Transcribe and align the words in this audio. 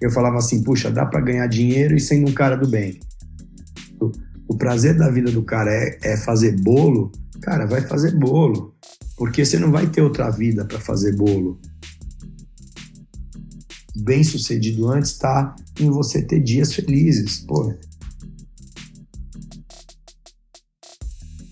eu 0.00 0.10
falava 0.10 0.38
assim, 0.38 0.62
puxa, 0.62 0.90
dá 0.90 1.04
para 1.04 1.20
ganhar 1.20 1.46
dinheiro 1.46 1.94
e 1.94 2.00
sendo 2.00 2.28
um 2.28 2.32
cara 2.32 2.56
do 2.56 2.68
bem. 2.68 2.98
O, 4.00 4.10
o 4.48 4.56
prazer 4.56 4.96
da 4.96 5.10
vida 5.10 5.30
do 5.30 5.42
cara 5.42 5.70
é, 5.70 5.98
é 6.02 6.16
fazer 6.16 6.58
bolo, 6.60 7.12
cara, 7.42 7.66
vai 7.66 7.82
fazer 7.82 8.16
bolo, 8.16 8.74
porque 9.16 9.44
você 9.44 9.58
não 9.58 9.70
vai 9.70 9.86
ter 9.86 10.00
outra 10.00 10.30
vida 10.30 10.64
para 10.64 10.80
fazer 10.80 11.14
bolo. 11.16 11.60
Bem 13.96 14.24
sucedido 14.24 14.88
antes 14.88 15.10
está 15.10 15.54
em 15.78 15.90
você 15.90 16.22
ter 16.22 16.40
dias 16.40 16.72
felizes, 16.72 17.40
pô. 17.40 17.74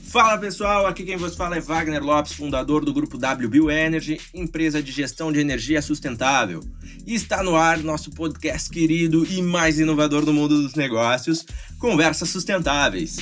Fala 0.09 0.39
pessoal, 0.39 0.87
aqui 0.87 1.05
quem 1.05 1.19
vos 1.19 1.37
fala 1.37 1.59
é 1.59 1.61
Wagner 1.61 2.03
Lopes, 2.03 2.33
fundador 2.33 2.83
do 2.83 2.95
grupo 2.95 3.19
WBio 3.19 3.71
Energy, 3.71 4.19
empresa 4.33 4.83
de 4.83 4.91
gestão 4.91 5.31
de 5.31 5.39
energia 5.39 5.83
sustentável. 5.83 6.61
Está 7.11 7.43
no 7.43 7.57
ar 7.57 7.79
nosso 7.79 8.11
podcast 8.11 8.69
querido 8.69 9.25
e 9.25 9.41
mais 9.41 9.79
inovador 9.79 10.27
do 10.27 10.35
mundo 10.35 10.61
dos 10.61 10.75
negócios, 10.75 11.47
Conversas 11.79 12.29
Sustentáveis. 12.29 13.17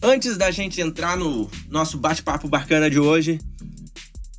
Antes 0.00 0.36
da 0.36 0.52
gente 0.52 0.80
entrar 0.80 1.16
no 1.16 1.50
nosso 1.68 1.98
bate-papo 1.98 2.46
bacana 2.46 2.88
de 2.88 3.00
hoje, 3.00 3.40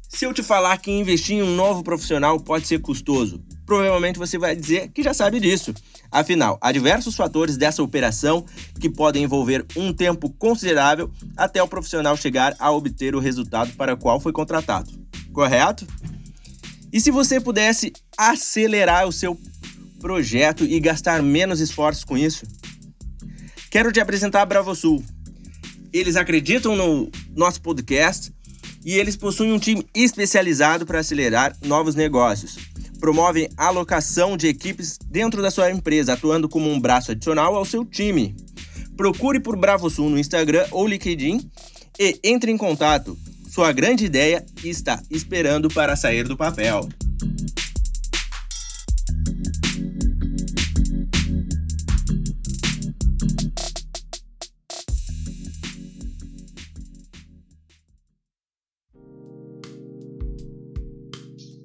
se 0.08 0.24
eu 0.24 0.34
te 0.34 0.42
falar 0.42 0.78
que 0.78 0.90
investir 0.90 1.36
em 1.36 1.44
um 1.44 1.54
novo 1.54 1.84
profissional 1.84 2.40
pode 2.40 2.66
ser 2.66 2.80
custoso, 2.80 3.44
provavelmente 3.66 4.18
você 4.18 4.38
vai 4.38 4.56
dizer 4.56 4.88
que 4.94 5.04
já 5.04 5.14
sabe 5.14 5.42
disso. 5.42 5.74
Afinal, 6.12 6.58
há 6.62 6.72
diversos 6.72 7.16
fatores 7.16 7.58
dessa 7.58 7.84
operação 7.84 8.46
que 8.80 8.90
podem 8.90 9.24
envolver 9.24 9.66
um 9.76 9.94
tempo 9.94 10.30
considerável 10.30 11.12
até 11.36 11.62
o 11.62 11.68
profissional 11.68 12.16
chegar 12.16 12.56
a 12.60 12.72
obter 12.72 13.16
o 13.16 13.20
resultado 13.20 13.74
para 13.74 13.94
o 13.94 13.98
qual 13.98 14.20
foi 14.20 14.32
contratado. 14.32 14.92
Correto? 15.34 15.86
E 16.92 17.02
se 17.02 17.12
você 17.12 17.40
pudesse 17.40 17.92
acelerar 18.18 19.08
o 19.08 19.12
seu 19.12 19.38
projeto 20.00 20.64
e 20.64 20.80
gastar 20.80 21.22
menos 21.22 21.60
esforços 21.60 22.04
com 22.04 22.18
isso? 22.18 22.46
Quero 23.70 23.92
te 23.92 24.00
apresentar 24.00 24.42
a 24.42 24.46
BravoSul. 24.46 25.04
Eles 25.92 26.16
acreditam 26.16 26.76
no 26.76 27.10
nosso 27.36 27.62
podcast 27.62 28.32
e 28.88 28.98
eles 28.98 29.18
possuem 29.18 29.52
um 29.52 29.60
time 29.60 29.86
especializado 29.94 30.86
para 30.86 31.02
acelerar 31.02 31.54
novos 31.62 31.94
negócios. 31.94 32.56
Promovem 33.02 33.50
alocação 33.58 34.38
de 34.38 34.48
equipes 34.48 34.98
dentro 35.12 35.42
da 35.42 35.52
sua 35.52 35.70
empresa, 35.70 36.14
atuando 36.14 36.48
como 36.48 36.70
um 36.70 36.80
braço 36.80 37.12
adicional 37.12 37.54
ao 37.54 37.66
seu 37.66 37.84
time. 37.84 38.34
Procure 38.96 39.42
por 39.42 39.58
BravoSul 39.58 40.10
no 40.10 40.18
Instagram 40.18 40.66
ou 40.72 40.88
LinkedIn 40.88 41.52
e 42.00 42.18
entre 42.24 42.50
em 42.50 42.58
contato. 42.58 43.18
Sua 43.50 43.74
grande 43.74 44.06
ideia 44.06 44.46
está 44.64 45.02
esperando 45.12 45.68
para 45.68 45.98
sair 45.98 46.24
do 46.24 46.38
papel. 46.38 46.88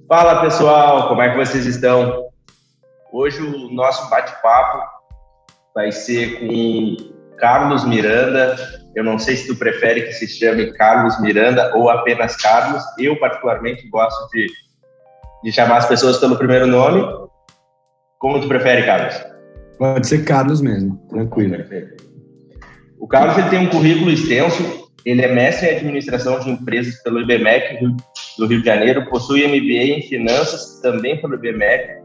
Fala 0.08 0.42
pessoal, 0.42 1.08
como 1.08 1.22
é 1.22 1.30
que 1.30 1.36
vocês 1.36 1.64
estão? 1.64 2.28
Hoje 3.12 3.40
o 3.40 3.72
nosso 3.72 4.10
bate-papo 4.10 4.78
vai 5.74 5.92
ser 5.92 6.40
com 6.40 6.96
Carlos 7.38 7.84
Miranda. 7.84 8.56
Eu 8.94 9.04
não 9.04 9.18
sei 9.18 9.36
se 9.36 9.46
tu 9.46 9.56
prefere 9.56 10.02
que 10.02 10.12
se 10.12 10.26
chame 10.26 10.72
Carlos 10.72 11.20
Miranda 11.20 11.72
ou 11.76 11.88
apenas 11.88 12.36
Carlos. 12.36 12.82
Eu 12.98 13.18
particularmente 13.18 13.88
gosto 13.88 14.28
de, 14.30 14.46
de 15.44 15.52
chamar 15.52 15.78
as 15.78 15.86
pessoas 15.86 16.18
pelo 16.18 16.36
primeiro 16.36 16.66
nome. 16.66 17.02
Como 18.18 18.40
tu 18.40 18.48
prefere, 18.48 18.84
Carlos? 18.84 19.14
Pode 19.78 20.06
ser 20.06 20.24
Carlos 20.24 20.60
mesmo, 20.60 20.96
tranquilo. 21.08 21.56
O 22.98 23.06
Carlos 23.06 23.38
ele 23.38 23.50
tem 23.50 23.66
um 23.66 23.70
currículo 23.70 24.10
extenso 24.10 24.81
ele 25.04 25.22
é 25.22 25.32
mestre 25.32 25.68
em 25.68 25.76
administração 25.76 26.38
de 26.40 26.50
empresas 26.50 27.02
pelo 27.02 27.20
IBMEC 27.20 27.84
do 28.38 28.46
Rio 28.46 28.60
de 28.60 28.66
Janeiro, 28.66 29.08
possui 29.08 29.46
MBA 29.46 29.98
em 29.98 30.02
finanças 30.02 30.80
também 30.80 31.20
pelo 31.20 31.34
IBMEC 31.34 32.02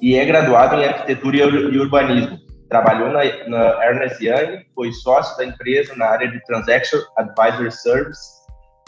e 0.00 0.16
é 0.16 0.24
graduado 0.24 0.76
em 0.76 0.84
arquitetura 0.84 1.36
e 1.36 1.78
urbanismo. 1.78 2.38
Trabalhou 2.68 3.10
na, 3.10 3.20
na 3.48 3.84
Ernest 3.84 4.24
Young, 4.24 4.64
foi 4.74 4.92
sócio 4.92 5.36
da 5.36 5.44
empresa 5.44 5.94
na 5.96 6.06
área 6.06 6.30
de 6.30 6.42
Transaction 6.44 7.00
Advisory 7.16 7.72
Service 7.72 8.40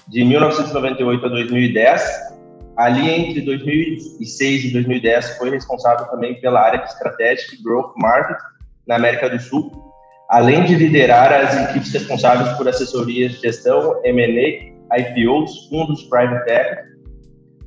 de 0.09 0.25
1998 0.25 1.27
a 1.27 1.29
2010. 1.29 2.33
Ali, 2.77 3.11
entre 3.11 3.43
2006 3.43 4.65
e 4.65 4.73
2010, 4.73 5.37
foi 5.37 5.51
responsável 5.51 6.07
também 6.07 6.41
pela 6.41 6.61
área 6.61 6.79
de 6.79 6.91
Strategic 6.91 7.63
Growth 7.63 7.93
Market 7.97 8.39
na 8.87 8.97
América 8.97 9.29
do 9.29 9.39
Sul 9.39 9.92
além 10.33 10.65
de 10.65 10.75
liderar 10.75 11.31
as 11.31 11.55
equipes 11.69 11.93
responsáveis 11.93 12.57
por 12.57 12.67
assessorias 12.67 13.33
de 13.33 13.41
gestão, 13.43 14.01
M&A, 14.03 14.99
IPOs, 14.99 15.69
fundos 15.69 16.05
private 16.05 16.51
equity, 16.51 16.89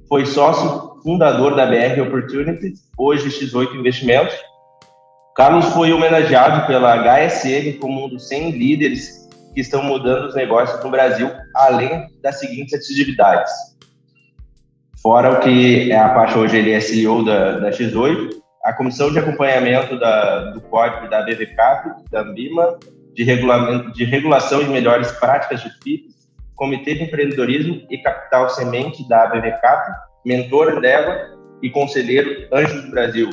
foi 0.10 0.26
sócio 0.26 1.00
fundador 1.04 1.56
da 1.56 1.68
BR 1.68 2.02
Opportunities, 2.02 2.80
hoje 2.98 3.30
X8 3.30 3.76
Investimentos. 3.76 4.34
Carlos 5.36 5.66
foi 5.74 5.94
homenageado 5.94 6.66
pela 6.66 6.96
HSM 7.04 7.78
como 7.80 8.06
um 8.06 8.10
dos 8.10 8.28
100 8.30 8.52
líderes 8.52 9.30
que 9.54 9.62
estão 9.62 9.84
mudando 9.84 10.30
os 10.30 10.36
negócios 10.36 10.84
no 10.84 10.90
Brasil, 10.90 11.30
além 11.54 12.08
das 12.24 12.40
seguintes 12.40 12.74
atividades. 12.74 13.54
Fora 15.04 15.34
o 15.34 15.40
que 15.40 15.92
é 15.92 16.00
a 16.00 16.10
parte 16.10 16.36
hoje, 16.36 16.58
ele 16.58 16.72
é 16.72 16.80
CEO 16.80 17.24
da, 17.24 17.60
da 17.60 17.70
X8, 17.70 18.45
a 18.66 18.74
comissão 18.74 19.12
de 19.12 19.20
acompanhamento 19.20 20.00
da, 20.00 20.50
do 20.50 20.60
código 20.60 21.08
da 21.08 21.22
BVCAP, 21.22 22.10
da 22.12 22.22
Ambima, 22.22 22.80
de, 23.14 23.24
regulamento, 23.24 23.92
de 23.92 24.04
regulação 24.04 24.60
e 24.60 24.66
melhores 24.66 25.12
práticas 25.12 25.62
de 25.62 25.70
FIPS, 25.84 26.16
Comitê 26.56 26.96
de 26.96 27.04
Empreendedorismo 27.04 27.86
e 27.92 27.98
Capital 28.00 28.50
Semente 28.50 29.08
da 29.08 29.28
BVCAP, 29.28 29.92
mentor 30.26 30.82
dela 30.82 31.38
e 31.62 31.70
conselheiro 31.70 32.48
Anjos 32.52 32.86
do 32.86 32.90
Brasil. 32.90 33.30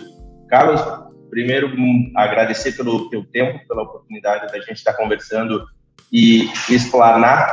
Carlos, 0.50 0.82
primeiro 1.31 1.71
agradecer 2.15 2.72
pelo 2.72 3.09
teu 3.09 3.25
tempo, 3.25 3.66
pela 3.66 3.84
oportunidade 3.84 4.53
da 4.53 4.59
gente 4.59 4.75
estar 4.75 4.92
conversando 4.92 5.65
e 6.12 6.44
explanar 6.69 7.50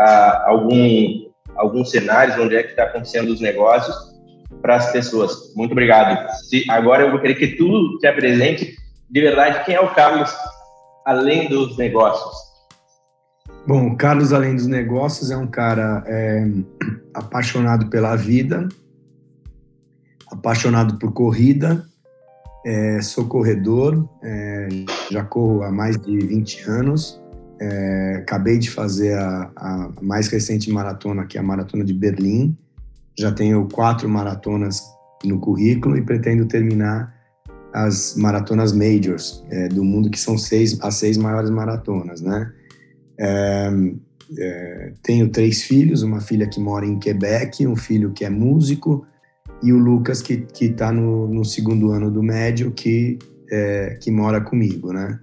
ah, 0.00 0.44
algum, 0.46 1.30
alguns 1.54 1.90
cenários 1.90 2.38
onde 2.38 2.56
é 2.56 2.62
que 2.62 2.70
está 2.70 2.84
acontecendo 2.84 3.28
os 3.28 3.42
negócios 3.42 4.13
para 4.64 4.76
as 4.76 4.90
pessoas. 4.90 5.52
Muito 5.54 5.72
obrigado. 5.72 6.26
Se, 6.48 6.64
agora 6.70 7.02
eu 7.02 7.10
vou 7.10 7.20
querer 7.20 7.34
que 7.34 7.48
tu 7.48 7.98
te 7.98 8.06
apresente 8.06 8.74
de 9.10 9.20
verdade 9.20 9.62
quem 9.66 9.74
é 9.74 9.80
o 9.80 9.92
Carlos 9.94 10.34
além 11.04 11.50
dos 11.50 11.76
negócios. 11.76 12.34
Bom, 13.66 13.88
o 13.88 13.96
Carlos 13.96 14.32
além 14.32 14.56
dos 14.56 14.66
negócios 14.66 15.30
é 15.30 15.36
um 15.36 15.46
cara 15.46 16.02
é, 16.06 16.46
apaixonado 17.12 17.90
pela 17.90 18.16
vida, 18.16 18.66
apaixonado 20.32 20.98
por 20.98 21.12
corrida, 21.12 21.84
é, 22.64 23.02
sou 23.02 23.26
corredor, 23.26 24.08
é, 24.22 24.68
já 25.10 25.22
corro 25.24 25.62
há 25.62 25.70
mais 25.70 25.98
de 25.98 26.16
20 26.16 26.70
anos. 26.70 27.22
É, 27.60 28.16
acabei 28.22 28.58
de 28.58 28.70
fazer 28.70 29.12
a, 29.12 29.50
a, 29.54 29.90
mais 30.00 30.28
recente 30.28 30.70
maratona, 30.70 31.26
que 31.26 31.36
é 31.36 31.40
a 31.40 31.44
Maratona 31.44 31.84
de 31.84 31.92
Berlim, 31.92 32.56
já 33.18 33.32
tenho 33.32 33.66
quatro 33.68 34.08
maratonas 34.08 34.82
no 35.24 35.38
currículo 35.38 35.96
e 35.96 36.02
pretendo 36.02 36.46
terminar 36.46 37.14
as 37.72 38.14
maratonas 38.16 38.72
majors 38.72 39.44
é, 39.50 39.68
do 39.68 39.82
mundo, 39.82 40.08
que 40.08 40.18
são 40.18 40.38
seis, 40.38 40.78
as 40.80 40.94
seis 40.94 41.16
maiores 41.16 41.50
maratonas, 41.50 42.20
né? 42.20 42.52
É, 43.18 43.70
é, 44.38 44.92
tenho 45.02 45.28
três 45.28 45.62
filhos, 45.62 46.02
uma 46.02 46.20
filha 46.20 46.46
que 46.46 46.60
mora 46.60 46.86
em 46.86 46.98
Quebec, 46.98 47.66
um 47.66 47.76
filho 47.76 48.12
que 48.12 48.24
é 48.24 48.30
músico 48.30 49.06
e 49.62 49.72
o 49.72 49.78
Lucas 49.78 50.22
que 50.22 50.46
está 50.60 50.92
no, 50.92 51.26
no, 51.28 51.44
segundo 51.44 51.90
ano 51.90 52.10
do 52.10 52.22
médio 52.22 52.70
que, 52.70 53.18
é, 53.50 53.98
que 54.00 54.10
mora 54.10 54.40
comigo, 54.40 54.92
né? 54.92 55.18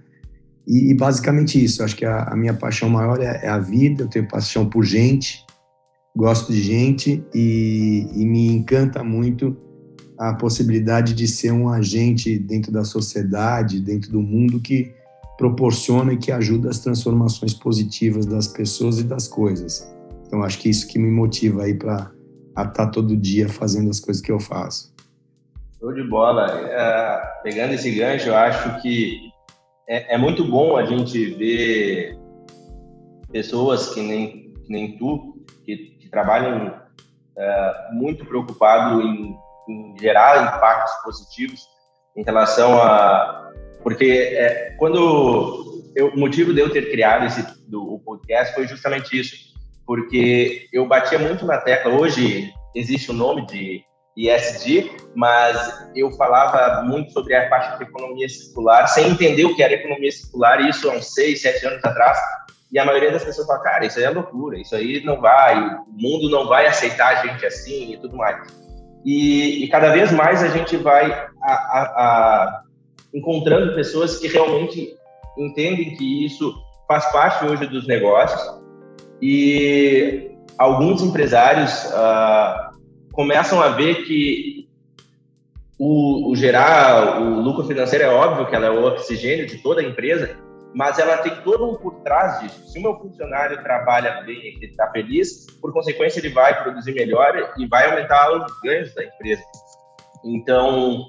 E, 0.66 0.90
e 0.90 0.94
basicamente 0.94 1.62
isso, 1.62 1.82
acho 1.82 1.96
que 1.96 2.04
a, 2.04 2.24
a 2.24 2.36
minha 2.36 2.54
paixão 2.54 2.88
maior 2.88 3.20
é, 3.20 3.40
é, 3.42 3.48
a 3.48 3.58
vida, 3.58 4.04
eu 4.04 4.08
tenho 4.08 4.28
paixão 4.28 4.68
por 4.68 4.84
gente, 4.84 5.44
gosto 6.14 6.52
de 6.52 6.62
gente 6.62 7.24
e, 7.34 8.06
e, 8.14 8.24
me 8.24 8.48
encanta 8.48 9.02
muito 9.02 9.56
a 10.18 10.34
possibilidade 10.34 11.14
de 11.14 11.26
ser 11.26 11.52
um 11.52 11.68
agente 11.68 12.38
dentro 12.38 12.70
da 12.70 12.84
sociedade, 12.84 13.80
dentro 13.80 14.12
do 14.12 14.20
mundo 14.20 14.60
que 14.60 14.92
proporciona 15.38 16.12
e 16.12 16.18
que 16.18 16.30
ajuda 16.30 16.68
as 16.68 16.78
transformações 16.78 17.54
positivas 17.54 18.26
das 18.26 18.46
pessoas 18.46 19.00
e 19.00 19.04
das 19.04 19.26
coisas. 19.26 19.90
Então 20.26 20.42
acho 20.42 20.58
que 20.58 20.68
isso 20.68 20.86
que 20.86 20.98
me 20.98 21.10
motiva 21.10 21.64
aí 21.64 21.74
para 21.74 22.12
estar 22.56 22.88
todo 22.88 23.16
dia 23.16 23.48
fazendo 23.48 23.90
as 23.90 23.98
coisas 23.98 24.22
que 24.22 24.30
eu 24.30 24.38
faço. 24.38 24.92
Show 25.80 25.92
de 25.92 26.04
bola. 26.04 26.46
É, 26.46 27.42
pegando 27.42 27.74
esse 27.74 27.90
gancho, 27.90 28.28
eu 28.28 28.36
acho 28.36 28.80
que 28.80 29.18
é, 29.88 30.14
é, 30.14 30.18
muito 30.18 30.44
bom 30.44 30.76
a 30.76 30.84
gente 30.84 31.34
ver 31.34 32.16
pessoas 33.32 33.88
que 33.92 34.00
nem, 34.00 34.52
que 34.64 34.70
nem 34.70 34.96
tu, 34.96 35.31
trabalham 36.12 36.78
é, 37.36 37.88
muito 37.92 38.24
preocupado 38.24 39.00
em, 39.00 39.34
em, 39.68 39.96
gerar 39.98 40.56
impactos 40.56 40.94
positivos 41.02 41.66
em 42.16 42.22
relação 42.22 42.80
a. 42.80 43.50
Porque 43.82 44.34
é, 44.36 44.76
quando. 44.78 45.72
Eu, 45.96 46.08
o 46.08 46.18
motivo 46.18 46.54
de 46.54 46.60
eu 46.60 46.70
ter 46.70 46.90
criado 46.90 47.26
esse 47.26 47.42
do, 47.68 47.94
o 47.94 47.98
podcast 47.98 48.54
foi 48.54 48.66
justamente 48.66 49.18
isso, 49.18 49.34
porque 49.86 50.68
eu 50.72 50.86
batia 50.86 51.18
muito 51.18 51.44
na 51.44 51.58
tecla. 51.58 51.92
Hoje 51.92 52.52
existe 52.74 53.10
o 53.10 53.14
nome 53.14 53.44
de 53.46 53.82
ESG, 54.16 54.90
mas 55.14 55.90
eu 55.94 56.10
falava 56.12 56.82
muito 56.82 57.12
sobre 57.12 57.34
a 57.34 57.48
parte 57.48 57.76
de 57.78 57.84
economia 57.84 58.28
circular, 58.28 58.86
sem 58.86 59.10
entender 59.10 59.44
o 59.44 59.54
que 59.54 59.62
era 59.62 59.72
economia 59.74 60.10
circular, 60.10 60.60
isso 60.60 60.90
há 60.90 60.94
uns 60.94 61.12
seis, 61.14 61.42
sete 61.42 61.66
anos 61.66 61.84
atrás. 61.84 62.18
E 62.72 62.78
a 62.78 62.84
maioria 62.86 63.12
das 63.12 63.24
pessoas 63.24 63.46
fala, 63.46 63.60
cara, 63.60 63.86
isso 63.86 63.98
aí 63.98 64.04
é 64.04 64.10
loucura, 64.10 64.58
isso 64.58 64.74
aí 64.74 65.04
não 65.04 65.20
vai, 65.20 65.58
o 65.62 65.92
mundo 65.92 66.30
não 66.30 66.48
vai 66.48 66.66
aceitar 66.66 67.18
a 67.18 67.26
gente 67.26 67.44
assim 67.44 67.92
e 67.92 67.96
tudo 67.98 68.16
mais. 68.16 68.40
E, 69.04 69.64
e 69.64 69.68
cada 69.68 69.90
vez 69.90 70.10
mais 70.10 70.42
a 70.42 70.48
gente 70.48 70.76
vai 70.76 71.10
a, 71.42 71.52
a, 71.52 71.82
a, 71.82 72.62
encontrando 73.12 73.74
pessoas 73.74 74.18
que 74.18 74.28
realmente 74.28 74.94
entendem 75.36 75.94
que 75.96 76.24
isso 76.24 76.54
faz 76.88 77.04
parte 77.12 77.44
hoje 77.44 77.66
dos 77.66 77.86
negócios 77.86 78.40
e 79.20 80.30
alguns 80.58 81.02
empresários 81.02 81.86
uh, 81.86 82.72
começam 83.12 83.60
a 83.60 83.68
ver 83.68 84.04
que 84.04 84.68
o, 85.78 86.30
o, 86.30 86.36
gerar 86.36 87.20
o 87.20 87.40
lucro 87.40 87.64
financeiro 87.64 88.04
é 88.04 88.08
óbvio 88.08 88.46
que 88.46 88.54
ela 88.54 88.66
é 88.66 88.70
o 88.70 88.84
oxigênio 88.84 89.46
de 89.46 89.58
toda 89.58 89.80
a 89.80 89.84
empresa, 89.84 90.36
mas 90.74 90.98
ela 90.98 91.18
tem 91.18 91.34
todo 91.42 91.70
um 91.70 91.74
por 91.76 92.00
trás 92.00 92.40
disso. 92.40 92.68
Se 92.68 92.78
o 92.78 92.82
meu 92.82 92.98
funcionário 92.98 93.62
trabalha 93.62 94.22
bem 94.22 94.58
e 94.60 94.66
está 94.66 94.90
feliz, 94.90 95.46
por 95.60 95.72
consequência 95.72 96.20
ele 96.20 96.30
vai 96.30 96.62
produzir 96.62 96.94
melhor 96.94 97.52
e 97.58 97.66
vai 97.66 97.90
aumentar 97.90 98.32
os 98.32 98.60
ganhos 98.62 98.94
da 98.94 99.04
empresa. 99.04 99.42
Então, 100.24 101.06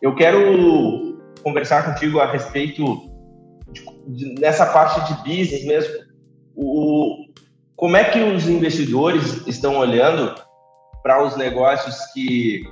eu 0.00 0.14
quero 0.14 1.18
conversar 1.42 1.84
contigo 1.84 2.20
a 2.20 2.26
respeito 2.26 2.84
de, 3.72 3.84
de, 4.06 4.40
nessa 4.40 4.66
parte 4.66 5.12
de 5.12 5.18
business 5.22 5.64
mesmo. 5.64 5.94
O, 6.54 7.26
como 7.74 7.96
é 7.96 8.04
que 8.04 8.20
os 8.20 8.48
investidores 8.48 9.46
estão 9.46 9.76
olhando 9.78 10.34
para 11.02 11.24
os 11.24 11.36
negócios 11.36 11.96
que 12.12 12.62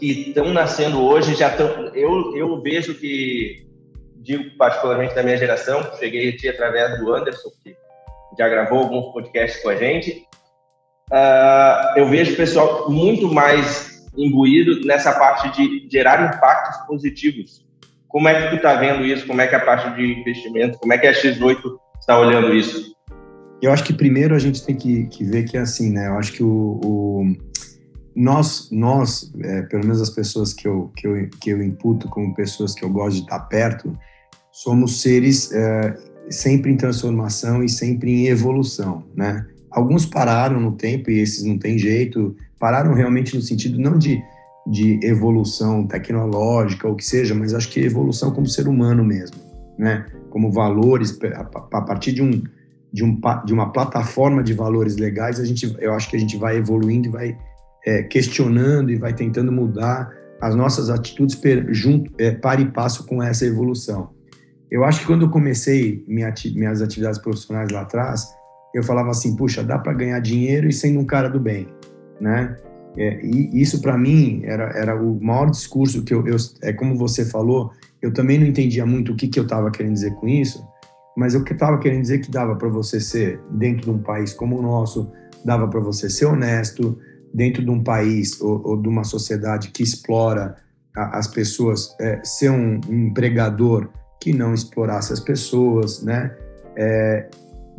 estão 0.00 0.52
nascendo 0.52 1.02
hoje 1.02 1.34
já 1.34 1.54
eu, 1.94 2.36
eu 2.36 2.60
vejo 2.60 2.94
que 2.94 3.65
digo 4.26 4.56
particularmente 4.56 5.14
da 5.14 5.22
minha 5.22 5.36
geração 5.36 5.88
cheguei 5.98 6.30
aqui 6.30 6.48
através 6.48 6.98
do 6.98 7.14
Anderson 7.14 7.48
que 7.62 7.76
já 8.36 8.48
gravou 8.48 8.80
alguns 8.80 9.12
podcasts 9.12 9.62
com 9.62 9.70
a 9.70 9.76
gente. 9.76 10.26
Uh, 11.10 11.98
eu 11.98 12.08
vejo 12.08 12.34
o 12.34 12.36
pessoal 12.36 12.90
muito 12.90 13.32
mais 13.32 14.04
imbuído 14.16 14.84
nessa 14.84 15.12
parte 15.12 15.48
de 15.56 15.88
gerar 15.90 16.34
impactos 16.34 16.84
positivos. 16.86 17.64
Como 18.08 18.28
é 18.28 18.42
que 18.42 18.48
tu 18.50 18.56
está 18.56 18.74
vendo 18.74 19.04
isso? 19.04 19.26
Como 19.26 19.40
é 19.40 19.46
que 19.46 19.54
é 19.54 19.58
a 19.58 19.64
parte 19.64 19.94
de 19.94 20.20
investimento? 20.20 20.78
Como 20.78 20.92
é 20.92 20.98
que 20.98 21.06
a 21.06 21.12
X8 21.12 21.60
está 22.00 22.18
olhando 22.18 22.52
isso? 22.52 22.94
Eu 23.62 23.72
acho 23.72 23.84
que 23.84 23.92
primeiro 23.92 24.34
a 24.34 24.38
gente 24.38 24.64
tem 24.64 24.74
que, 24.74 25.06
que 25.06 25.24
ver 25.24 25.44
que 25.44 25.56
é 25.56 25.60
assim, 25.60 25.92
né? 25.92 26.08
Eu 26.08 26.18
acho 26.18 26.32
que 26.32 26.42
o, 26.42 26.80
o 26.82 27.36
nós, 28.14 28.70
nós 28.72 29.32
é, 29.42 29.62
pelo 29.62 29.82
menos 29.82 30.00
as 30.00 30.10
pessoas 30.10 30.52
que 30.52 30.66
eu, 30.66 30.90
que, 30.96 31.06
eu, 31.06 31.28
que 31.40 31.50
eu 31.50 31.62
imputo 31.62 32.08
como 32.08 32.34
pessoas 32.34 32.74
que 32.74 32.84
eu 32.84 32.90
gosto 32.90 33.16
de 33.16 33.22
estar 33.22 33.40
perto, 33.40 33.96
somos 34.56 35.02
seres 35.02 35.52
é, 35.52 35.94
sempre 36.30 36.72
em 36.72 36.78
transformação 36.78 37.62
e 37.62 37.68
sempre 37.68 38.10
em 38.10 38.26
evolução, 38.28 39.04
né? 39.14 39.46
Alguns 39.70 40.06
pararam 40.06 40.58
no 40.58 40.72
tempo 40.72 41.10
e 41.10 41.20
esses 41.20 41.44
não 41.44 41.58
tem 41.58 41.76
jeito, 41.76 42.34
pararam 42.58 42.94
realmente 42.94 43.36
no 43.36 43.42
sentido 43.42 43.78
não 43.78 43.98
de, 43.98 44.18
de 44.66 44.98
evolução 45.02 45.86
tecnológica 45.86 46.88
ou 46.88 46.94
que 46.96 47.04
seja, 47.04 47.34
mas 47.34 47.52
acho 47.52 47.68
que 47.68 47.80
evolução 47.80 48.30
como 48.30 48.46
ser 48.46 48.66
humano 48.66 49.04
mesmo, 49.04 49.36
né? 49.78 50.06
Como 50.30 50.50
valores, 50.50 51.18
a 51.34 51.82
partir 51.82 52.12
de 52.12 52.22
um, 52.22 52.42
de, 52.90 53.04
um, 53.04 53.20
de 53.44 53.52
uma 53.52 53.70
plataforma 53.72 54.42
de 54.42 54.54
valores 54.54 54.96
legais, 54.96 55.38
a 55.38 55.44
gente, 55.44 55.76
eu 55.78 55.92
acho 55.92 56.08
que 56.08 56.16
a 56.16 56.20
gente 56.20 56.38
vai 56.38 56.56
evoluindo 56.56 57.08
e 57.08 57.10
vai 57.10 57.38
é, 57.84 58.02
questionando 58.04 58.90
e 58.90 58.96
vai 58.96 59.12
tentando 59.12 59.52
mudar 59.52 60.10
as 60.40 60.54
nossas 60.54 60.88
atitudes 60.88 61.34
per, 61.34 61.66
junto, 61.74 62.10
é, 62.16 62.30
para 62.30 62.62
e 62.62 62.70
passo 62.70 63.04
com 63.04 63.22
essa 63.22 63.44
evolução. 63.44 64.15
Eu 64.70 64.84
acho 64.84 65.00
que 65.00 65.06
quando 65.06 65.26
eu 65.26 65.30
comecei 65.30 66.04
minha, 66.06 66.32
minhas 66.54 66.82
atividades 66.82 67.18
profissionais 67.18 67.70
lá 67.70 67.82
atrás, 67.82 68.26
eu 68.74 68.82
falava 68.82 69.10
assim, 69.10 69.36
puxa, 69.36 69.62
dá 69.62 69.78
para 69.78 69.92
ganhar 69.92 70.20
dinheiro 70.20 70.68
e 70.68 70.72
sendo 70.72 71.00
um 71.00 71.04
cara 71.04 71.28
do 71.28 71.40
bem, 71.40 71.68
né? 72.20 72.56
É, 72.96 73.20
e 73.24 73.60
isso 73.60 73.82
para 73.82 73.96
mim 73.96 74.42
era, 74.44 74.70
era 74.70 75.00
o 75.00 75.22
maior 75.22 75.50
discurso 75.50 76.02
que 76.02 76.14
eu, 76.14 76.26
eu, 76.26 76.36
é 76.62 76.72
como 76.72 76.96
você 76.96 77.26
falou, 77.26 77.70
eu 78.00 78.12
também 78.12 78.38
não 78.38 78.46
entendia 78.46 78.86
muito 78.86 79.12
o 79.12 79.16
que, 79.16 79.28
que 79.28 79.38
eu 79.38 79.44
estava 79.44 79.70
querendo 79.70 79.92
dizer 79.92 80.14
com 80.14 80.26
isso, 80.26 80.66
mas 81.16 81.34
eu 81.34 81.42
estava 81.42 81.78
querendo 81.78 82.02
dizer 82.02 82.20
que 82.20 82.30
dava 82.30 82.56
para 82.56 82.68
você 82.68 83.00
ser, 83.00 83.40
dentro 83.50 83.84
de 83.84 83.90
um 83.90 84.02
país 84.02 84.32
como 84.32 84.58
o 84.58 84.62
nosso, 84.62 85.10
dava 85.44 85.68
para 85.68 85.80
você 85.80 86.10
ser 86.10 86.26
honesto, 86.26 86.98
dentro 87.32 87.62
de 87.62 87.70
um 87.70 87.82
país 87.82 88.40
ou, 88.40 88.62
ou 88.66 88.80
de 88.80 88.88
uma 88.88 89.04
sociedade 89.04 89.70
que 89.70 89.82
explora 89.82 90.56
a, 90.96 91.18
as 91.18 91.26
pessoas, 91.26 91.94
é, 92.00 92.20
ser 92.24 92.50
um, 92.50 92.80
um, 92.88 93.06
empregador 93.08 93.90
que 94.20 94.32
não 94.32 94.54
explorasse 94.54 95.12
as 95.12 95.20
pessoas, 95.20 96.02
né? 96.02 96.34
É, 96.76 97.28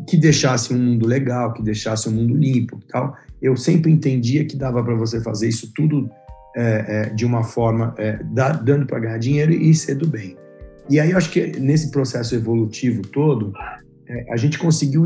que 0.08 0.16
deixasse 0.18 0.74
um 0.74 0.78
mundo 0.78 1.08
legal, 1.08 1.54
que 1.54 1.62
deixasse 1.62 2.08
um 2.08 2.12
mundo 2.12 2.36
limpo 2.36 2.80
tal. 2.88 3.16
Eu 3.42 3.56
sempre 3.58 3.92
entendia 3.92 4.46
que 4.46 4.56
dava 4.56 4.84
para 4.84 4.96
você 4.96 5.22
fazer 5.22 5.48
isso 5.48 5.72
tudo 5.74 6.10
é, 6.56 6.86
é 6.88 7.10
de 7.10 7.26
uma 7.26 7.44
forma, 7.44 7.94
é, 7.98 8.20
dando 8.64 8.86
para 8.86 9.00
ganhar 9.00 9.18
dinheiro 9.18 9.52
e 9.52 9.74
ser 9.74 9.96
do 9.96 10.08
bem. 10.08 10.38
E 10.90 11.00
aí 11.00 11.12
eu 11.12 11.18
acho 11.18 11.32
que 11.32 11.60
nesse 11.60 11.92
processo 11.92 12.36
evolutivo 12.36 13.02
todo, 13.02 13.52
é, 14.08 14.34
a 14.34 14.38
gente 14.38 14.58
conseguiu 14.58 15.04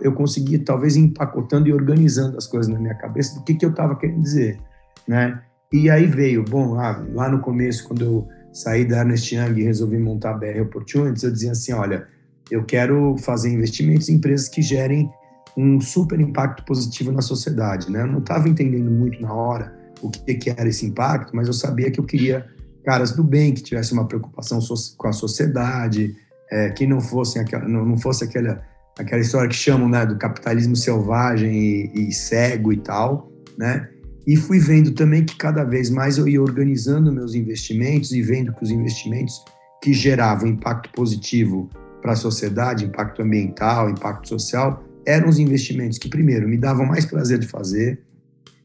eu 0.00 0.12
consegui 0.12 0.58
talvez 0.58 0.96
empacotando 0.96 1.68
e 1.68 1.72
organizando 1.72 2.36
as 2.36 2.46
coisas 2.46 2.72
na 2.72 2.80
minha 2.80 2.94
cabeça 2.94 3.38
do 3.38 3.44
que, 3.44 3.54
que 3.54 3.64
eu 3.64 3.70
estava 3.70 3.94
querendo 3.94 4.22
dizer, 4.22 4.58
né? 5.06 5.40
E 5.72 5.88
aí 5.88 6.04
veio, 6.04 6.42
bom, 6.42 6.74
ah, 6.80 7.00
lá 7.12 7.28
no 7.28 7.38
começo, 7.38 7.86
quando 7.86 8.04
eu 8.04 8.28
saí 8.52 8.84
da 8.84 8.98
Ernest 8.98 9.34
Young 9.34 9.60
e 9.60 9.64
resolvi 9.64 9.98
montar 9.98 10.30
a 10.30 10.34
BR 10.34 10.60
Opportunities, 10.62 11.22
eu 11.22 11.32
dizia 11.32 11.52
assim, 11.52 11.72
olha, 11.72 12.06
eu 12.50 12.64
quero 12.64 13.16
fazer 13.18 13.50
investimentos 13.50 14.08
em 14.08 14.14
empresas 14.14 14.48
que 14.48 14.60
gerem 14.60 15.10
um 15.56 15.80
super 15.80 16.20
impacto 16.20 16.64
positivo 16.64 17.12
na 17.12 17.22
sociedade, 17.22 17.90
né? 17.90 18.02
Eu 18.02 18.06
não 18.06 18.18
estava 18.18 18.48
entendendo 18.48 18.90
muito 18.90 19.20
na 19.20 19.32
hora 19.32 19.74
o 20.00 20.10
que, 20.10 20.34
que 20.34 20.50
era 20.50 20.68
esse 20.68 20.86
impacto, 20.86 21.34
mas 21.34 21.46
eu 21.46 21.52
sabia 21.52 21.90
que 21.90 22.00
eu 22.00 22.04
queria 22.04 22.46
caras 22.84 23.12
do 23.12 23.22
bem 23.22 23.52
que 23.52 23.62
tivessem 23.62 23.96
uma 23.96 24.06
preocupação 24.06 24.58
com 24.96 25.08
a 25.08 25.12
sociedade, 25.12 26.16
é, 26.50 26.70
que 26.70 26.86
não 26.86 27.00
fossem 27.00 27.42
aquela, 27.42 27.68
não 27.68 27.98
fosse 27.98 28.24
aquela 28.24 28.62
aquela 28.98 29.22
história 29.22 29.48
que 29.48 29.54
chamam 29.54 29.88
né, 29.88 30.04
do 30.04 30.16
capitalismo 30.16 30.76
selvagem 30.76 31.52
e, 31.52 32.08
e, 32.08 32.12
cego 32.12 32.72
e 32.72 32.76
tal, 32.76 33.30
né? 33.56 33.88
E 34.26 34.36
fui 34.36 34.58
vendo 34.58 34.92
também 34.92 35.24
que 35.24 35.36
cada 35.36 35.64
vez 35.64 35.90
mais 35.90 36.18
eu 36.18 36.28
ia 36.28 36.40
organizando 36.40 37.12
meus 37.12 37.34
investimentos 37.34 38.12
e 38.12 38.22
vendo 38.22 38.52
que 38.52 38.62
os 38.62 38.70
investimentos 38.70 39.42
que 39.82 39.92
geravam 39.92 40.48
impacto 40.48 40.90
positivo 40.92 41.70
para 42.02 42.12
a 42.12 42.16
sociedade, 42.16 42.84
impacto 42.84 43.22
ambiental, 43.22 43.90
impacto 43.90 44.28
social, 44.28 44.84
eram 45.06 45.28
os 45.28 45.38
investimentos 45.38 45.98
que 45.98 46.08
primeiro 46.08 46.48
me 46.48 46.58
davam 46.58 46.86
mais 46.86 47.04
prazer 47.04 47.38
de 47.38 47.46
fazer, 47.46 48.00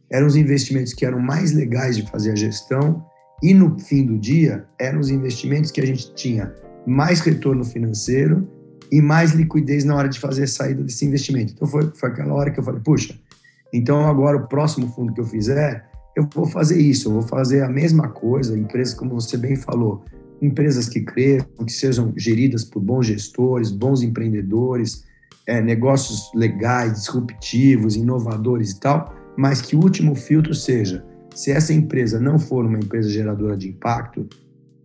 eram 0.09 0.27
os 0.27 0.35
investimentos 0.35 0.93
que 0.93 1.05
eram 1.05 1.19
mais 1.19 1.51
legais 1.51 1.95
de 1.95 2.09
fazer 2.09 2.31
a 2.31 2.35
gestão 2.35 3.03
e 3.41 3.53
no 3.53 3.77
fim 3.79 4.05
do 4.05 4.17
dia, 4.17 4.65
eram 4.79 4.99
os 4.99 5.09
investimentos 5.09 5.71
que 5.71 5.81
a 5.81 5.85
gente 5.85 6.13
tinha 6.13 6.53
mais 6.85 7.19
retorno 7.19 7.63
financeiro 7.63 8.47
e 8.91 9.01
mais 9.01 9.31
liquidez 9.31 9.83
na 9.83 9.95
hora 9.95 10.07
de 10.07 10.19
fazer 10.19 10.43
a 10.43 10.47
saída 10.47 10.83
desse 10.83 11.05
investimento. 11.05 11.53
Então 11.53 11.67
foi, 11.67 11.91
foi 11.95 12.09
aquela 12.09 12.33
hora 12.33 12.51
que 12.51 12.59
eu 12.59 12.63
falei, 12.63 12.81
puxa, 12.81 13.17
então 13.75 14.07
agora 14.07 14.37
o 14.37 14.47
próximo 14.47 14.87
fundo 14.87 15.13
que 15.13 15.21
eu 15.21 15.25
fizer, 15.25 15.87
eu 16.15 16.27
vou 16.33 16.45
fazer 16.45 16.79
isso, 16.79 17.09
eu 17.09 17.13
vou 17.13 17.21
fazer 17.21 17.61
a 17.63 17.69
mesma 17.69 18.09
coisa, 18.09 18.57
empresas, 18.57 18.93
como 18.93 19.13
você 19.13 19.37
bem 19.37 19.55
falou, 19.55 20.03
empresas 20.41 20.87
que 20.87 21.01
cresçam, 21.01 21.65
que 21.65 21.71
sejam 21.71 22.13
geridas 22.15 22.63
por 22.63 22.81
bons 22.81 23.07
gestores, 23.07 23.71
bons 23.71 24.01
empreendedores, 24.01 25.03
é, 25.47 25.61
negócios 25.61 26.31
legais, 26.33 26.93
disruptivos, 26.93 27.95
inovadores 27.95 28.71
e 28.71 28.79
tal, 28.79 29.13
mas 29.37 29.61
que 29.61 29.75
o 29.75 29.81
último 29.81 30.15
filtro 30.15 30.53
seja 30.53 31.05
se 31.35 31.51
essa 31.51 31.73
empresa 31.73 32.17
não 32.17 32.39
for 32.39 32.65
uma 32.65 32.77
empresa 32.77 33.09
geradora 33.09 33.57
de 33.57 33.67
impacto, 33.67 34.27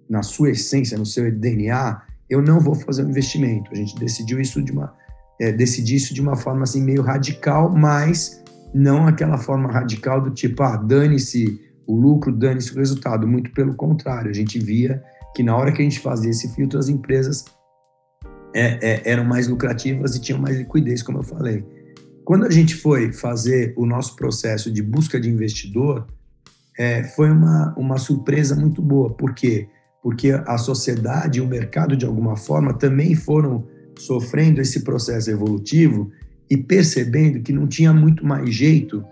na 0.09 0.25
sua 0.25 0.51
essência, 0.51 0.99
no 0.99 1.07
seu 1.07 1.31
DNA, 1.31 2.03
eu 2.29 2.43
não 2.43 2.59
vou 2.59 2.75
fazer 2.75 3.05
um 3.05 3.11
investimento. 3.11 3.71
A 3.73 3.77
gente 3.77 3.95
decidiu 3.95 4.41
isso 4.41 4.61
de 4.61 4.73
uma, 4.73 4.93
é, 5.41 5.55
isso 5.63 6.13
de 6.13 6.21
uma 6.21 6.35
forma 6.35 6.65
assim 6.65 6.83
meio 6.83 7.03
radical, 7.03 7.71
mas 7.71 8.40
não 8.75 9.07
aquela 9.07 9.39
forma 9.39 9.71
radical 9.71 10.21
do 10.21 10.31
tipo, 10.31 10.63
ah, 10.63 10.77
dane-se 10.77 11.61
o 11.87 11.95
lucro, 11.95 12.33
dane-se 12.33 12.73
o 12.73 12.77
resultado. 12.77 13.27
Muito 13.27 13.51
pelo 13.53 13.75
contrário, 13.75 14.31
a 14.31 14.35
gente 14.35 14.59
via 14.59 15.03
que 15.35 15.43
na 15.43 15.57
hora 15.57 15.73
que 15.73 15.81
a 15.81 15.85
gente 15.85 16.01
fazia 16.01 16.31
esse 16.31 16.53
filtro, 16.55 16.79
as 16.79 16.89
empresas 16.89 17.45
é, 18.55 18.79
é, 18.83 19.11
eram 19.11 19.25
mais 19.25 19.49
lucrativas 19.49 20.15
e 20.15 20.21
tinham 20.21 20.41
mais 20.41 20.57
liquidez, 20.57 21.03
como 21.03 21.19
eu 21.19 21.23
falei. 21.23 21.65
Quando 22.25 22.47
a 22.47 22.51
gente 22.51 22.75
foi 22.77 23.13
fazer 23.13 23.75
o 23.77 23.85
nosso 23.87 24.15
processo 24.15 24.71
de 24.71 24.83
busca 24.83 25.21
de 25.21 25.29
investidor, 25.29 26.07
é, 26.79 27.03
foi 27.03 27.31
uma, 27.31 27.75
uma 27.77 27.99
surpresa 27.99 28.55
muito 28.55 28.81
boa. 28.81 29.11
Por 29.11 29.35
quê? 29.35 29.69
Porque 30.03 30.31
a 30.31 30.57
sociedade 30.57 31.39
e 31.39 31.43
o 31.43 31.47
mercado, 31.47 31.97
de 31.97 32.07
alguma 32.07 32.37
forma, 32.37 32.73
também 32.73 33.15
foram 33.15 33.67
sofrendo 33.99 34.61
esse 34.61 34.83
processo 34.83 35.31
evolutivo 35.31 36.11
e 36.51 36.57
percebendo 36.57 37.41
que 37.41 37.53
não 37.53 37.67
tinha 37.67 37.93
muito 37.93 38.27
mais 38.27 38.53
jeito 38.53 39.05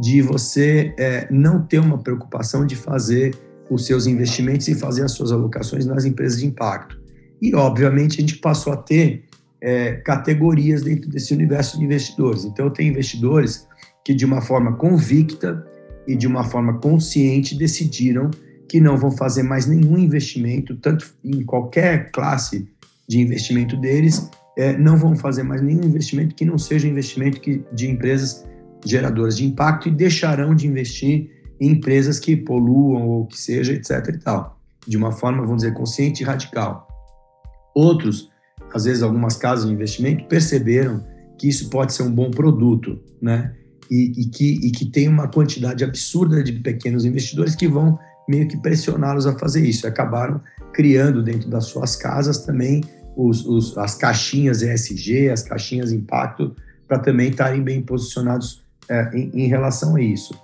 de 0.00 0.22
você 0.22 0.94
é, 0.98 1.26
não 1.30 1.62
ter 1.62 1.80
uma 1.80 1.98
preocupação 1.98 2.64
de 2.64 2.76
fazer 2.76 3.34
os 3.68 3.86
seus 3.86 4.06
investimentos 4.06 4.68
e 4.68 4.74
fazer 4.74 5.02
as 5.02 5.12
suas 5.12 5.32
alocações 5.32 5.84
nas 5.84 6.04
empresas 6.04 6.40
de 6.40 6.46
impacto. 6.46 7.00
E, 7.42 7.54
obviamente, 7.54 8.18
a 8.18 8.20
gente 8.20 8.36
passou 8.36 8.72
a 8.72 8.76
ter 8.76 9.24
é, 9.60 9.94
categorias 9.94 10.82
dentro 10.82 11.10
desse 11.10 11.34
universo 11.34 11.78
de 11.78 11.84
investidores. 11.84 12.44
Então, 12.44 12.70
tenho 12.70 12.90
investidores 12.90 13.66
que, 14.04 14.14
de 14.14 14.24
uma 14.24 14.40
forma 14.40 14.74
convicta 14.74 15.66
e 16.06 16.14
de 16.14 16.26
uma 16.26 16.44
forma 16.44 16.78
consciente, 16.78 17.56
decidiram 17.56 18.30
que 18.68 18.80
não 18.80 18.96
vão 18.96 19.10
fazer 19.10 19.42
mais 19.42 19.66
nenhum 19.66 19.98
investimento, 19.98 20.76
tanto 20.76 21.12
em 21.24 21.42
qualquer 21.42 22.10
classe 22.10 22.68
de 23.08 23.20
investimento 23.20 23.76
deles, 23.76 24.30
é, 24.56 24.76
não 24.76 24.96
vão 24.96 25.14
fazer 25.14 25.42
mais 25.42 25.60
nenhum 25.60 25.84
investimento 25.84 26.34
que 26.34 26.44
não 26.44 26.56
seja 26.56 26.88
investimento 26.88 27.40
que, 27.40 27.62
de 27.72 27.90
empresas 27.90 28.46
geradoras 28.84 29.36
de 29.36 29.44
impacto 29.44 29.88
e 29.88 29.92
deixarão 29.92 30.54
de 30.54 30.66
investir 30.66 31.30
em 31.60 31.72
empresas 31.72 32.18
que 32.18 32.36
poluam 32.36 33.08
ou 33.08 33.26
que 33.26 33.38
seja, 33.38 33.72
etc. 33.72 34.14
e 34.14 34.18
tal, 34.18 34.58
de 34.86 34.96
uma 34.96 35.12
forma, 35.12 35.42
vamos 35.42 35.62
dizer, 35.62 35.74
consciente 35.74 36.22
e 36.22 36.26
radical. 36.26 36.88
Outros, 37.74 38.30
às 38.74 38.84
vezes, 38.84 39.02
algumas 39.02 39.36
casas 39.36 39.66
de 39.66 39.72
investimento 39.72 40.24
perceberam 40.26 41.04
que 41.38 41.48
isso 41.48 41.68
pode 41.68 41.92
ser 41.92 42.02
um 42.02 42.10
bom 42.10 42.30
produto, 42.30 42.98
né? 43.20 43.54
E, 43.90 44.22
e 44.22 44.26
que, 44.26 44.66
e 44.66 44.70
que 44.70 44.86
tem 44.86 45.08
uma 45.08 45.28
quantidade 45.28 45.84
absurda 45.84 46.42
de 46.42 46.52
pequenos 46.52 47.04
investidores 47.04 47.54
que 47.54 47.68
vão 47.68 47.98
meio 48.28 48.48
que 48.48 48.56
pressioná-los 48.56 49.26
a 49.26 49.38
fazer 49.38 49.64
isso. 49.64 49.86
Acabaram 49.86 50.40
criando 50.72 51.22
dentro 51.22 51.48
das 51.48 51.66
suas 51.66 51.94
casas 51.94 52.44
também 52.44 52.82
os, 53.16 53.44
os, 53.46 53.76
as 53.78 53.94
caixinhas 53.94 54.62
ESG, 54.62 55.30
as 55.30 55.42
caixinhas 55.42 55.90
impacto, 55.90 56.54
para 56.86 56.98
também 56.98 57.30
estarem 57.30 57.62
bem 57.62 57.82
posicionados 57.82 58.62
é, 58.88 59.10
em, 59.14 59.30
em, 59.34 59.46
relação 59.48 59.96
a 59.96 60.00
isso. 60.00 60.38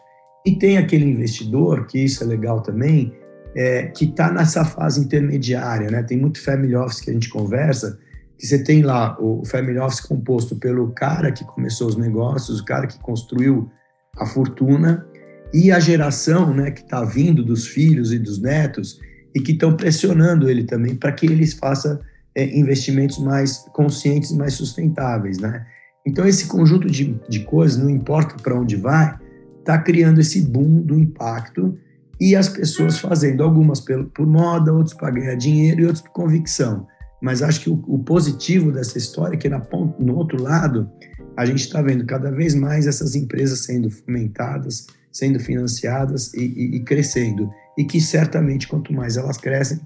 E 0.45 0.57
tem 0.57 0.79
aquele 0.79 1.05
investidor, 1.05 1.87
que 1.87 1.99
isso 1.99 2.25
é 2.25 2.27
legal 2.27 2.61
também, 2.61 3.13
é, 3.55 3.87
que 3.87 4.07
está 4.07 4.33
nessa 4.33 4.65
fase 4.65 5.01
intermediária, 5.01 5.91
né? 5.91 6.03
Tem 6.03 6.17
muito 6.17 6.43
family 6.43 6.75
office 6.75 7.01
que 7.01 7.11
a 7.11 7.13
gente 7.13 7.29
conversa, 7.29 7.99
que 8.39 8.47
você 8.47 8.65
tem 8.65 8.83
lá 8.83 9.17
o 9.21 9.45
family 9.45 9.79
office 9.79 10.01
composto 10.01 10.57
pelo 10.57 10.91
cara 10.93 11.31
que 11.31 11.45
começou 11.45 11.87
os 11.87 11.97
negócios, 11.97 12.61
o 12.61 12.65
cara 12.65 12.87
que 12.87 12.99
construiu 12.99 13.71
a 14.17 14.27
fortuna, 14.27 15.07
e 15.53 15.71
a 15.71 15.79
geração 15.79 16.55
né, 16.55 16.71
que 16.71 16.81
está 16.81 17.05
vindo 17.05 17.45
dos 17.45 17.67
filhos 17.67 18.13
e 18.13 18.19
dos 18.19 18.41
netos 18.41 18.99
e 19.35 19.41
que 19.41 19.53
estão 19.53 19.77
pressionando 19.77 20.49
ele 20.49 20.65
também 20.65 20.95
para 20.95 21.13
que 21.13 21.27
eles 21.27 21.53
façam 21.53 22.01
é, 22.35 22.59
investimentos 22.59 23.19
mais 23.19 23.67
conscientes 23.73 24.31
e 24.31 24.37
mais 24.37 24.55
sustentáveis, 24.55 25.39
né? 25.39 25.67
Então, 26.07 26.27
esse 26.27 26.47
conjunto 26.47 26.89
de, 26.89 27.21
de 27.29 27.41
coisas, 27.41 27.79
não 27.79 27.89
importa 27.89 28.35
para 28.43 28.59
onde 28.59 28.77
vai, 28.77 29.17
está 29.61 29.79
criando 29.79 30.21
esse 30.21 30.43
boom 30.43 30.83
do 30.83 30.99
impacto 30.99 31.79
e 32.21 32.35
as 32.35 32.49
pessoas 32.49 32.99
fazendo, 32.99 33.43
algumas 33.43 33.81
por, 33.81 34.05
por 34.07 34.27
moda, 34.27 34.73
outros 34.73 34.95
para 34.95 35.11
ganhar 35.11 35.35
dinheiro 35.37 35.81
e 35.83 35.85
outros 35.87 36.03
por 36.03 36.13
convicção. 36.13 36.87
Mas 37.23 37.43
acho 37.43 37.61
que 37.61 37.71
o, 37.71 37.83
o 37.87 38.01
positivo 38.01 38.73
dessa 38.73 38.99
história 38.99 39.37
é 39.37 39.39
que 39.39 39.49
na, 39.49 39.63
no 39.99 40.17
outro 40.17 40.43
lado, 40.43 40.91
a 41.37 41.47
gente 41.47 41.61
está 41.61 41.81
vendo 41.81 42.05
cada 42.05 42.31
vez 42.31 42.55
mais 42.55 42.87
essas 42.87 43.15
empresas 43.15 43.61
sendo 43.61 43.89
fomentadas, 43.89 44.87
sendo 45.11 45.39
financiadas 45.39 46.35
e, 46.35 46.43
e, 46.43 46.77
e 46.77 46.81
crescendo. 46.81 47.49
E 47.79 47.85
que 47.85 48.01
certamente, 48.01 48.67
quanto 48.67 48.93
mais 48.93 49.17
elas 49.17 49.39
crescem, 49.39 49.81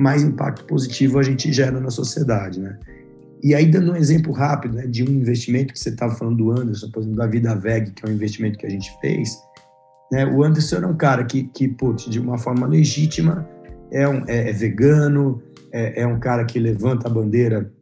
mais 0.00 0.22
impacto 0.22 0.64
positivo 0.64 1.18
a 1.18 1.22
gente 1.22 1.52
gera 1.52 1.78
na 1.80 1.90
sociedade, 1.90 2.60
né? 2.60 2.78
E 3.42 3.54
aí, 3.54 3.66
dando 3.66 3.92
um 3.92 3.96
exemplo 3.96 4.32
rápido 4.32 4.74
né, 4.76 4.86
de 4.86 5.02
um 5.02 5.08
investimento 5.08 5.72
que 5.72 5.80
você 5.80 5.88
estava 5.88 6.14
falando 6.14 6.36
do 6.36 6.50
Anderson, 6.50 6.90
por 6.90 7.00
exemplo, 7.00 7.16
da 7.16 7.26
Vida 7.26 7.54
Veg, 7.54 7.90
que 7.92 8.04
é 8.04 8.08
um 8.08 8.12
investimento 8.12 8.58
que 8.58 8.66
a 8.66 8.70
gente 8.70 8.92
fez, 9.00 9.38
né, 10.12 10.26
o 10.26 10.44
Anderson 10.44 10.76
era 10.76 10.88
um 10.88 10.96
cara 10.96 11.24
que, 11.24 11.44
que 11.44 11.66
putz, 11.66 12.10
de 12.10 12.20
uma 12.20 12.36
forma 12.36 12.66
legítima, 12.66 13.48
é, 13.90 14.06
um, 14.06 14.24
é, 14.26 14.50
é 14.50 14.52
vegano, 14.52 15.42
é, 15.72 16.02
é, 16.02 16.06
um 16.06 16.18
cara 16.18 16.44
que 16.44 16.58
levanta 16.58 17.08
a 17.08 17.10
bandeira 17.10 17.72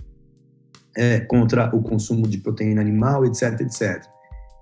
é, 0.97 1.21
contra 1.21 1.75
o 1.75 1.83
consumo 1.83 2.29
de 2.29 2.39
proteína 2.39 2.81
animal, 2.81 3.25
etc, 3.25 3.61
etc. 3.61 4.05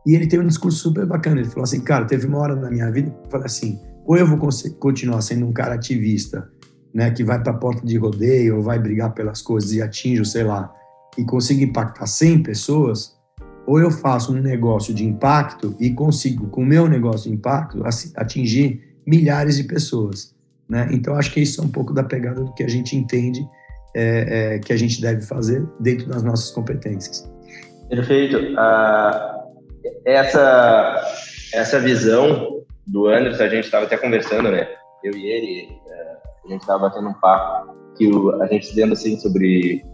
E 0.07 0.15
ele 0.15 0.27
tem 0.27 0.39
um 0.39 0.47
discurso 0.47 0.79
super 0.79 1.05
bacana. 1.05 1.41
Ele 1.41 1.49
falou 1.49 1.65
assim, 1.65 1.81
cara, 1.81 2.05
teve 2.05 2.27
uma 2.27 2.39
hora 2.39 2.55
na 2.55 2.71
minha 2.71 2.91
vida 2.91 3.11
que 3.11 3.27
eu 3.27 3.31
falei 3.31 3.47
assim, 3.47 3.81
ou 4.05 4.17
eu 4.17 4.27
vou 4.27 4.39
continuar 4.79 5.21
sendo 5.21 5.47
um 5.47 5.53
cara 5.53 5.75
ativista, 5.75 6.49
né, 6.97 7.11
que 7.11 7.23
vai 7.23 7.39
para 7.39 7.53
a 7.53 7.57
porta 7.57 7.87
de 7.87 7.99
rodeio 7.99 8.57
ou 8.57 8.63
vai 8.63 8.79
brigar 8.79 9.13
pelas 9.13 9.43
coisas 9.43 9.71
e 9.75 9.83
atinge, 9.83 10.25
sei 10.25 10.45
lá, 10.45 10.75
e 11.19 11.23
consigo 11.27 11.63
impactar 11.63 12.07
100 12.07 12.43
pessoas, 12.43 13.15
ou 13.67 13.79
eu 13.79 13.91
faço 13.91 14.33
um 14.33 14.41
negócio 14.41 14.95
de 14.95 15.05
impacto 15.05 15.77
e 15.79 15.91
consigo, 15.91 16.47
com 16.47 16.63
o 16.63 16.67
meu 16.67 16.89
negócio 16.89 17.31
de 17.31 17.37
impacto, 17.37 17.83
atingir 18.17 18.97
milhares 19.07 19.59
de 19.59 19.65
pessoas. 19.65 20.35
Né? 20.67 20.89
Então, 20.91 21.15
acho 21.17 21.31
que 21.35 21.41
isso 21.41 21.61
é 21.61 21.65
um 21.65 21.69
pouco 21.69 21.93
da 21.93 22.03
pegada 22.03 22.43
do 22.43 22.55
que 22.55 22.63
a 22.63 22.69
gente 22.69 22.97
entende 22.97 23.47
é, 23.95 24.55
é, 24.55 24.59
que 24.59 24.73
a 24.73 24.77
gente 24.77 24.99
deve 24.99 25.21
fazer 25.21 25.67
dentro 25.79 26.09
das 26.09 26.23
nossas 26.23 26.51
competências. 26.51 27.31
Perfeito. 27.91 28.39
Uh, 28.39 29.37
essa, 30.07 31.05
essa 31.53 31.79
visão 31.79 32.65
do 32.87 33.07
Anderson, 33.07 33.43
a 33.43 33.49
gente 33.51 33.65
estava 33.65 33.85
até 33.85 33.99
conversando, 33.99 34.51
né? 34.51 34.67
Eu 35.05 35.15
e 35.15 35.27
ele, 35.27 35.69
a 36.47 36.53
gente 36.53 36.61
estava 36.61 36.89
batendo 36.89 37.09
um 37.09 37.15
papo 37.15 37.75
que 37.97 38.07
o, 38.09 38.41
a 38.43 38.47
gente 38.47 38.69
dizendo 38.69 38.93
assim 38.93 39.19
sobre 39.19 39.85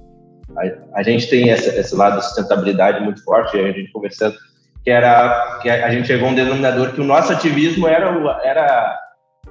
a, 0.57 1.01
a 1.01 1.03
gente 1.03 1.29
tem 1.29 1.51
essa, 1.51 1.75
esse 1.79 1.95
lado 1.95 2.19
de 2.19 2.27
sustentabilidade 2.27 3.03
muito 3.03 3.25
forte, 3.25 3.59
a 3.59 3.73
gente 3.73 3.91
conversando, 3.91 4.37
que 4.85 4.91
era 4.91 5.59
que 5.63 5.71
a, 5.71 5.87
a 5.87 5.91
gente 5.91 6.07
chegou 6.07 6.29
a 6.29 6.31
um 6.31 6.35
denominador 6.35 6.93
que 6.93 7.01
o 7.01 7.05
nosso 7.05 7.33
ativismo 7.33 7.87
era 7.87 8.13
o, 8.13 8.29
era 8.43 8.99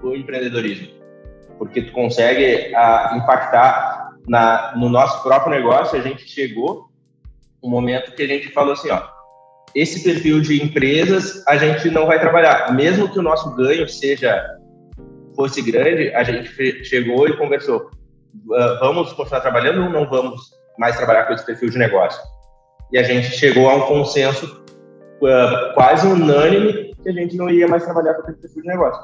o 0.03 0.15
empreendedorismo, 0.15 0.87
porque 1.57 1.81
tu 1.81 1.91
consegue 1.91 2.73
a, 2.75 3.13
impactar 3.15 4.11
na, 4.27 4.73
no 4.75 4.89
nosso 4.89 5.23
próprio 5.23 5.51
negócio. 5.51 5.97
A 5.97 6.01
gente 6.01 6.27
chegou 6.27 6.89
um 7.63 7.69
momento 7.69 8.13
que 8.13 8.23
a 8.23 8.27
gente 8.27 8.49
falou 8.49 8.73
assim, 8.73 8.89
ó, 8.89 9.01
esse 9.73 10.03
perfil 10.03 10.41
de 10.41 10.61
empresas 10.61 11.43
a 11.47 11.57
gente 11.57 11.89
não 11.89 12.05
vai 12.05 12.19
trabalhar, 12.19 12.73
mesmo 12.73 13.09
que 13.09 13.17
o 13.17 13.23
nosso 13.23 13.55
ganho 13.55 13.87
seja 13.87 14.60
fosse 15.41 15.61
grande, 15.63 16.13
a 16.13 16.23
gente 16.23 16.85
chegou 16.85 17.27
e 17.27 17.35
conversou, 17.35 17.89
vamos 18.79 19.11
continuar 19.13 19.41
trabalhando 19.41 19.83
ou 19.83 19.89
não 19.89 20.07
vamos 20.07 20.51
mais 20.77 20.95
trabalhar 20.95 21.25
com 21.25 21.33
esse 21.33 21.45
perfil 21.45 21.71
de 21.71 21.79
negócio. 21.79 22.21
E 22.91 22.97
a 22.99 23.03
gente 23.03 23.27
chegou 23.31 23.67
a 23.67 23.75
um 23.75 23.81
consenso 23.81 24.45
uh, 24.45 25.73
quase 25.73 26.05
unânime 26.05 26.93
que 27.01 27.09
a 27.09 27.11
gente 27.11 27.35
não 27.35 27.49
ia 27.49 27.67
mais 27.67 27.83
trabalhar 27.83 28.13
com 28.15 28.29
esse 28.29 28.39
perfil 28.39 28.61
de 28.61 28.67
negócio. 28.67 29.01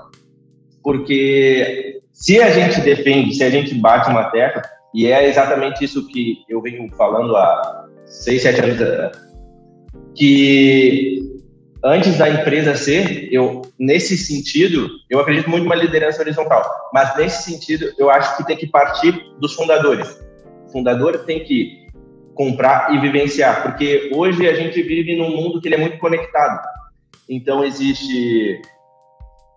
Porque 0.83 2.01
se 2.13 2.39
a 2.39 2.51
gente 2.51 2.81
defende, 2.81 3.33
se 3.33 3.43
a 3.43 3.49
gente 3.49 3.73
bate 3.73 4.09
uma 4.09 4.25
tecla, 4.25 4.61
e 4.93 5.07
é 5.07 5.27
exatamente 5.27 5.83
isso 5.83 6.07
que 6.07 6.43
eu 6.47 6.61
venho 6.61 6.87
falando 6.95 7.35
há 7.35 7.87
seis, 8.05 8.43
sete 8.43 8.61
anos, 8.61 8.79
uh, 8.79 9.11
que 10.15 11.36
antes 11.87 12.17
da 12.17 12.29
empresa 12.29 12.75
ser, 12.75 13.31
eu 13.31 13.61
nesse 13.79 14.17
sentido, 14.17 14.89
eu 15.09 15.19
acredito 15.19 15.49
muito 15.49 15.63
numa 15.63 15.75
liderança 15.75 16.21
horizontal, 16.21 16.63
mas 16.93 17.15
nesse 17.17 17.51
sentido, 17.51 17.93
eu 17.97 18.09
acho 18.09 18.37
que 18.37 18.45
tem 18.45 18.57
que 18.57 18.67
partir 18.67 19.11
dos 19.39 19.53
fundadores 19.53 20.27
fundador 20.71 21.25
tem 21.25 21.43
que 21.43 21.87
comprar 22.35 22.93
e 22.93 22.99
vivenciar, 22.99 23.63
porque 23.63 24.11
hoje 24.13 24.47
a 24.47 24.53
gente 24.53 24.81
vive 24.83 25.15
num 25.15 25.35
mundo 25.35 25.59
que 25.59 25.67
ele 25.67 25.75
é 25.75 25.79
muito 25.79 25.97
conectado. 25.97 26.61
Então 27.27 27.63
existe 27.63 28.61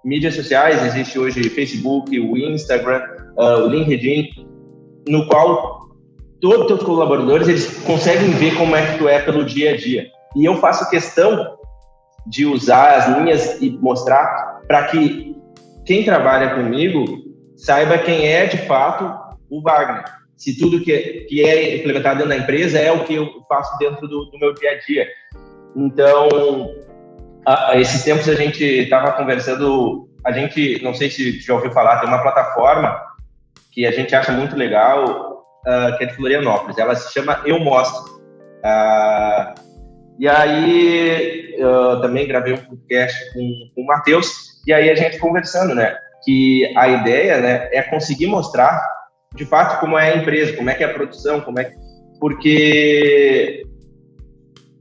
mídias 0.05 0.35
sociais, 0.35 0.83
existe 0.87 1.19
hoje 1.19 1.51
Facebook, 1.51 2.19
o 2.19 2.37
Instagram, 2.39 3.03
uh, 3.37 3.67
o 3.67 3.69
LinkedIn, 3.69 4.31
no 5.07 5.27
qual 5.27 5.91
todos 6.41 6.63
os 6.63 6.67
teus 6.69 6.83
colaboradores 6.83 7.49
eles 7.49 7.83
conseguem 7.85 8.31
ver 8.31 8.57
como 8.57 8.75
é 8.75 8.93
que 8.93 8.99
tu 8.99 9.07
é 9.07 9.21
pelo 9.21 9.45
dia 9.45 9.75
a 9.75 9.77
dia. 9.77 10.07
E 10.35 10.45
eu 10.47 10.57
faço 10.57 10.89
questão 10.89 11.59
de 12.27 12.47
usar 12.47 12.97
as 12.97 13.19
linhas 13.19 13.61
e 13.61 13.71
mostrar 13.71 14.61
para 14.67 14.85
que 14.89 15.37
quem 15.85 16.05
trabalha 16.05 16.55
comigo 16.55 17.05
saiba 17.57 17.99
quem 17.99 18.27
é 18.27 18.47
de 18.47 18.59
fato 18.59 19.19
o 19.51 19.61
Wagner 19.63 20.05
se 20.41 20.59
tudo 20.59 20.81
que, 20.81 21.27
que 21.29 21.45
é 21.45 21.77
implementado 21.77 22.17
dentro 22.17 22.31
da 22.31 22.43
empresa 22.43 22.79
é 22.79 22.91
o 22.91 23.05
que 23.05 23.15
eu 23.15 23.29
faço 23.47 23.77
dentro 23.79 24.09
do, 24.09 24.25
do 24.25 24.39
meu 24.39 24.55
dia 24.55 24.71
a 24.71 24.79
dia. 24.79 25.07
Então, 25.77 26.71
a, 27.45 27.73
a 27.73 27.79
esses 27.79 28.03
tempos 28.03 28.27
a 28.27 28.35
gente 28.35 28.65
estava 28.65 29.13
conversando, 29.13 30.09
a 30.25 30.33
gente, 30.33 30.83
não 30.83 30.95
sei 30.95 31.11
se 31.11 31.39
já 31.41 31.53
ouviu 31.53 31.71
falar, 31.73 31.99
tem 31.99 32.09
uma 32.09 32.23
plataforma 32.23 32.99
que 33.71 33.85
a 33.85 33.91
gente 33.91 34.17
acha 34.17 34.33
muito 34.33 34.57
legal, 34.57 35.45
uh, 35.67 35.99
que 35.99 36.05
é 36.05 36.07
de 36.07 36.15
Florianópolis. 36.15 36.79
Ela 36.79 36.95
se 36.97 37.13
chama 37.13 37.43
Eu 37.45 37.61
Mostro. 37.61 38.11
Uh, 38.65 39.55
e 40.19 40.27
aí, 40.27 41.40
eu 41.61 42.01
também 42.01 42.27
gravei 42.27 42.55
um 42.55 42.57
podcast 42.57 43.33
com, 43.33 43.71
com 43.75 43.83
o 43.83 43.87
Matheus, 43.87 44.61
e 44.67 44.73
aí 44.73 44.91
a 44.91 44.95
gente 44.95 45.19
conversando, 45.19 45.75
né? 45.75 45.97
Que 46.25 46.73
a 46.77 46.89
ideia 46.89 47.41
né, 47.41 47.69
é 47.73 47.83
conseguir 47.83 48.27
mostrar, 48.27 48.81
de 49.35 49.45
fato, 49.45 49.81
como 49.81 49.99
é 49.99 50.13
a 50.13 50.17
empresa, 50.17 50.57
como 50.57 50.71
é 50.71 50.75
que 50.75 50.83
é 50.83 50.87
a 50.87 50.95
produção, 50.95 51.41
como 51.41 51.59
é 51.59 51.65
que... 51.65 51.77
Porque 52.19 53.63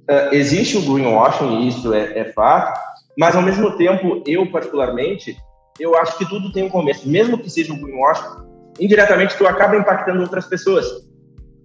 uh, 0.09 0.33
existe 0.33 0.77
o 0.77 0.81
greenwashing, 0.81 1.67
isso 1.67 1.93
é, 1.93 2.19
é 2.19 2.25
fato, 2.25 2.79
mas 3.17 3.35
ao 3.35 3.41
mesmo 3.41 3.77
tempo, 3.77 4.21
eu 4.25 4.49
particularmente, 4.51 5.37
eu 5.79 5.95
acho 5.97 6.17
que 6.17 6.27
tudo 6.27 6.51
tem 6.51 6.63
um 6.63 6.69
começo. 6.69 7.07
Mesmo 7.07 7.37
que 7.37 7.49
seja 7.49 7.73
um 7.73 7.81
greenwashing, 7.81 8.43
indiretamente 8.79 9.37
tu 9.37 9.47
acaba 9.47 9.77
impactando 9.77 10.21
outras 10.21 10.45
pessoas. 10.47 10.85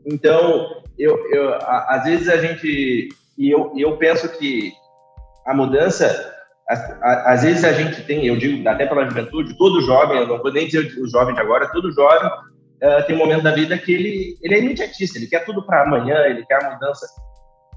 Então, 0.06 0.82
eu, 0.98 1.18
eu 1.30 1.54
a, 1.54 1.96
às 1.96 2.04
vezes 2.04 2.28
a 2.28 2.36
gente 2.36 3.08
e 3.36 3.50
eu, 3.50 3.72
eu 3.76 3.96
penso 3.96 4.28
que 4.38 4.72
a 5.46 5.54
mudança 5.54 6.32
às 6.66 7.42
vezes 7.42 7.62
a 7.62 7.72
gente 7.72 8.02
tem, 8.04 8.26
eu 8.26 8.36
digo 8.36 8.66
até 8.68 8.86
pela 8.86 9.04
juventude, 9.04 9.56
todo 9.58 9.82
jovem, 9.82 10.18
eu 10.18 10.26
não 10.26 10.38
vou 10.38 10.52
nem 10.52 10.66
dizer 10.66 10.98
o 10.98 11.08
jovem 11.08 11.34
de 11.34 11.40
agora, 11.40 11.70
todo 11.70 11.92
jovem 11.92 12.26
uh, 12.26 13.06
tem 13.06 13.14
um 13.14 13.18
momento 13.18 13.42
da 13.42 13.50
vida 13.50 13.76
que 13.76 13.92
ele, 13.92 14.38
ele 14.42 14.54
é 14.54 14.58
imediatista, 14.60 15.18
ele 15.18 15.26
quer 15.26 15.44
tudo 15.44 15.64
para 15.66 15.82
amanhã, 15.82 16.16
ele 16.24 16.44
quer 16.46 16.64
a 16.64 16.72
mudança. 16.72 17.06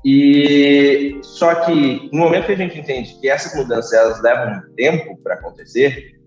E 0.06 1.20
só 1.22 1.54
que 1.66 2.10
no 2.14 2.20
momento 2.20 2.46
que 2.46 2.54
a 2.54 2.58
gente 2.58 2.80
entende 2.80 3.20
que 3.20 3.30
essas 3.30 3.54
mudanças 3.56 3.92
elas 3.92 4.22
levam 4.22 4.62
tempo 4.78 5.18
para 5.22 5.34
acontecer, 5.34 6.18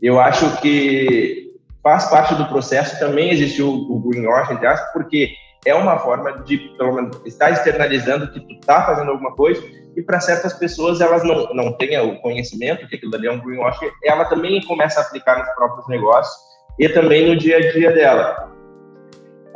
eu 0.00 0.18
acho 0.18 0.60
que 0.62 1.50
faz 1.82 2.08
parte 2.08 2.34
do 2.34 2.46
processo 2.46 2.98
também 2.98 3.30
existe 3.30 3.62
o, 3.62 4.00
greenwashing, 4.00 4.54
entre 4.54 4.66
aspas, 4.66 4.92
porque 4.92 5.34
é 5.66 5.74
uma 5.74 5.98
forma 5.98 6.32
de, 6.44 6.58
pelo 6.78 6.94
menos, 6.94 7.20
estar 7.26 7.50
externalizando 7.50 8.30
que 8.32 8.40
tu 8.40 8.54
está 8.54 8.86
fazendo 8.86 9.10
alguma 9.10 9.34
coisa 9.34 9.62
e 9.96 10.02
para 10.02 10.20
certas 10.20 10.52
pessoas 10.54 11.00
elas 11.00 11.24
não, 11.24 11.52
não 11.54 11.72
têm 11.72 11.98
o 11.98 12.20
conhecimento 12.20 12.86
que 12.86 12.96
aquilo 12.96 13.14
ali 13.14 13.26
é 13.26 13.32
um 13.32 13.40
greenwashing, 13.40 13.90
ela 14.04 14.24
também 14.26 14.62
começa 14.64 15.00
a 15.00 15.02
aplicar 15.02 15.38
nos 15.38 15.48
próprios 15.54 15.88
negócios 15.88 16.36
e 16.78 16.88
também 16.88 17.26
no 17.26 17.36
dia 17.36 17.56
a 17.56 17.72
dia 17.72 17.92
dela. 17.92 18.52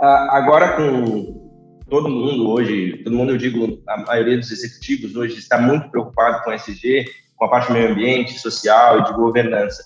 Ah, 0.00 0.38
agora 0.38 0.76
com 0.76 1.40
todo 1.88 2.08
mundo 2.08 2.50
hoje, 2.50 3.02
todo 3.04 3.16
mundo 3.16 3.32
eu 3.32 3.36
digo, 3.36 3.82
a 3.86 3.98
maioria 3.98 4.38
dos 4.38 4.50
executivos 4.50 5.14
hoje 5.14 5.38
está 5.38 5.58
muito 5.58 5.90
preocupado 5.90 6.42
com 6.42 6.52
SG, 6.52 7.04
com 7.36 7.44
a 7.44 7.48
parte 7.48 7.68
do 7.68 7.74
meio 7.74 7.90
ambiente, 7.90 8.38
social 8.38 9.00
e 9.00 9.04
de 9.04 9.12
governança. 9.12 9.82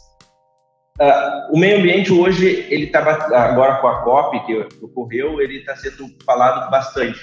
Uh, 1.00 1.52
o 1.52 1.58
meio 1.58 1.78
ambiente 1.78 2.12
hoje, 2.12 2.66
ele 2.70 2.84
está 2.84 3.00
agora 3.00 3.80
com 3.80 3.88
a 3.88 4.02
COP 4.02 4.46
que 4.46 4.84
ocorreu, 4.84 5.40
ele 5.40 5.58
está 5.58 5.74
sendo 5.74 6.08
falado 6.24 6.70
bastante. 6.70 7.18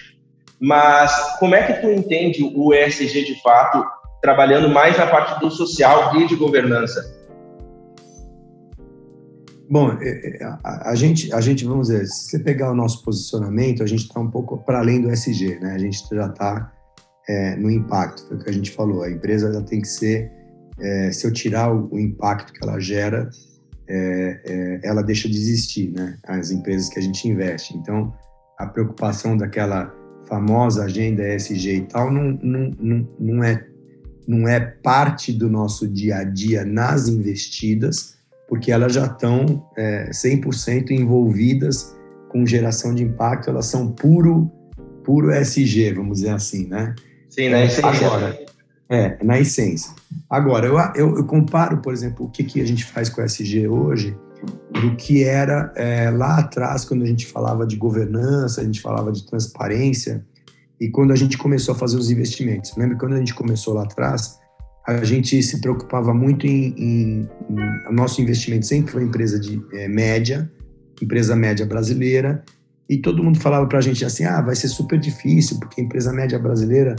Mas 0.60 1.38
como 1.40 1.56
é 1.56 1.64
que 1.64 1.82
tu 1.82 1.90
entende 1.90 2.44
o 2.44 2.74
ESG 2.74 3.24
de 3.24 3.42
fato, 3.42 3.84
trabalhando 4.22 4.68
mais 4.68 4.98
na 4.98 5.08
parte 5.08 5.40
do 5.40 5.50
social 5.50 6.16
e 6.18 6.28
de 6.28 6.36
governança? 6.36 7.02
Bom, 9.70 9.98
é, 10.02 10.44
é, 10.44 10.58
a, 10.66 10.94
gente, 10.94 11.34
a 11.34 11.40
gente, 11.40 11.64
vamos 11.64 11.88
dizer, 11.88 12.06
se 12.06 12.30
você 12.30 12.40
pegar 12.40 12.72
o 12.72 12.76
nosso 12.76 13.02
posicionamento, 13.06 13.82
a 13.82 13.88
gente 13.88 14.04
está 14.04 14.20
um 14.20 14.30
pouco 14.30 14.58
para 14.66 14.80
além 14.80 15.02
do 15.02 15.10
SG, 15.10 15.60
né? 15.62 15.74
A 15.74 15.80
gente 15.80 16.04
já 16.14 16.28
está 16.28 16.74
é, 17.30 17.56
no 17.56 17.72
impacto, 17.72 18.28
foi 18.28 18.36
o 18.36 18.40
que 18.44 18.50
a 18.50 18.54
gente 18.54 18.70
falou. 18.70 19.02
A 19.02 19.10
empresa 19.10 19.48
ela 19.48 19.64
tem 19.64 19.80
que 19.80 19.88
ser, 19.88 20.30
é, 20.78 21.12
se 21.14 21.26
eu 21.26 21.32
tirar 21.32 21.74
o 21.74 21.98
impacto 21.98 22.52
que 22.52 22.62
ela 22.62 22.82
gera, 22.82 23.30
é, 23.92 24.42
é, 24.46 24.80
ela 24.84 25.04
deixa 25.04 25.28
de 25.28 25.36
existir, 25.36 25.92
né? 25.92 26.18
As 26.24 26.50
empresas 26.50 26.88
que 26.88 26.98
a 26.98 27.02
gente 27.02 27.28
investe. 27.28 27.76
Então, 27.78 28.14
a 28.58 28.66
preocupação 28.66 29.36
daquela 29.36 29.94
famosa 30.28 30.86
agenda 30.86 31.28
ESG 31.36 31.76
e 31.76 31.82
tal 31.82 32.12
não, 32.12 32.40
não, 32.42 32.72
não, 32.80 33.08
não, 33.20 33.44
é, 33.44 33.68
não 34.26 34.48
é 34.48 34.60
parte 34.60 35.34
do 35.34 35.50
nosso 35.50 35.88
dia 35.88 36.18
a 36.18 36.24
dia 36.24 36.64
nas 36.64 37.10
investidas, 37.10 38.16
porque 38.48 38.72
elas 38.72 38.94
já 38.94 39.08
estão 39.08 39.68
é, 39.78 40.10
100% 40.10 40.92
envolvidas 40.92 41.94
com 42.30 42.46
geração 42.46 42.96
de 42.96 43.04
impacto, 43.04 43.50
elas 43.50 43.66
são 43.66 43.92
puro, 43.92 44.50
puro 45.04 45.34
ESG, 45.36 45.94
vamos 45.94 46.20
dizer 46.20 46.34
assim, 46.34 46.66
né? 46.68 46.96
Sim, 47.30 47.50
né? 47.50 47.68
Agora, 47.84 48.40
é, 48.92 49.18
na 49.24 49.40
essência. 49.40 49.90
Agora, 50.30 50.68
eu, 50.68 50.78
eu, 50.96 51.18
eu, 51.18 51.24
comparo, 51.24 51.78
por 51.78 51.94
exemplo, 51.94 52.26
o 52.26 52.30
que, 52.30 52.44
que 52.44 52.60
a 52.60 52.66
gente 52.66 52.84
faz 52.84 53.08
com 53.08 53.22
o 53.22 53.24
SG 53.24 53.66
hoje 53.66 54.16
do 54.82 54.96
que 54.98 55.24
era 55.24 55.72
é, 55.78 56.10
lá 56.10 56.40
atrás, 56.40 56.84
quando 56.84 57.04
a 57.04 57.08
gente 57.08 57.26
falava 57.26 57.66
de 57.66 57.78
governança, 57.78 58.60
a 58.60 58.64
gente 58.66 58.82
falava 58.82 59.12
de 59.12 59.26
transparência, 59.26 60.26
e 60.80 60.90
quando 60.90 61.14
a 61.14 61.16
gente 61.16 61.38
começou 61.38 61.74
a 61.74 61.78
fazer 61.78 61.96
os 61.96 62.12
investimentos. 62.12 62.76
Lembra 62.76 62.98
quando 62.98 63.14
a 63.14 63.18
gente 63.18 63.34
começou 63.34 63.74
lá 63.74 63.84
atrás, 63.84 64.38
a 64.86 65.06
gente 65.06 65.42
se 65.42 65.62
preocupava 65.62 66.14
muito 66.14 66.46
em, 66.46 66.74
em, 66.78 67.30
em 67.50 67.94
nosso 67.94 68.22
investimento 68.22 68.66
sempre 68.66 68.92
foi 68.92 69.04
empresa 69.04 69.40
de 69.40 69.64
é, 69.74 69.88
média, 69.88 70.52
empresa 71.02 71.34
média 71.34 71.66
brasileira, 71.66 72.44
e 72.90 72.98
todo 72.98 73.24
mundo 73.24 73.40
falava 73.40 73.66
para 73.68 73.78
a 73.78 73.82
gente 73.82 74.04
assim, 74.04 74.26
ah, 74.26 74.42
vai 74.42 74.56
ser 74.56 74.68
super 74.68 75.00
difícil, 75.00 75.60
porque 75.60 75.80
empresa 75.80 76.12
média 76.12 76.38
brasileira 76.38 76.98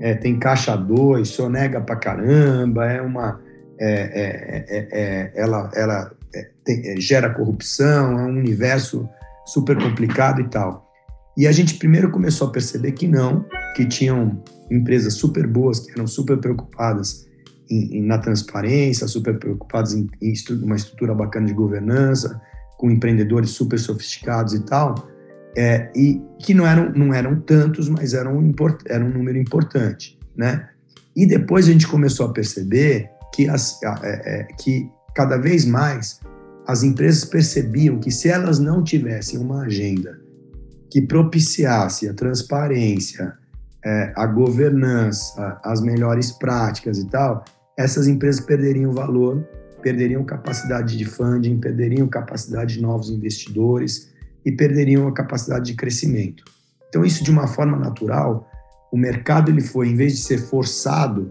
é, 0.00 0.14
tem 0.14 0.38
caixa 0.38 0.76
2, 0.76 1.28
sonega 1.28 1.80
pra 1.80 1.96
caramba, 1.96 2.90
é 2.90 3.00
uma. 3.00 3.40
É, 3.78 3.92
é, 3.92 4.64
é, 4.68 4.88
é 4.92 5.32
ela 5.34 5.70
ela 5.74 6.12
tem, 6.64 7.00
gera 7.00 7.30
corrupção, 7.30 8.18
é 8.18 8.22
um 8.24 8.38
universo 8.38 9.08
super 9.46 9.76
complicado 9.76 10.40
e 10.40 10.48
tal. 10.48 10.88
E 11.36 11.46
a 11.46 11.52
gente 11.52 11.74
primeiro 11.74 12.10
começou 12.10 12.48
a 12.48 12.50
perceber 12.50 12.92
que 12.92 13.06
não, 13.06 13.44
que 13.74 13.86
tinham 13.86 14.42
empresas 14.70 15.14
super 15.14 15.46
boas, 15.46 15.80
que 15.80 15.92
eram 15.92 16.06
super 16.06 16.38
preocupadas 16.38 17.26
em, 17.70 17.98
em, 17.98 18.02
na 18.02 18.18
transparência, 18.18 19.06
super 19.06 19.38
preocupadas 19.38 19.94
em, 19.94 20.08
em 20.20 20.34
uma 20.62 20.76
estrutura 20.76 21.14
bacana 21.14 21.46
de 21.46 21.54
governança, 21.54 22.40
com 22.76 22.90
empreendedores 22.90 23.50
super 23.50 23.78
sofisticados 23.78 24.54
e 24.54 24.64
tal, 24.64 24.94
é, 25.56 25.90
e 25.94 26.20
que 26.38 26.54
não 26.54 26.66
eram, 26.66 26.92
não 26.92 27.12
eram 27.12 27.40
tantos, 27.40 27.88
mas 27.88 28.14
eram, 28.14 28.40
import, 28.42 28.82
era 28.86 29.04
um 29.04 29.10
número 29.10 29.38
importante, 29.38 30.18
né? 30.36 30.68
E 31.16 31.26
depois 31.26 31.68
a 31.68 31.72
gente 31.72 31.88
começou 31.88 32.26
a 32.26 32.32
perceber 32.32 33.10
que, 33.34 33.48
as, 33.48 33.82
é, 33.82 33.88
é, 34.04 34.44
que 34.58 34.88
cada 35.14 35.36
vez 35.36 35.64
mais 35.64 36.20
as 36.66 36.82
empresas 36.82 37.24
percebiam 37.24 37.98
que 37.98 38.10
se 38.10 38.28
elas 38.28 38.58
não 38.58 38.82
tivessem 38.82 39.38
uma 39.38 39.62
agenda 39.62 40.20
que 40.90 41.02
propiciasse 41.02 42.08
a 42.08 42.14
transparência, 42.14 43.34
é, 43.84 44.12
a 44.14 44.26
governança, 44.26 45.58
as 45.64 45.80
melhores 45.80 46.30
práticas 46.32 46.98
e 46.98 47.06
tal, 47.06 47.44
essas 47.78 48.06
empresas 48.06 48.40
perderiam 48.44 48.92
valor, 48.92 49.42
perderiam 49.82 50.24
capacidade 50.24 50.96
de 50.96 51.04
funding, 51.04 51.58
perderiam 51.58 52.06
capacidade 52.06 52.74
de 52.74 52.82
novos 52.82 53.10
investidores, 53.10 54.09
e 54.44 54.52
perderiam 54.52 55.06
a 55.06 55.12
capacidade 55.12 55.66
de 55.66 55.74
crescimento. 55.74 56.44
Então, 56.88 57.04
isso 57.04 57.22
de 57.22 57.30
uma 57.30 57.46
forma 57.46 57.78
natural, 57.78 58.48
o 58.92 58.96
mercado 58.96 59.50
ele 59.50 59.60
foi, 59.60 59.88
em 59.88 59.94
vez 59.94 60.14
de 60.14 60.18
ser 60.20 60.38
forçado, 60.38 61.30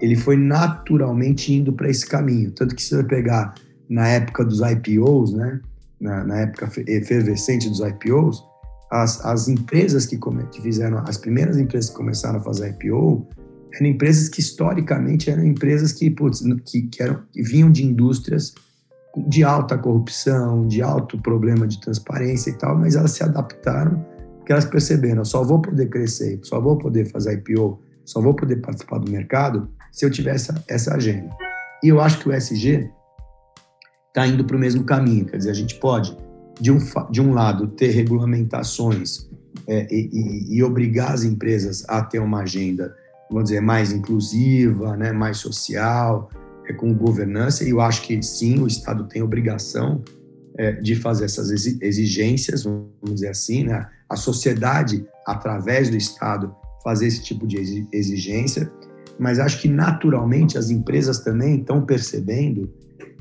ele 0.00 0.16
foi 0.16 0.36
naturalmente 0.36 1.52
indo 1.52 1.72
para 1.72 1.88
esse 1.88 2.06
caminho. 2.06 2.50
Tanto 2.50 2.74
que 2.74 2.82
se 2.82 2.94
você 2.94 3.04
pegar 3.04 3.54
na 3.88 4.08
época 4.08 4.44
dos 4.44 4.60
IPOs, 4.60 5.32
né, 5.32 5.60
na, 6.00 6.24
na 6.24 6.40
época 6.40 6.70
efervescente 6.86 7.68
dos 7.68 7.80
IPOs, 7.80 8.42
as, 8.90 9.24
as 9.24 9.48
empresas 9.48 10.06
que, 10.06 10.16
come, 10.16 10.44
que 10.50 10.60
fizeram, 10.60 10.98
as 11.06 11.16
primeiras 11.16 11.58
empresas 11.58 11.90
que 11.90 11.96
começaram 11.96 12.40
a 12.40 12.42
fazer 12.42 12.70
IPO, 12.70 13.28
eram 13.74 13.86
empresas 13.86 14.28
que 14.28 14.40
historicamente 14.40 15.30
eram 15.30 15.44
empresas 15.44 15.92
que, 15.92 16.10
putz, 16.10 16.42
que, 16.66 16.82
que, 16.82 17.02
eram, 17.02 17.22
que 17.32 17.42
vinham 17.42 17.70
de 17.70 17.84
indústrias 17.84 18.52
de 19.16 19.42
alta 19.42 19.76
corrupção, 19.76 20.66
de 20.66 20.82
alto 20.82 21.18
problema 21.18 21.66
de 21.66 21.80
transparência 21.80 22.50
e 22.50 22.54
tal, 22.54 22.78
mas 22.78 22.94
elas 22.94 23.10
se 23.12 23.22
adaptaram 23.22 24.04
porque 24.38 24.52
elas 24.52 24.64
perceberam, 24.64 25.24
só 25.24 25.44
vou 25.44 25.60
poder 25.60 25.88
crescer, 25.88 26.40
só 26.42 26.60
vou 26.60 26.76
poder 26.76 27.04
fazer 27.06 27.34
IPO, 27.34 27.78
só 28.04 28.20
vou 28.20 28.34
poder 28.34 28.56
participar 28.56 28.98
do 28.98 29.10
mercado 29.10 29.70
se 29.92 30.04
eu 30.04 30.10
tiver 30.10 30.34
essa, 30.34 30.64
essa 30.68 30.94
agenda. 30.94 31.30
E 31.84 31.88
eu 31.88 32.00
acho 32.00 32.18
que 32.18 32.28
o 32.28 32.32
SG 32.32 32.90
está 34.08 34.26
indo 34.26 34.44
para 34.44 34.56
o 34.56 34.58
mesmo 34.58 34.82
caminho, 34.84 35.24
quer 35.26 35.36
dizer, 35.36 35.50
a 35.50 35.54
gente 35.54 35.76
pode, 35.76 36.16
de 36.60 36.72
um, 36.72 36.78
de 37.10 37.20
um 37.20 37.32
lado, 37.32 37.68
ter 37.68 37.90
regulamentações 37.90 39.30
é, 39.68 39.86
e, 39.88 40.56
e, 40.56 40.62
obrigar 40.64 41.12
as 41.12 41.22
empresas 41.22 41.84
a 41.88 42.02
ter 42.02 42.18
uma 42.18 42.42
agenda, 42.42 42.94
vamos 43.30 43.50
dizer, 43.50 43.60
mais 43.60 43.92
inclusiva, 43.92 44.96
né, 44.96 45.12
mais 45.12 45.38
social, 45.38 46.28
com 46.72 46.92
governança, 46.94 47.64
e 47.64 47.70
eu 47.70 47.80
acho 47.80 48.02
que 48.02 48.22
sim, 48.22 48.60
o 48.60 48.66
Estado 48.66 49.04
tem 49.04 49.22
obrigação 49.22 50.02
é, 50.56 50.72
de 50.72 50.94
fazer 50.94 51.24
essas 51.24 51.50
exigências, 51.80 52.64
vamos 52.64 52.90
dizer 53.14 53.28
assim, 53.28 53.64
né? 53.64 53.86
a 54.08 54.16
sociedade, 54.16 55.06
através 55.26 55.88
do 55.88 55.96
Estado, 55.96 56.54
fazer 56.82 57.06
esse 57.06 57.22
tipo 57.22 57.46
de 57.46 57.86
exigência, 57.92 58.70
mas 59.18 59.38
acho 59.38 59.60
que 59.60 59.68
naturalmente 59.68 60.58
as 60.58 60.70
empresas 60.70 61.20
também 61.20 61.60
estão 61.60 61.84
percebendo 61.84 62.72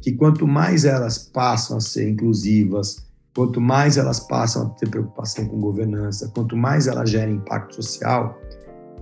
que 0.01 0.13
quanto 0.13 0.47
mais 0.47 0.85
elas 0.85 1.17
passam 1.17 1.77
a 1.77 1.81
ser 1.81 2.09
inclusivas, 2.09 3.05
quanto 3.35 3.59
mais 3.59 3.97
elas 3.97 4.19
passam 4.19 4.63
a 4.63 4.69
ter 4.69 4.89
preocupação 4.89 5.45
com 5.45 5.59
governança, 5.59 6.31
quanto 6.33 6.55
mais 6.55 6.87
elas 6.87 7.09
gerem 7.09 7.35
impacto 7.35 7.75
social, 7.75 8.39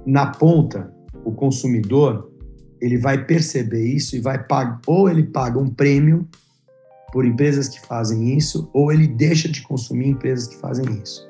na 0.05 0.27
ponta, 0.27 0.91
o 1.23 1.31
consumidor 1.31 2.31
ele 2.81 2.97
vai 2.97 3.25
perceber 3.25 3.85
isso 3.85 4.15
e 4.15 4.19
vai 4.19 4.43
pagar, 4.43 4.79
ou 4.85 5.09
ele 5.09 5.23
paga 5.23 5.59
um 5.59 5.69
prêmio 5.69 6.27
por 7.11 7.25
empresas 7.25 7.67
que 7.67 7.79
fazem 7.79 8.37
isso, 8.37 8.69
ou 8.73 8.91
ele 8.91 9.07
deixa 9.07 9.47
de 9.47 9.61
consumir 9.61 10.09
empresas 10.09 10.47
que 10.47 10.57
fazem 10.57 10.85
isso. 11.01 11.27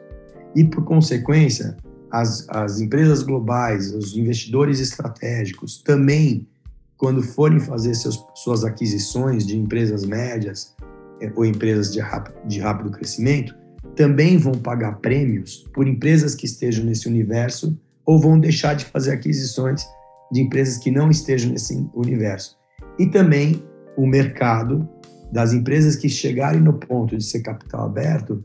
E, 0.55 0.63
por 0.63 0.83
consequência, 0.83 1.77
as, 2.11 2.47
as 2.49 2.79
empresas 2.79 3.21
globais, 3.21 3.93
os 3.93 4.17
investidores 4.17 4.79
estratégicos 4.79 5.81
também, 5.83 6.47
quando 6.97 7.21
forem 7.21 7.59
fazer 7.59 7.93
seus, 7.93 8.23
suas 8.35 8.63
aquisições 8.63 9.45
de 9.45 9.57
empresas 9.57 10.03
médias 10.03 10.75
é, 11.21 11.31
ou 11.35 11.45
empresas 11.45 11.91
de 11.93 11.99
rápido, 11.99 12.35
de 12.47 12.59
rápido 12.59 12.89
crescimento, 12.91 13.55
também 13.95 14.37
vão 14.37 14.53
pagar 14.53 14.99
prêmios 14.99 15.67
por 15.73 15.87
empresas 15.87 16.35
que 16.35 16.45
estejam 16.45 16.85
nesse 16.85 17.07
universo 17.07 17.77
ou 18.05 18.19
vão 18.19 18.39
deixar 18.39 18.73
de 18.73 18.85
fazer 18.85 19.11
aquisições 19.11 19.85
de 20.31 20.41
empresas 20.41 20.77
que 20.77 20.91
não 20.91 21.09
estejam 21.09 21.51
nesse 21.51 21.87
universo. 21.93 22.57
E 22.99 23.07
também 23.07 23.63
o 23.97 24.05
mercado 24.05 24.87
das 25.31 25.53
empresas 25.53 25.95
que 25.95 26.09
chegarem 26.09 26.61
no 26.61 26.73
ponto 26.73 27.17
de 27.17 27.23
ser 27.23 27.41
capital 27.41 27.85
aberto, 27.85 28.43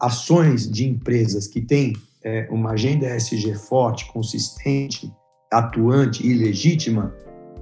ações 0.00 0.70
de 0.70 0.88
empresas 0.88 1.46
que 1.46 1.60
têm 1.60 1.94
é, 2.24 2.48
uma 2.50 2.72
agenda 2.72 3.14
ESG 3.14 3.54
forte, 3.54 4.10
consistente, 4.12 5.12
atuante 5.52 6.26
e 6.26 6.34
legítima, 6.34 7.14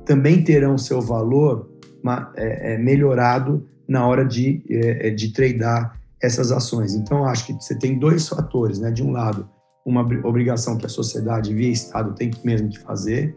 também 0.04 0.42
terão 0.42 0.78
seu 0.78 1.00
valor 1.00 1.70
é, 2.36 2.74
é, 2.74 2.78
melhorado 2.78 3.66
na 3.88 4.06
hora 4.06 4.24
de, 4.24 4.62
é, 4.70 5.08
é, 5.08 5.10
de 5.10 5.32
tradear 5.32 6.00
essas 6.22 6.50
ações. 6.50 6.94
Então, 6.94 7.24
acho 7.24 7.46
que 7.46 7.52
você 7.52 7.76
tem 7.76 7.98
dois 7.98 8.28
fatores, 8.28 8.78
né? 8.78 8.90
De 8.90 9.02
um 9.02 9.10
lado, 9.10 9.48
uma 9.84 10.02
obrigação 10.24 10.76
que 10.76 10.86
a 10.86 10.88
sociedade 10.88 11.52
via 11.52 11.70
Estado 11.70 12.14
tem 12.14 12.30
mesmo 12.44 12.68
que 12.68 12.78
fazer, 12.78 13.36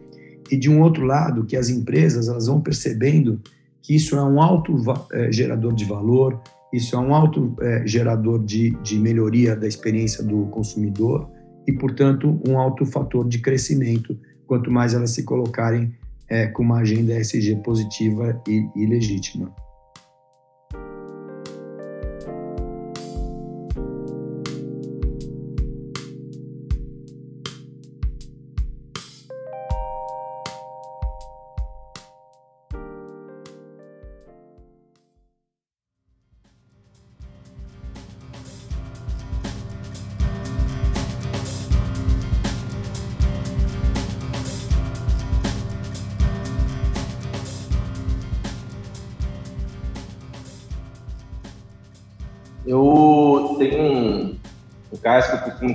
e 0.51 0.57
de 0.57 0.69
um 0.69 0.81
outro 0.81 1.05
lado, 1.05 1.45
que 1.45 1.55
as 1.55 1.69
empresas 1.69 2.27
elas 2.27 2.47
vão 2.47 2.61
percebendo 2.61 3.39
que 3.81 3.95
isso 3.95 4.15
é 4.15 4.23
um 4.23 4.41
alto 4.41 4.75
é, 5.11 5.31
gerador 5.31 5.73
de 5.73 5.85
valor, 5.85 6.39
isso 6.71 6.95
é 6.95 6.99
um 6.99 7.13
alto 7.13 7.55
é, 7.61 7.85
gerador 7.85 8.43
de, 8.43 8.71
de 8.83 8.99
melhoria 8.99 9.55
da 9.55 9.67
experiência 9.67 10.23
do 10.23 10.45
consumidor 10.47 11.29
e, 11.67 11.73
portanto, 11.73 12.39
um 12.47 12.59
alto 12.59 12.85
fator 12.85 13.27
de 13.27 13.39
crescimento, 13.39 14.17
quanto 14.45 14.71
mais 14.71 14.93
elas 14.93 15.11
se 15.11 15.23
colocarem 15.23 15.93
é, 16.27 16.47
com 16.47 16.63
uma 16.63 16.79
agenda 16.79 17.17
ESG 17.17 17.55
positiva 17.63 18.39
e, 18.47 18.67
e 18.75 18.85
legítima. 18.85 19.51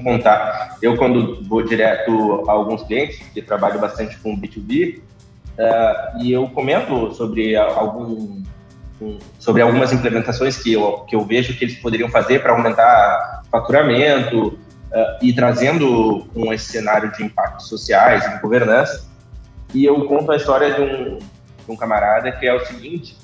Contar. 0.04 0.76
Eu, 0.80 0.96
quando 0.96 1.42
vou 1.44 1.62
direto 1.62 2.44
a 2.48 2.52
alguns 2.52 2.82
clientes, 2.84 3.18
que 3.32 3.42
trabalho 3.42 3.80
bastante 3.80 4.16
com 4.18 4.38
B2B, 4.38 4.98
uh, 4.98 5.02
eh, 5.58 6.12
e 6.20 6.32
eu 6.32 6.48
comento 6.48 7.12
sobre 7.14 7.56
algum 7.56 8.42
sobre 9.38 9.60
algumas 9.60 9.92
implementações 9.92 10.56
que 10.56 10.72
eu, 10.72 11.00
que 11.00 11.16
eu 11.16 11.24
vejo 11.24 11.56
que 11.58 11.64
eles 11.64 11.76
poderiam 11.78 12.08
fazer 12.08 12.40
para 12.40 12.52
aumentar 12.52 13.42
faturamento 13.50 14.46
uh, 14.48 14.58
e 15.20 15.32
trazendo 15.32 16.26
com 16.32 16.52
esse 16.52 16.72
cenário 16.72 17.10
de 17.12 17.24
impactos 17.24 17.68
sociais, 17.68 18.22
de 18.30 18.40
governança. 18.40 19.08
E 19.74 19.84
eu 19.84 20.04
conto 20.06 20.30
a 20.30 20.36
história 20.36 20.72
de 20.72 20.80
um, 20.80 21.18
de 21.18 21.24
um 21.68 21.76
camarada 21.76 22.30
que 22.30 22.46
é 22.46 22.54
o 22.54 22.64
seguinte, 22.64 23.16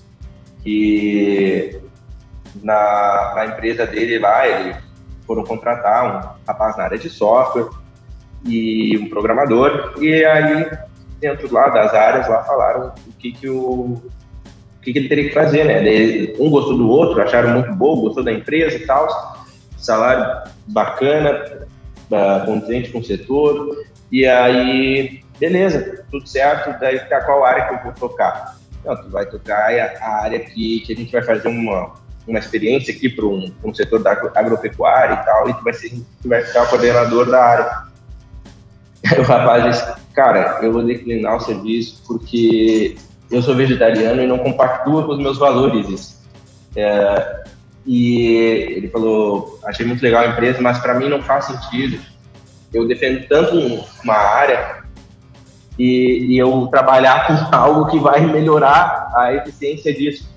que 0.62 1.80
na, 2.62 3.32
na 3.36 3.46
empresa 3.46 3.86
dele 3.86 4.18
lá, 4.18 4.46
eles 4.46 4.76
foram 5.30 5.44
contratar 5.44 6.34
um 6.42 6.44
rapaz 6.44 6.76
na 6.76 6.82
área 6.82 6.98
de 6.98 7.08
software 7.08 7.68
e 8.44 8.98
um 8.98 9.08
programador, 9.08 9.94
e 10.00 10.24
aí 10.24 10.68
dentro 11.20 11.54
lá 11.54 11.68
das 11.68 11.94
áreas 11.94 12.28
lá 12.28 12.42
falaram 12.42 12.92
o 13.06 13.12
que 13.12 13.30
que 13.30 13.48
o, 13.48 13.60
o 13.60 14.02
que, 14.82 14.92
que 14.92 14.98
ele 14.98 15.08
teria 15.08 15.28
que 15.28 15.34
fazer, 15.34 15.64
né? 15.64 16.34
um 16.36 16.50
gostou 16.50 16.76
do 16.76 16.88
outro, 16.88 17.22
acharam 17.22 17.50
muito 17.50 17.72
bom, 17.76 18.00
gostou 18.00 18.24
da 18.24 18.32
empresa 18.32 18.76
e 18.76 18.84
tal, 18.84 19.06
salário 19.78 20.50
bacana, 20.66 21.68
uh, 22.10 22.44
condizente 22.44 22.90
com 22.90 22.98
o 22.98 23.04
setor, 23.04 23.84
e 24.10 24.26
aí, 24.26 25.22
beleza, 25.38 26.04
tudo 26.10 26.26
certo, 26.26 26.76
daí 26.80 26.98
tá 26.98 27.20
qual 27.20 27.44
área 27.44 27.68
que 27.68 27.74
eu 27.74 27.82
vou 27.84 27.92
tocar? 27.92 28.56
Não, 28.84 28.96
tu 28.96 29.08
vai 29.10 29.26
tocar 29.26 29.70
a 30.00 30.22
área 30.22 30.40
que, 30.40 30.80
que 30.80 30.92
a 30.92 30.96
gente 30.96 31.12
vai 31.12 31.22
fazer 31.22 31.46
uma, 31.46 31.92
uma 32.30 32.38
experiência 32.38 32.94
aqui 32.94 33.08
para 33.08 33.26
um, 33.26 33.52
um, 33.64 33.74
setor 33.74 34.02
da 34.02 34.12
agropecuária 34.12 35.14
e 35.14 35.24
tal, 35.24 35.50
e 35.50 35.54
tu 35.54 35.64
vai, 35.64 35.72
ser, 35.72 35.90
tu 36.22 36.28
vai 36.28 36.42
ficar 36.42 36.66
coordenador 36.66 37.28
da 37.28 37.44
área. 37.44 37.82
Aí 39.10 39.18
o 39.20 39.24
rapaz 39.24 39.64
disse, 39.64 39.92
cara, 40.14 40.60
eu 40.62 40.72
vou 40.72 40.84
declinar 40.84 41.36
o 41.36 41.40
serviço 41.40 42.02
porque 42.06 42.96
eu 43.30 43.42
sou 43.42 43.54
vegetariano 43.54 44.22
e 44.22 44.26
não 44.26 44.38
compactua 44.38 45.04
com 45.04 45.12
os 45.12 45.18
meus 45.18 45.38
valores. 45.38 46.20
É, 46.76 47.44
e 47.84 48.26
ele 48.76 48.88
falou, 48.88 49.58
achei 49.64 49.84
muito 49.84 50.02
legal 50.02 50.22
a 50.22 50.28
empresa, 50.28 50.60
mas 50.60 50.78
para 50.78 50.94
mim 50.94 51.08
não 51.08 51.22
faz 51.22 51.46
sentido. 51.46 52.00
Eu 52.72 52.86
defendo 52.86 53.26
tanto 53.26 53.84
uma 54.04 54.14
área 54.14 54.84
e, 55.76 56.26
e 56.34 56.38
eu 56.38 56.68
trabalhar 56.68 57.26
com 57.26 57.32
algo 57.56 57.90
que 57.90 57.98
vai 57.98 58.20
melhorar 58.20 59.10
a 59.16 59.34
eficiência 59.34 59.92
disso. 59.92 60.30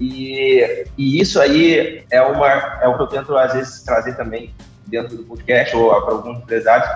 E, 0.00 0.86
e 0.98 1.20
isso 1.20 1.40
aí 1.40 2.04
é, 2.10 2.20
uma, 2.20 2.48
é 2.82 2.88
o 2.88 2.96
que 2.96 3.02
eu 3.02 3.06
tento, 3.06 3.36
às 3.36 3.52
vezes, 3.52 3.82
trazer 3.82 4.16
também 4.16 4.52
dentro 4.86 5.16
do 5.16 5.24
podcast 5.24 5.74
ou 5.76 5.90
para 6.02 6.14
alguns 6.14 6.38
empresários, 6.38 6.88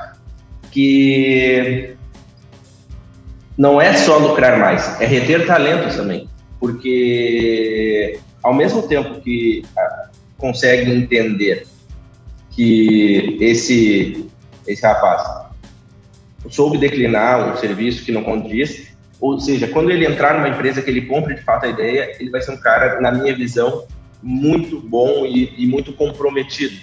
que 0.71 1.97
não 3.57 3.81
é 3.81 3.95
só 3.95 4.19
lucrar 4.19 4.59
mais, 4.59 5.01
é 5.01 5.07
reter 5.07 5.47
talentos 5.47 5.97
também. 5.97 6.29
Porque, 6.61 8.19
ao 8.43 8.53
mesmo 8.53 8.83
tempo 8.83 9.21
que 9.21 9.65
ah, 9.77 10.09
consegue 10.37 10.91
entender 10.91 11.67
que 12.51 13.37
esse, 13.41 14.29
esse 14.67 14.83
rapaz 14.83 15.23
soube 16.51 16.79
declinar 16.79 17.53
um 17.53 17.57
serviço 17.57 18.05
que 18.05 18.13
não 18.13 18.25
condiz, 18.25 18.88
ou 19.21 19.41
seja, 19.41 19.67
quando 19.69 19.91
ele 19.91 20.07
entrar 20.07 20.35
numa 20.35 20.49
empresa 20.49 20.81
que 20.81 20.91
ele 20.91 21.03
compre 21.03 21.35
de 21.35 21.43
fato 21.43 21.67
a 21.67 21.69
ideia, 21.69 22.17
ele 22.21 22.31
vai 22.31 22.41
ser 22.41 22.53
um 22.53 22.57
cara, 22.57 23.01
na 23.01 23.11
minha 23.11 23.35
visão, 23.35 23.85
muito 24.23 24.81
bom 24.81 25.27
e, 25.27 25.55
e 25.59 25.67
muito 25.67 25.93
comprometido. 25.93 26.77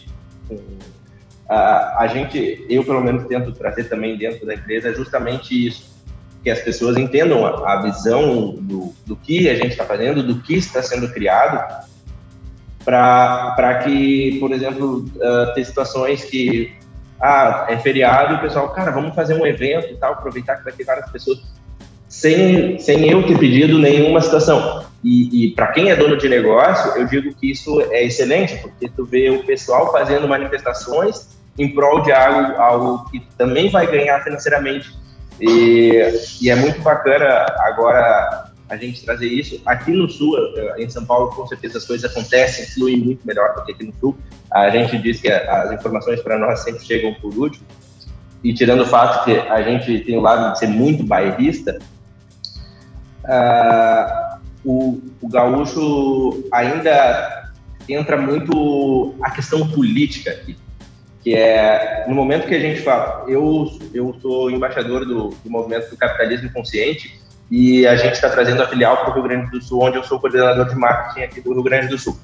A, 1.47 2.03
a 2.03 2.07
gente, 2.07 2.65
eu 2.69 2.83
pelo 2.83 3.01
menos 3.01 3.25
tento 3.25 3.51
trazer 3.53 3.85
também 3.85 4.17
dentro 4.17 4.45
da 4.45 4.53
empresa 4.53 4.93
justamente 4.93 5.67
isso, 5.67 5.95
que 6.43 6.49
as 6.49 6.59
pessoas 6.59 6.97
entendam 6.97 7.45
a, 7.45 7.73
a 7.73 7.81
visão 7.81 8.55
do, 8.59 8.93
do 9.05 9.15
que 9.15 9.49
a 9.49 9.55
gente 9.55 9.71
está 9.71 9.85
fazendo, 9.85 10.21
do 10.21 10.41
que 10.41 10.55
está 10.55 10.81
sendo 10.81 11.11
criado, 11.11 11.85
para 12.83 13.81
que, 13.83 14.37
por 14.39 14.51
exemplo, 14.51 15.05
uh, 15.15 15.53
ter 15.55 15.65
situações 15.65 16.23
que 16.23 16.71
ah, 17.19 17.65
é 17.69 17.77
feriado 17.77 18.35
o 18.35 18.39
pessoal, 18.39 18.69
cara, 18.69 18.91
vamos 18.91 19.15
fazer 19.15 19.33
um 19.33 19.45
evento 19.45 19.93
e 19.93 19.97
tal, 19.97 20.13
aproveitar 20.13 20.57
que 20.57 20.65
vai 20.65 20.73
ter 20.73 20.83
várias 20.83 21.09
pessoas 21.09 21.41
sem, 22.15 22.79
sem 22.79 23.09
eu 23.09 23.27
ter 23.27 23.37
pedido 23.37 23.77
nenhuma 23.77 24.21
situação. 24.21 24.85
E, 25.03 25.47
e 25.47 25.51
para 25.51 25.67
quem 25.67 25.91
é 25.91 25.95
dono 25.95 26.17
de 26.17 26.29
negócio, 26.29 26.91
eu 26.97 27.05
digo 27.05 27.35
que 27.35 27.51
isso 27.51 27.81
é 27.91 28.05
excelente, 28.05 28.57
porque 28.59 28.89
tu 28.89 29.05
vê 29.05 29.29
o 29.29 29.43
pessoal 29.43 29.91
fazendo 29.91 30.25
manifestações 30.25 31.37
em 31.59 31.73
prol 31.73 32.01
de 32.01 32.13
algo, 32.13 32.53
algo 32.59 33.11
que 33.11 33.21
também 33.37 33.69
vai 33.69 33.85
ganhar 33.85 34.23
financeiramente. 34.23 34.95
E, 35.41 35.91
e 36.41 36.49
é 36.49 36.55
muito 36.55 36.81
bacana 36.81 37.45
agora 37.59 38.49
a 38.69 38.77
gente 38.77 39.03
trazer 39.03 39.27
isso. 39.27 39.61
Aqui 39.65 39.91
no 39.91 40.09
Sul, 40.09 40.37
eh, 40.55 40.83
em 40.83 40.89
São 40.89 41.05
Paulo, 41.05 41.29
com 41.35 41.45
certeza 41.45 41.79
as 41.79 41.85
coisas 41.85 42.09
acontecem, 42.09 42.65
fluem 42.67 42.97
muito 42.97 43.27
melhor 43.27 43.53
do 43.55 43.65
que 43.65 43.73
aqui 43.73 43.85
no 43.85 43.93
Sul. 43.99 44.17
A 44.51 44.69
gente 44.69 44.97
diz 44.99 45.19
que 45.19 45.29
as 45.29 45.71
informações 45.73 46.21
para 46.21 46.39
nós 46.39 46.61
sempre 46.61 46.83
chegam 46.85 47.13
por 47.15 47.37
último. 47.37 47.65
E 48.41 48.53
tirando 48.53 48.81
o 48.81 48.85
fato 48.85 49.25
que 49.25 49.37
a 49.37 49.61
gente 49.61 49.99
tem 50.05 50.17
o 50.17 50.21
lado 50.21 50.53
de 50.53 50.59
ser 50.59 50.67
muito 50.67 51.03
bairrista, 51.03 51.77
uh, 53.25 54.39
o, 54.63 55.01
o 55.21 55.29
gaúcho 55.29 56.43
ainda 56.51 57.51
entra 57.87 58.17
muito 58.17 59.15
a 59.21 59.29
questão 59.31 59.67
política 59.69 60.31
aqui, 60.31 60.57
que 61.23 61.35
é 61.35 62.05
no 62.07 62.15
momento 62.15 62.47
que 62.47 62.55
a 62.55 62.59
gente 62.59 62.81
fala, 62.81 63.25
eu 63.27 63.69
eu 63.93 64.15
sou 64.21 64.49
embaixador 64.49 65.05
do, 65.05 65.29
do 65.29 65.49
movimento 65.49 65.89
do 65.89 65.97
capitalismo 65.97 66.51
consciente 66.51 67.19
e 67.49 67.85
a 67.85 67.95
gente 67.95 68.13
está 68.13 68.29
trazendo 68.29 68.63
a 68.63 68.67
filial 68.67 68.97
para 68.97 69.11
o 69.11 69.13
Rio 69.13 69.23
Grande 69.23 69.51
do 69.51 69.61
Sul, 69.61 69.83
onde 69.83 69.97
eu 69.97 70.03
sou 70.03 70.19
coordenador 70.19 70.67
de 70.67 70.75
marketing 70.75 71.21
aqui 71.21 71.41
do 71.41 71.53
Rio 71.53 71.63
Grande 71.63 71.87
do 71.87 71.97
Sul. 71.97 72.17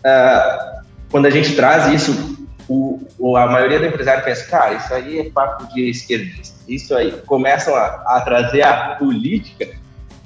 Uh, 0.00 0.82
quando 1.10 1.26
a 1.26 1.30
gente 1.30 1.54
traz 1.54 1.92
isso, 1.92 2.34
o, 2.68 3.36
a 3.36 3.46
maioria 3.46 3.78
do 3.78 3.86
empresário 3.86 4.24
pensa, 4.24 4.46
cara, 4.50 4.74
isso 4.74 4.92
aí 4.92 5.18
é 5.18 5.30
papo 5.30 5.72
de 5.74 5.90
esquerdista. 5.90 6.58
Isso 6.66 6.94
aí 6.96 7.12
começam 7.26 7.74
a, 7.74 8.02
a 8.06 8.20
trazer 8.22 8.62
a 8.62 8.96
política 8.96 9.68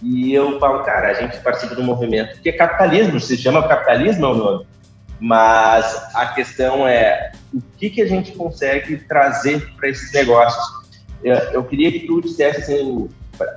e 0.03 0.33
eu 0.33 0.59
falo, 0.61 0.85
cara, 0.85 1.09
a 1.09 1.15
gente 1.15 1.39
participa 1.41 1.75
de 1.75 1.81
um 1.81 1.85
movimento 1.85 2.41
que 2.41 2.49
é 2.49 2.53
capitalismo, 2.53 3.19
se 3.19 3.37
chama 3.37 3.67
capitalismo 3.67 4.27
é 4.27 4.29
o 4.29 4.35
nome, 4.35 4.67
mas 5.21 6.15
a 6.15 6.27
questão 6.27 6.87
é 6.87 7.33
o 7.53 7.61
que, 7.77 7.91
que 7.91 8.03
a 8.03 8.07
gente 8.07 8.33
consegue 8.33 8.99
trazer 8.99 9.73
para 9.77 9.89
esses 9.89 10.13
negócios. 10.13 10.65
Eu, 11.23 11.35
eu, 11.35 11.65
queria 11.65 11.91
que 11.91 12.01
tu 12.01 12.21
dissesse 12.21 12.61
assim, 12.61 13.09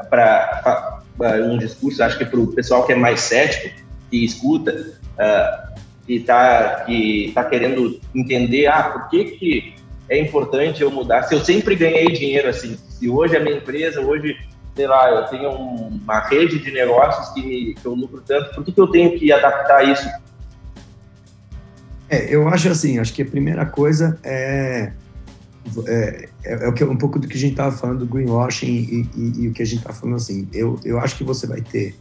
para 0.10 1.02
um 1.44 1.58
discurso, 1.58 2.04
acho 2.04 2.18
que 2.18 2.26
para 2.26 2.40
o 2.40 2.48
pessoal 2.48 2.86
que 2.86 2.94
é 2.94 2.96
mais 2.96 3.20
cético, 3.22 3.70
que 4.10 4.26
escuta, 4.26 4.72
uh, 4.72 5.72
que 6.08 6.16
está 6.16 6.84
que 6.86 7.32
tá 7.36 7.44
querendo 7.44 8.00
entender, 8.16 8.66
ah, 8.66 8.84
por 8.84 9.10
que, 9.10 9.26
que 9.26 9.76
é 10.10 10.20
importante 10.20 10.82
eu 10.82 10.90
mudar? 10.90 11.24
Se 11.24 11.36
eu 11.36 11.40
sempre 11.40 11.76
ganhei 11.76 12.08
dinheiro 12.08 12.50
assim, 12.50 12.76
se 12.90 13.08
hoje 13.08 13.38
a 13.38 13.40
minha 13.40 13.58
empresa, 13.58 14.02
hoje 14.02 14.36
sei 14.76 14.88
lá, 14.88 15.10
eu 15.10 15.26
tenho 15.28 15.50
uma 15.52 16.20
rede 16.20 16.60
de 16.60 16.72
negócios 16.72 17.30
que, 17.30 17.42
me, 17.46 17.74
que 17.74 17.86
eu 17.86 17.94
lucro 17.94 18.22
tanto, 18.22 18.54
por 18.56 18.64
que, 18.64 18.72
que 18.72 18.80
eu 18.80 18.88
tenho 18.88 19.18
que 19.18 19.32
adaptar 19.32 19.84
isso? 19.84 20.10
É, 22.10 22.34
eu 22.34 22.48
acho 22.48 22.70
assim, 22.70 23.00
acho 23.00 23.14
que 23.14 23.22
a 23.22 23.26
primeira 23.26 23.66
coisa 23.66 24.20
é, 24.24 24.92
é, 25.88 26.30
é, 26.44 26.66
é 26.66 26.86
um 26.86 26.98
pouco 26.98 27.20
do 27.20 27.28
que 27.28 27.38
a 27.38 27.40
gente 27.40 27.52
estava 27.52 27.76
falando 27.76 28.00
do 28.00 28.06
greenwashing 28.06 28.68
e, 28.68 29.10
e, 29.16 29.44
e 29.44 29.48
o 29.48 29.54
que 29.54 29.62
a 29.62 29.66
gente 29.66 29.80
está 29.80 29.94
falando 29.94 30.16
assim. 30.16 30.48
Eu, 30.54 30.80
eu 30.84 31.00
acho 31.00 31.16
que 31.16 31.24
você 31.24 31.48
vai 31.48 31.62
ter 31.62 31.96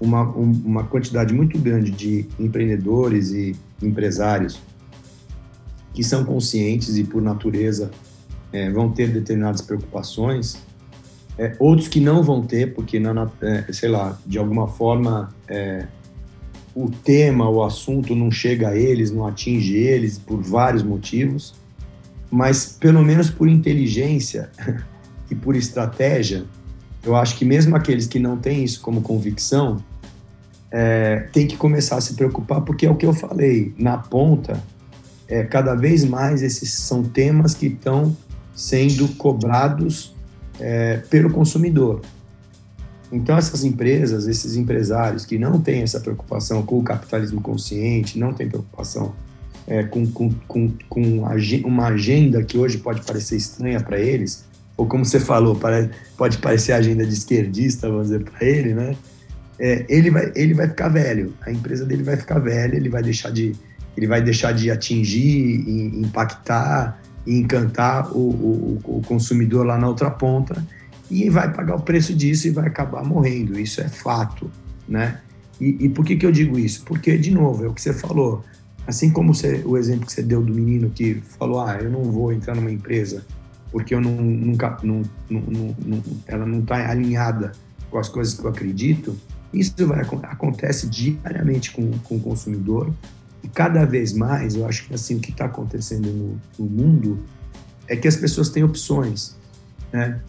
uma, 0.00 0.22
um, 0.22 0.50
uma 0.64 0.84
quantidade 0.84 1.32
muito 1.32 1.58
grande 1.58 1.90
de 1.90 2.26
empreendedores 2.38 3.30
e 3.30 3.54
empresários 3.82 4.60
que 5.94 6.02
são 6.02 6.24
conscientes 6.24 6.96
e, 6.96 7.04
por 7.04 7.20
natureza, 7.20 7.90
é, 8.52 8.70
vão 8.70 8.90
ter 8.90 9.08
determinadas 9.08 9.60
preocupações 9.60 10.67
é, 11.38 11.54
outros 11.58 11.86
que 11.86 12.00
não 12.00 12.22
vão 12.22 12.42
ter, 12.42 12.74
porque, 12.74 13.00
é, 13.40 13.72
sei 13.72 13.88
lá, 13.88 14.18
de 14.26 14.38
alguma 14.38 14.66
forma 14.66 15.32
é, 15.46 15.86
o 16.74 16.90
tema, 16.90 17.48
o 17.48 17.62
assunto 17.62 18.14
não 18.14 18.30
chega 18.30 18.70
a 18.70 18.76
eles, 18.76 19.10
não 19.10 19.26
atinge 19.26 19.76
eles 19.76 20.18
por 20.18 20.42
vários 20.42 20.82
motivos, 20.82 21.54
mas 22.30 22.76
pelo 22.78 23.02
menos 23.04 23.30
por 23.30 23.48
inteligência 23.48 24.50
e 25.30 25.34
por 25.34 25.54
estratégia, 25.54 26.44
eu 27.04 27.14
acho 27.14 27.36
que 27.36 27.44
mesmo 27.44 27.76
aqueles 27.76 28.06
que 28.06 28.18
não 28.18 28.36
têm 28.36 28.64
isso 28.64 28.80
como 28.80 29.00
convicção, 29.00 29.82
é, 30.70 31.28
tem 31.32 31.46
que 31.46 31.56
começar 31.56 31.96
a 31.96 32.00
se 32.00 32.14
preocupar, 32.14 32.60
porque 32.62 32.84
é 32.84 32.90
o 32.90 32.96
que 32.96 33.06
eu 33.06 33.14
falei, 33.14 33.72
na 33.78 33.96
ponta, 33.96 34.62
é, 35.28 35.44
cada 35.44 35.74
vez 35.74 36.04
mais 36.04 36.42
esses 36.42 36.72
são 36.72 37.02
temas 37.04 37.54
que 37.54 37.66
estão 37.66 38.16
sendo 38.54 39.08
cobrados 39.16 40.14
é, 40.60 40.98
pelo 41.10 41.30
consumidor. 41.30 42.02
Então, 43.10 43.36
essas 43.38 43.64
empresas, 43.64 44.26
esses 44.26 44.54
empresários 44.56 45.24
que 45.24 45.38
não 45.38 45.60
têm 45.60 45.82
essa 45.82 45.98
preocupação 45.98 46.62
com 46.62 46.78
o 46.78 46.82
capitalismo 46.82 47.40
consciente, 47.40 48.18
não 48.18 48.34
têm 48.34 48.48
preocupação 48.48 49.14
é, 49.66 49.82
com, 49.82 50.06
com, 50.10 50.30
com, 50.46 50.72
com 50.88 51.02
uma 51.64 51.86
agenda 51.86 52.42
que 52.42 52.58
hoje 52.58 52.78
pode 52.78 53.02
parecer 53.02 53.36
estranha 53.36 53.80
para 53.80 53.98
eles, 53.98 54.44
ou 54.76 54.86
como 54.86 55.04
você 55.04 55.18
falou, 55.18 55.58
pode 56.16 56.38
parecer 56.38 56.72
agenda 56.72 57.04
de 57.04 57.12
esquerdista, 57.12 57.88
vamos 57.88 58.04
dizer, 58.04 58.24
para 58.24 58.46
ele, 58.46 58.74
né? 58.74 58.96
É, 59.58 59.84
ele, 59.88 60.08
vai, 60.10 60.32
ele 60.36 60.54
vai 60.54 60.68
ficar 60.68 60.88
velho, 60.88 61.34
a 61.40 61.50
empresa 61.50 61.84
dele 61.84 62.04
vai 62.04 62.16
ficar 62.16 62.38
velha, 62.38 62.76
ele 62.76 62.88
vai 62.88 63.02
deixar 63.02 63.30
de, 63.32 63.56
ele 63.96 64.06
vai 64.06 64.22
deixar 64.22 64.52
de 64.52 64.70
atingir, 64.70 65.68
impactar 66.00 67.00
e 67.28 67.38
encantar 67.38 68.10
o, 68.10 68.18
o, 68.18 68.80
o 68.84 69.02
consumidor 69.06 69.66
lá 69.66 69.76
na 69.76 69.86
outra 69.86 70.10
ponta 70.10 70.66
e 71.10 71.28
vai 71.28 71.52
pagar 71.52 71.76
o 71.76 71.82
preço 71.82 72.14
disso 72.14 72.48
e 72.48 72.50
vai 72.50 72.66
acabar 72.66 73.04
morrendo. 73.04 73.60
Isso 73.60 73.82
é 73.82 73.88
fato, 73.88 74.50
né? 74.88 75.20
E, 75.60 75.76
e, 75.84 75.88
por 75.90 76.06
que, 76.06 76.16
que 76.16 76.24
eu 76.24 76.32
digo 76.32 76.58
isso? 76.58 76.84
Porque, 76.84 77.18
de 77.18 77.30
novo, 77.30 77.64
é 77.64 77.68
o 77.68 77.74
que 77.74 77.82
você 77.82 77.92
falou. 77.92 78.42
Assim 78.86 79.10
como 79.10 79.34
você, 79.34 79.62
o 79.66 79.76
exemplo 79.76 80.06
que 80.06 80.12
você 80.12 80.22
deu 80.22 80.42
do 80.42 80.54
menino 80.54 80.88
que 80.88 81.20
falou, 81.38 81.60
ah, 81.60 81.76
eu 81.78 81.90
não 81.90 82.04
vou 82.04 82.32
entrar 82.32 82.54
numa 82.54 82.70
empresa 82.70 83.22
porque 83.70 83.94
eu 83.94 84.00
não, 84.00 84.12
nunca, 84.12 84.78
não, 84.82 85.02
não, 85.28 85.42
não 85.84 86.02
ela 86.26 86.46
não 86.46 86.60
está 86.60 86.90
alinhada 86.90 87.52
com 87.90 87.98
as 87.98 88.08
coisas 88.08 88.32
que 88.32 88.42
eu 88.42 88.48
acredito, 88.48 89.14
isso 89.52 89.74
vai, 89.86 90.00
acontece 90.00 90.88
diariamente 90.88 91.72
com, 91.72 91.90
com 92.04 92.16
o 92.16 92.20
consumidor 92.20 92.92
e 93.48 93.50
cada 93.50 93.86
vez 93.86 94.12
mais, 94.12 94.54
eu 94.54 94.66
acho 94.66 94.86
que 94.86 94.94
assim 94.94 95.16
o 95.16 95.20
que 95.20 95.30
está 95.30 95.46
acontecendo 95.46 96.08
no, 96.08 96.40
no, 96.58 96.66
mundo 96.66 97.18
é 97.86 97.96
que 97.96 98.06
as 98.06 98.14
pessoas 98.14 98.50
têm 98.50 98.62
opções. 98.62 99.36
Né? 99.90 100.20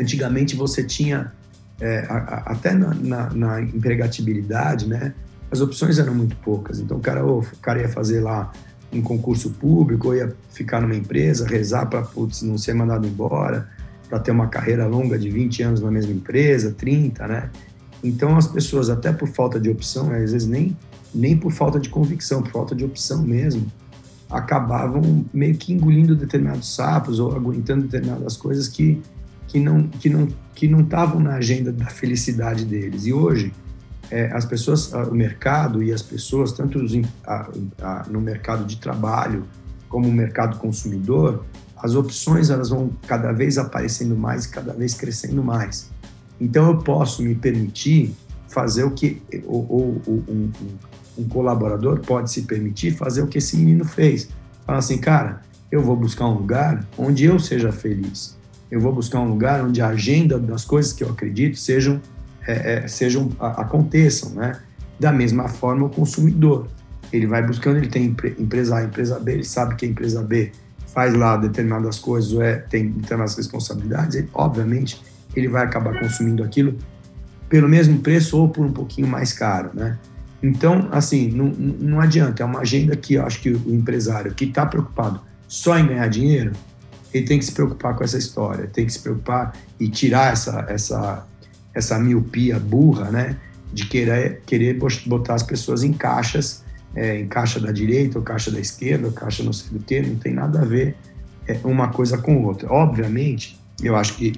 Antigamente 0.00 0.56
você 0.56 0.82
tinha, 0.82 1.30
é, 1.78 2.06
a, 2.08 2.16
a, 2.16 2.52
até 2.52 2.72
na, 2.72 2.94
na, 2.94 3.30
na, 3.34 3.60
empregatibilidade, 3.60 4.88
né? 4.88 5.12
as 5.50 5.60
opções 5.60 5.98
eram 5.98 6.14
muito 6.14 6.36
poucas. 6.36 6.80
Então 6.80 6.96
o 6.96 7.00
cara, 7.00 7.26
o 7.26 7.44
cara 7.60 7.82
ia 7.82 7.88
fazer 7.88 8.20
lá 8.20 8.50
um 8.90 9.02
concurso 9.02 9.50
público, 9.50 10.08
ou 10.08 10.16
ia 10.16 10.34
ficar 10.50 10.80
numa 10.80 10.96
empresa, 10.96 11.46
rezar 11.46 11.84
para 11.84 12.08
não 12.42 12.56
ser 12.56 12.72
mandado 12.72 13.06
embora, 13.06 13.68
para 14.08 14.18
ter 14.18 14.30
uma 14.30 14.46
carreira 14.46 14.86
longa 14.86 15.18
de 15.18 15.28
20 15.28 15.62
anos 15.62 15.80
na 15.82 15.90
mesma 15.90 16.12
empresa, 16.12 16.72
30, 16.72 17.28
né? 17.28 17.50
Então 18.02 18.38
as 18.38 18.46
pessoas, 18.46 18.88
até 18.88 19.12
por 19.12 19.28
falta 19.28 19.60
de 19.60 19.68
opção, 19.68 20.10
às 20.10 20.32
vezes 20.32 20.46
nem 20.46 20.74
nem 21.14 21.36
por 21.36 21.52
falta 21.52 21.78
de 21.78 21.88
convicção, 21.88 22.42
por 22.42 22.52
falta 22.52 22.74
de 22.74 22.84
opção 22.84 23.22
mesmo, 23.22 23.66
acabavam 24.30 25.24
meio 25.32 25.56
que 25.56 25.72
engolindo 25.72 26.14
determinados 26.14 26.74
sapos 26.74 27.18
ou 27.18 27.34
aguentando 27.34 27.84
determinadas 27.84 28.36
coisas 28.36 28.68
que, 28.68 29.00
que 29.46 29.58
não 29.58 29.88
que 29.88 30.10
não 30.10 30.28
que 30.54 30.68
não 30.68 30.80
estavam 30.80 31.20
na 31.20 31.36
agenda 31.36 31.72
da 31.72 31.86
felicidade 31.86 32.64
deles. 32.64 33.06
E 33.06 33.12
hoje 33.12 33.52
é, 34.10 34.30
as 34.32 34.44
pessoas, 34.44 34.92
o 34.92 35.14
mercado 35.14 35.82
e 35.82 35.92
as 35.92 36.02
pessoas, 36.02 36.52
tanto 36.52 36.78
os, 36.78 36.92
a, 37.26 37.50
a, 37.80 38.06
no 38.10 38.20
mercado 38.20 38.64
de 38.64 38.76
trabalho 38.78 39.44
como 39.88 40.06
no 40.06 40.12
mercado 40.12 40.58
consumidor, 40.58 41.44
as 41.76 41.94
opções 41.94 42.50
elas 42.50 42.70
vão 42.70 42.90
cada 43.06 43.32
vez 43.32 43.56
aparecendo 43.56 44.16
mais 44.16 44.44
e 44.44 44.50
cada 44.50 44.72
vez 44.72 44.94
crescendo 44.94 45.42
mais. 45.42 45.90
Então 46.40 46.68
eu 46.68 46.78
posso 46.78 47.22
me 47.22 47.34
permitir 47.34 48.14
fazer 48.48 48.84
o 48.84 48.90
que 48.90 49.22
ou, 49.46 49.66
ou, 49.68 50.02
ou 50.06 50.14
um, 50.28 50.50
um 51.18 51.26
colaborador 51.28 52.00
pode 52.00 52.30
se 52.30 52.42
permitir 52.42 52.92
fazer 52.92 53.22
o 53.22 53.26
que 53.26 53.38
esse 53.38 53.56
menino 53.56 53.84
fez. 53.84 54.28
Fala 54.64 54.78
assim, 54.78 54.98
cara, 54.98 55.40
eu 55.70 55.82
vou 55.82 55.96
buscar 55.96 56.26
um 56.26 56.34
lugar 56.34 56.84
onde 56.96 57.24
eu 57.24 57.38
seja 57.38 57.72
feliz. 57.72 58.36
Eu 58.70 58.80
vou 58.80 58.92
buscar 58.92 59.20
um 59.20 59.28
lugar 59.28 59.64
onde 59.64 59.80
a 59.80 59.88
agenda 59.88 60.38
das 60.38 60.64
coisas 60.64 60.92
que 60.92 61.02
eu 61.02 61.10
acredito 61.10 61.58
sejam, 61.58 62.00
é, 62.46 62.84
é, 62.84 62.88
sejam 62.88 63.30
aconteçam, 63.40 64.30
né? 64.30 64.60
Da 65.00 65.12
mesma 65.12 65.48
forma, 65.48 65.86
o 65.86 65.90
consumidor. 65.90 66.68
Ele 67.12 67.26
vai 67.26 67.44
buscando, 67.44 67.78
ele 67.78 67.88
tem 67.88 68.04
empresa 68.38 68.76
A, 68.76 68.84
empresa 68.84 69.18
B, 69.18 69.32
ele 69.32 69.44
sabe 69.44 69.74
que 69.74 69.86
a 69.86 69.88
empresa 69.88 70.22
B 70.22 70.52
faz 70.86 71.14
lá 71.14 71.36
determinadas 71.36 71.98
coisas 71.98 72.32
ou 72.32 72.42
é, 72.42 72.56
tem 72.56 72.90
determinadas 72.90 73.36
responsabilidades, 73.36 74.16
ele, 74.16 74.28
obviamente 74.34 75.00
ele 75.36 75.48
vai 75.48 75.64
acabar 75.64 75.98
consumindo 75.98 76.42
aquilo 76.42 76.76
pelo 77.48 77.68
mesmo 77.68 78.00
preço 78.00 78.36
ou 78.36 78.48
por 78.48 78.64
um 78.64 78.72
pouquinho 78.72 79.06
mais 79.06 79.32
caro, 79.32 79.70
né? 79.72 79.98
Então, 80.42 80.88
assim, 80.92 81.28
não, 81.30 81.46
não 81.46 82.00
adianta. 82.00 82.42
É 82.42 82.46
uma 82.46 82.60
agenda 82.60 82.96
que 82.96 83.14
eu 83.14 83.24
acho 83.24 83.40
que 83.40 83.50
o 83.50 83.74
empresário 83.74 84.32
que 84.34 84.44
está 84.44 84.64
preocupado 84.64 85.20
só 85.46 85.78
em 85.78 85.86
ganhar 85.86 86.06
dinheiro, 86.08 86.52
ele 87.12 87.26
tem 87.26 87.38
que 87.38 87.44
se 87.44 87.52
preocupar 87.52 87.96
com 87.96 88.04
essa 88.04 88.18
história, 88.18 88.66
tem 88.66 88.86
que 88.86 88.92
se 88.92 89.00
preocupar 89.00 89.54
e 89.80 89.88
tirar 89.88 90.32
essa, 90.32 90.66
essa, 90.68 91.26
essa 91.74 91.98
miopia 91.98 92.58
burra, 92.58 93.10
né? 93.10 93.36
De 93.72 93.86
querer, 93.86 94.42
querer 94.46 94.78
botar 95.06 95.34
as 95.34 95.42
pessoas 95.42 95.82
em 95.82 95.92
caixas, 95.92 96.62
é, 96.94 97.20
em 97.20 97.26
caixa 97.26 97.58
da 97.58 97.72
direita, 97.72 98.18
ou 98.18 98.24
caixa 98.24 98.50
da 98.50 98.60
esquerda, 98.60 99.06
ou 99.06 99.12
caixa 99.12 99.42
não 99.42 99.52
sei 99.52 99.76
do 99.76 99.84
que, 99.84 100.00
não 100.00 100.16
tem 100.16 100.32
nada 100.32 100.60
a 100.60 100.64
ver 100.64 100.96
é, 101.46 101.58
uma 101.64 101.88
coisa 101.88 102.18
com 102.18 102.44
outra. 102.44 102.70
Obviamente, 102.70 103.58
eu 103.82 103.96
acho 103.96 104.14
que, 104.16 104.32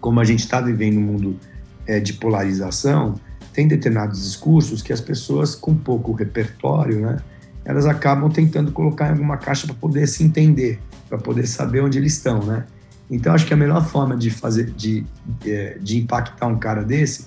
como 0.00 0.20
a 0.20 0.24
gente 0.24 0.40
está 0.40 0.60
vivendo 0.60 0.98
um 0.98 1.02
mundo 1.02 1.40
é, 1.86 2.00
de 2.00 2.12
polarização, 2.14 3.14
tem 3.56 3.66
determinados 3.66 4.22
discursos 4.22 4.82
que 4.82 4.92
as 4.92 5.00
pessoas 5.00 5.54
com 5.54 5.74
pouco 5.74 6.12
repertório, 6.12 7.00
né, 7.00 7.16
elas 7.64 7.86
acabam 7.86 8.30
tentando 8.30 8.70
colocar 8.70 9.08
em 9.08 9.12
alguma 9.12 9.38
caixa 9.38 9.66
para 9.66 9.74
poder 9.74 10.06
se 10.06 10.22
entender, 10.22 10.78
para 11.08 11.16
poder 11.16 11.46
saber 11.46 11.80
onde 11.80 11.96
eles 11.96 12.12
estão, 12.12 12.44
né? 12.44 12.64
Então 13.10 13.32
acho 13.32 13.46
que 13.46 13.54
a 13.54 13.56
melhor 13.56 13.82
forma 13.86 14.14
de 14.14 14.30
fazer, 14.30 14.66
de, 14.72 15.06
é, 15.46 15.78
de 15.80 15.96
impactar 15.96 16.46
um 16.48 16.58
cara 16.58 16.84
desse 16.84 17.26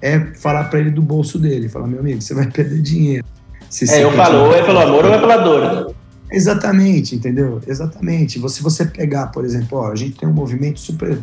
é 0.00 0.18
falar 0.18 0.64
para 0.64 0.80
ele 0.80 0.90
do 0.90 1.02
bolso 1.02 1.38
dele, 1.38 1.68
falar 1.68 1.86
meu 1.86 2.00
amigo, 2.00 2.22
você 2.22 2.32
vai 2.32 2.46
perder 2.50 2.80
dinheiro, 2.80 3.26
se 3.68 3.88
é, 3.92 4.02
eu 4.02 4.12
falo, 4.12 4.46
ou 4.46 4.54
é 4.54 4.64
pelo 4.64 4.78
amor 4.78 5.04
ou 5.04 5.12
é 5.12 5.18
pela 5.18 5.36
dor. 5.36 5.94
Exatamente, 6.32 7.14
entendeu? 7.14 7.60
Exatamente. 7.66 8.40
Se 8.48 8.62
você 8.62 8.86
pegar, 8.86 9.26
por 9.28 9.44
exemplo, 9.44 9.78
ó, 9.78 9.92
a 9.92 9.94
gente 9.94 10.16
tem 10.16 10.28
um 10.28 10.32
movimento 10.32 10.80
super 10.80 11.18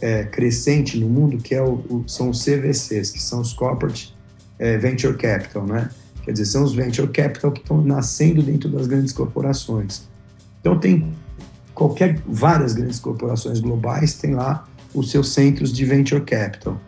é, 0.00 0.24
crescente 0.24 0.98
no 0.98 1.08
mundo 1.08 1.38
que 1.38 1.54
é 1.54 1.62
o, 1.62 1.74
o, 1.88 2.04
são 2.06 2.30
os 2.30 2.44
CVCs, 2.44 3.10
que 3.10 3.20
são 3.20 3.40
os 3.40 3.52
Corporate 3.52 4.14
é, 4.58 4.76
Venture 4.78 5.16
Capital, 5.16 5.66
né? 5.66 5.90
Quer 6.22 6.32
dizer, 6.32 6.46
são 6.46 6.64
os 6.64 6.74
Venture 6.74 7.08
Capital 7.08 7.52
que 7.52 7.60
estão 7.60 7.82
nascendo 7.82 8.42
dentro 8.42 8.68
das 8.68 8.86
grandes 8.86 9.12
corporações. 9.12 10.08
Então 10.60 10.78
tem 10.78 11.12
qualquer 11.74 12.18
várias 12.26 12.72
grandes 12.72 12.98
corporações 12.98 13.60
globais 13.60 14.14
têm 14.14 14.34
lá 14.34 14.66
os 14.94 15.10
seus 15.10 15.32
centros 15.34 15.72
de 15.72 15.84
venture 15.84 16.22
capital. 16.22 16.80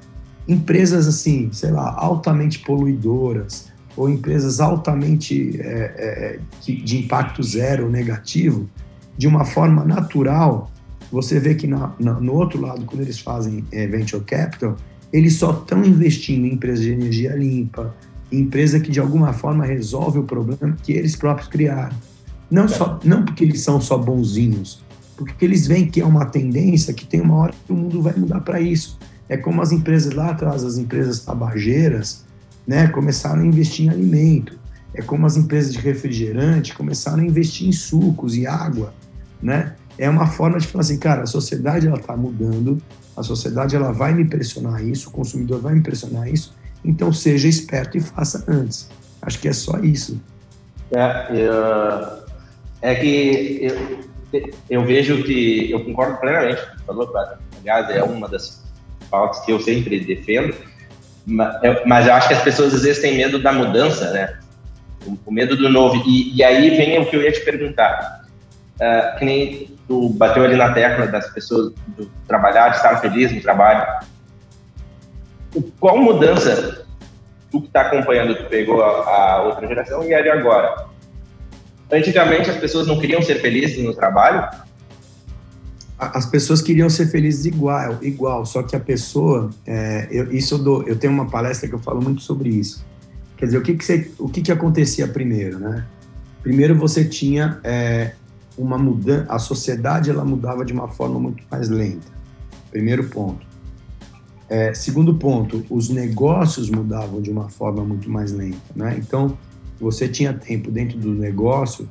Empresas 0.46 1.08
assim, 1.08 1.50
sei 1.52 1.72
lá, 1.72 1.92
altamente 1.98 2.60
poluidoras 2.60 3.68
ou 3.96 4.08
empresas 4.08 4.60
altamente 4.60 5.60
é, 5.60 6.38
é, 6.64 6.70
de 6.70 6.98
impacto 6.98 7.42
zero 7.42 7.90
negativo, 7.90 8.68
de 9.18 9.26
uma 9.26 9.44
forma 9.44 9.84
natural, 9.84 10.70
você 11.10 11.38
vê 11.38 11.54
que 11.54 11.66
na, 11.66 11.92
na, 11.98 12.14
no 12.20 12.34
outro 12.34 12.60
lado, 12.60 12.84
quando 12.84 13.02
eles 13.02 13.18
fazem 13.18 13.64
é, 13.72 13.86
venture 13.86 14.22
capital, 14.24 14.76
eles 15.12 15.34
só 15.34 15.52
estão 15.52 15.84
investindo 15.84 16.44
em 16.46 16.54
empresas 16.54 16.84
de 16.84 16.92
energia 16.92 17.34
limpa, 17.34 17.94
em 18.30 18.40
empresa 18.40 18.80
que 18.80 18.90
de 18.90 19.00
alguma 19.00 19.32
forma 19.32 19.64
resolve 19.64 20.18
o 20.18 20.24
problema 20.24 20.76
que 20.82 20.92
eles 20.92 21.14
próprios 21.16 21.48
criaram. 21.48 21.96
Não, 22.50 22.68
só, 22.68 22.98
não 23.04 23.24
porque 23.24 23.44
eles 23.44 23.60
são 23.60 23.80
só 23.80 23.98
bonzinhos, 23.98 24.84
porque 25.16 25.44
eles 25.44 25.66
veem 25.66 25.88
que 25.88 26.00
é 26.00 26.04
uma 26.04 26.26
tendência 26.26 26.92
que 26.92 27.06
tem 27.06 27.20
uma 27.20 27.36
hora 27.36 27.54
que 27.66 27.72
o 27.72 27.76
mundo 27.76 28.02
vai 28.02 28.14
mudar 28.14 28.40
para 28.40 28.60
isso. 28.60 28.98
É 29.28 29.36
como 29.36 29.62
as 29.62 29.72
empresas 29.72 30.12
lá 30.12 30.30
atrás, 30.30 30.62
as 30.62 30.78
empresas 30.78 31.20
tabageiras, 31.20 32.24
né, 32.66 32.88
começaram 32.88 33.42
a 33.42 33.46
investir 33.46 33.86
em 33.86 33.90
alimento. 33.90 34.58
É 34.94 35.02
como 35.02 35.26
as 35.26 35.36
empresas 35.36 35.72
de 35.72 35.78
refrigerante 35.78 36.74
começaram 36.74 37.22
a 37.22 37.26
investir 37.26 37.68
em 37.68 37.72
sucos 37.72 38.36
e 38.36 38.46
água, 38.46 38.94
né? 39.42 39.74
É 39.98 40.08
uma 40.08 40.26
forma 40.26 40.58
de 40.58 40.66
falar 40.66 40.82
assim, 40.82 40.98
cara, 40.98 41.22
a 41.22 41.26
sociedade 41.26 41.86
ela 41.86 41.96
está 41.98 42.16
mudando, 42.16 42.80
a 43.16 43.22
sociedade 43.22 43.74
ela 43.74 43.92
vai 43.92 44.12
me 44.12 44.24
pressionar 44.24 44.84
isso, 44.84 45.08
o 45.08 45.12
consumidor 45.12 45.60
vai 45.60 45.74
me 45.74 45.80
pressionar 45.80 46.28
isso, 46.28 46.54
então 46.84 47.12
seja 47.12 47.48
esperto 47.48 47.96
e 47.96 48.00
faça 48.00 48.44
antes. 48.46 48.90
Acho 49.22 49.38
que 49.38 49.48
é 49.48 49.52
só 49.52 49.78
isso. 49.78 50.20
É, 50.92 51.26
eu, 51.32 52.26
é 52.82 52.94
que 52.94 53.60
eu, 54.32 54.50
eu 54.68 54.84
vejo 54.84 55.22
que 55.24 55.70
eu 55.70 55.84
concordo 55.84 56.18
plenamente 56.18 56.60
com 56.60 56.74
o 56.74 56.76
que 56.76 56.84
falou, 56.84 57.12
aliás, 57.60 57.90
é 57.90 58.02
uma 58.02 58.28
das 58.28 58.62
pautas 59.10 59.40
que 59.44 59.52
eu 59.52 59.60
sempre 59.60 59.98
defendo, 60.00 60.54
mas 61.26 62.06
eu 62.06 62.14
acho 62.14 62.28
que 62.28 62.34
as 62.34 62.42
pessoas 62.42 62.72
às 62.74 62.82
vezes 62.82 63.02
têm 63.02 63.16
medo 63.16 63.40
da 63.40 63.52
mudança, 63.52 64.12
né? 64.12 64.38
O, 65.24 65.32
medo 65.32 65.56
do 65.56 65.68
novo. 65.68 66.02
E, 66.06 66.36
e 66.36 66.42
aí 66.42 66.70
vem 66.76 67.00
o 67.00 67.06
que 67.06 67.16
eu 67.16 67.22
ia 67.22 67.32
te 67.32 67.40
perguntar. 67.40 68.25
Uh, 68.76 69.18
que 69.18 69.24
nem 69.24 69.76
tu 69.88 70.10
bateu 70.10 70.44
ali 70.44 70.56
na 70.56 70.72
tecla 70.72 71.06
das 71.06 71.30
pessoas 71.30 71.72
do 71.96 72.10
trabalhar, 72.26 72.70
de 72.70 72.76
estar 72.76 73.00
feliz 73.00 73.32
no 73.32 73.40
trabalho. 73.40 73.86
Qual 75.80 75.96
mudança 75.96 76.84
tu 77.50 77.62
que 77.62 77.68
está 77.68 77.82
acompanhando, 77.82 78.34
tu 78.34 78.44
pegou 78.44 78.82
a, 78.82 78.88
a 78.88 79.42
outra 79.42 79.66
geração 79.66 80.04
e 80.04 80.12
a 80.12 80.20
de 80.20 80.28
agora? 80.28 80.86
Antigamente 81.90 82.50
as 82.50 82.56
pessoas 82.56 82.86
não 82.86 82.98
queriam 82.98 83.22
ser 83.22 83.36
felizes 83.36 83.82
no 83.82 83.94
trabalho? 83.94 84.46
As 85.98 86.26
pessoas 86.26 86.60
queriam 86.60 86.90
ser 86.90 87.06
felizes 87.06 87.46
igual, 87.46 87.96
igual. 88.02 88.44
Só 88.44 88.62
que 88.62 88.76
a 88.76 88.80
pessoa, 88.80 89.50
é, 89.66 90.06
eu, 90.10 90.30
isso 90.32 90.56
eu, 90.56 90.58
dou, 90.58 90.82
eu 90.82 90.98
tenho 90.98 91.12
uma 91.12 91.30
palestra 91.30 91.68
que 91.68 91.74
eu 91.74 91.78
falo 91.78 92.02
muito 92.02 92.20
sobre 92.20 92.50
isso. 92.50 92.84
Quer 93.38 93.46
dizer, 93.46 93.58
o 93.58 93.62
que 93.62 93.74
que, 93.74 93.84
você, 93.84 94.10
o 94.18 94.28
que, 94.28 94.42
que 94.42 94.52
acontecia 94.52 95.08
primeiro, 95.08 95.58
né? 95.58 95.86
Primeiro 96.42 96.74
você 96.74 97.04
tinha 97.04 97.58
é, 97.64 98.12
uma 98.56 98.78
mudança, 98.78 99.26
a 99.28 99.38
sociedade 99.38 100.10
ela 100.10 100.24
mudava 100.24 100.64
de 100.64 100.72
uma 100.72 100.88
forma 100.88 101.18
muito 101.18 101.42
mais 101.50 101.68
lenta. 101.68 102.06
Primeiro 102.70 103.08
ponto. 103.08 103.46
É, 104.48 104.72
segundo 104.72 105.14
ponto, 105.14 105.64
os 105.68 105.88
negócios 105.88 106.70
mudavam 106.70 107.20
de 107.20 107.30
uma 107.30 107.48
forma 107.48 107.84
muito 107.84 108.08
mais 108.08 108.32
lenta, 108.32 108.58
né? 108.74 108.96
Então, 108.98 109.36
você 109.80 110.08
tinha 110.08 110.32
tempo 110.32 110.70
dentro 110.70 110.98
do 110.98 111.12
negócio 111.12 111.88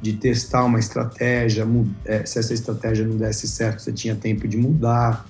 de 0.00 0.12
testar 0.12 0.64
uma 0.64 0.78
estratégia, 0.78 1.66
é, 2.04 2.24
se 2.24 2.38
essa 2.38 2.54
estratégia 2.54 3.06
não 3.06 3.16
desse 3.16 3.48
certo, 3.48 3.80
você 3.82 3.92
tinha 3.92 4.14
tempo 4.14 4.46
de 4.46 4.56
mudar. 4.56 5.26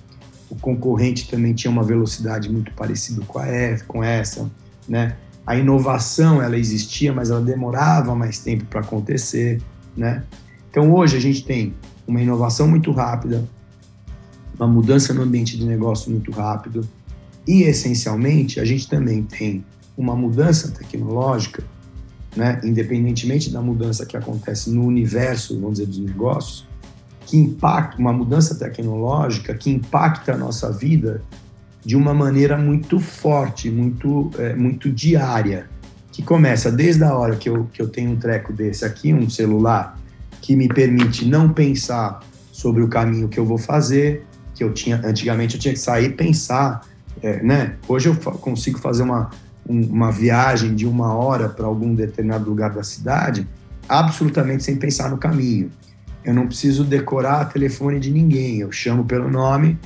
O 0.49 0.55
concorrente 0.55 1.29
também 1.29 1.53
tinha 1.53 1.71
uma 1.71 1.83
velocidade 1.83 2.49
muito 2.49 2.71
parecida 2.73 3.21
com, 3.25 3.39
com 3.87 4.03
essa, 4.03 4.49
né? 4.87 5.17
A 5.45 5.55
inovação, 5.55 6.41
ela 6.41 6.57
existia, 6.57 7.13
mas 7.13 7.29
ela 7.29 7.41
demorava 7.41 8.13
mais 8.13 8.39
tempo 8.39 8.65
para 8.65 8.81
acontecer, 8.81 9.61
né? 9.95 10.23
Então, 10.77 10.93
hoje 10.93 11.17
a 11.17 11.19
gente 11.19 11.43
tem 11.43 11.73
uma 12.07 12.21
inovação 12.21 12.67
muito 12.67 12.91
rápida, 12.91 13.43
uma 14.59 14.67
mudança 14.67 15.11
no 15.11 15.23
ambiente 15.23 15.57
de 15.57 15.65
negócio 15.65 16.11
muito 16.11 16.31
rápido 16.31 16.87
e, 17.47 17.63
essencialmente, 17.63 18.59
a 18.59 18.63
gente 18.63 18.87
também 18.87 19.23
tem 19.23 19.65
uma 19.97 20.15
mudança 20.15 20.69
tecnológica 20.69 21.63
né, 22.35 22.61
independentemente 22.63 23.49
da 23.49 23.59
mudança 23.59 24.05
que 24.05 24.15
acontece 24.15 24.69
no 24.69 24.85
universo, 24.85 25.59
vamos 25.59 25.79
dizer, 25.79 25.87
dos 25.87 25.97
negócios, 25.97 26.67
que 27.25 27.37
impacta, 27.37 27.97
uma 27.97 28.13
mudança 28.13 28.53
tecnológica 28.53 29.55
que 29.55 29.71
impacta 29.71 30.35
a 30.35 30.37
nossa 30.37 30.71
vida 30.71 31.23
de 31.83 31.95
uma 31.95 32.13
maneira 32.13 32.55
muito 32.55 32.99
forte, 32.99 33.71
muito, 33.71 34.29
é, 34.37 34.53
muito 34.53 34.91
diária, 34.91 35.67
que 36.11 36.21
começa 36.21 36.71
desde 36.71 37.03
a 37.03 37.17
hora 37.17 37.35
que 37.35 37.49
eu, 37.49 37.67
que 37.73 37.81
eu 37.81 37.89
tenho 37.89 38.11
um 38.11 38.15
treco 38.15 38.53
desse 38.53 38.85
aqui, 38.85 39.11
um 39.11 39.27
celular, 39.27 39.97
que 40.47 40.55
me 40.55 40.69
permite 40.69 41.25
não 41.25 41.49
pensar 41.49 42.21
sobre 42.53 42.81
o 42.81 42.87
caminho 42.87 43.27
que 43.27 43.37
eu 43.37 43.45
vou 43.45 43.57
fazer, 43.57 44.25
que 44.55 44.63
eu 44.63 44.71
tinha, 44.71 44.95
antigamente 45.03 45.55
eu 45.55 45.59
tinha 45.59 45.73
que 45.73 45.79
sair 45.79 46.05
e 46.05 46.09
pensar, 46.13 46.87
é, 47.21 47.43
né? 47.43 47.75
Hoje 47.85 48.07
eu 48.07 48.15
consigo 48.15 48.79
fazer 48.79 49.03
uma, 49.03 49.29
uma 49.65 50.09
viagem 50.09 50.73
de 50.73 50.87
uma 50.87 51.13
hora 51.13 51.49
para 51.49 51.65
algum 51.65 51.93
determinado 51.93 52.49
lugar 52.49 52.73
da 52.73 52.81
cidade, 52.81 53.45
absolutamente 53.89 54.63
sem 54.63 54.77
pensar 54.77 55.09
no 55.09 55.17
caminho. 55.17 55.69
Eu 56.23 56.33
não 56.33 56.47
preciso 56.47 56.85
decorar 56.85 57.51
telefone 57.51 57.99
de 57.99 58.09
ninguém, 58.09 58.59
eu 58.59 58.71
chamo 58.71 59.03
pelo 59.03 59.29
nome, 59.29 59.77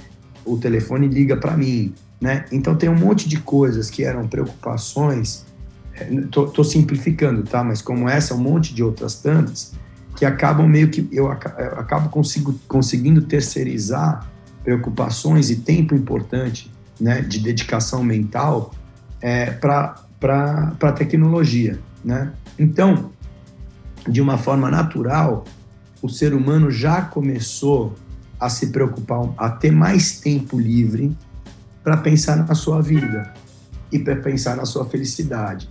o 0.45 0.60
telefone 0.60 1.08
liga 1.08 1.36
para 1.38 1.58
mim, 1.58 1.91
né? 2.21 2.45
Então 2.52 2.76
tem 2.76 2.88
um 2.88 2.95
monte 2.95 3.28
de 3.28 3.39
coisas 3.39 3.89
que 3.89 4.04
eram 4.04 4.28
preocupações, 4.28 5.43
estou 6.00 6.54
é, 6.56 6.63
simplificando, 6.63 7.41
tá? 7.41 7.63
Mas 7.63 7.82
como 7.82 8.08
essa, 8.08 8.36
um 8.36 8.39
monte 8.39 8.76
de 8.76 8.84
outras 8.84 9.15
tantas, 9.15 9.74
que 10.21 10.25
acabam 10.27 10.67
meio 10.67 10.88
que 10.88 11.10
eu 11.12 11.31
acabo 11.31 12.10
consigo, 12.10 12.53
conseguindo 12.67 13.23
terceirizar 13.23 14.29
preocupações 14.63 15.49
e 15.49 15.55
tempo 15.55 15.95
importante, 15.95 16.71
né, 16.99 17.23
de 17.23 17.39
dedicação 17.39 18.03
mental 18.03 18.71
é, 19.19 19.49
para 19.49 19.95
a 20.79 20.91
tecnologia. 20.91 21.79
Né? 22.05 22.31
Então, 22.60 23.10
de 24.07 24.21
uma 24.21 24.38
forma 24.38 24.69
natural, 24.69 25.43
o 26.03 26.07
ser 26.07 26.36
humano 26.36 26.69
já 26.69 27.01
começou 27.01 27.95
a 28.39 28.47
se 28.47 28.67
preocupar, 28.67 29.27
a 29.39 29.49
ter 29.49 29.71
mais 29.71 30.19
tempo 30.19 30.60
livre 30.60 31.17
para 31.84 31.97
pensar 31.97 32.36
na 32.36 32.53
sua 32.53 32.79
vida 32.79 33.34
e 33.91 33.97
para 33.97 34.17
pensar 34.17 34.55
na 34.55 34.65
sua 34.65 34.86
felicidade. 34.86 35.67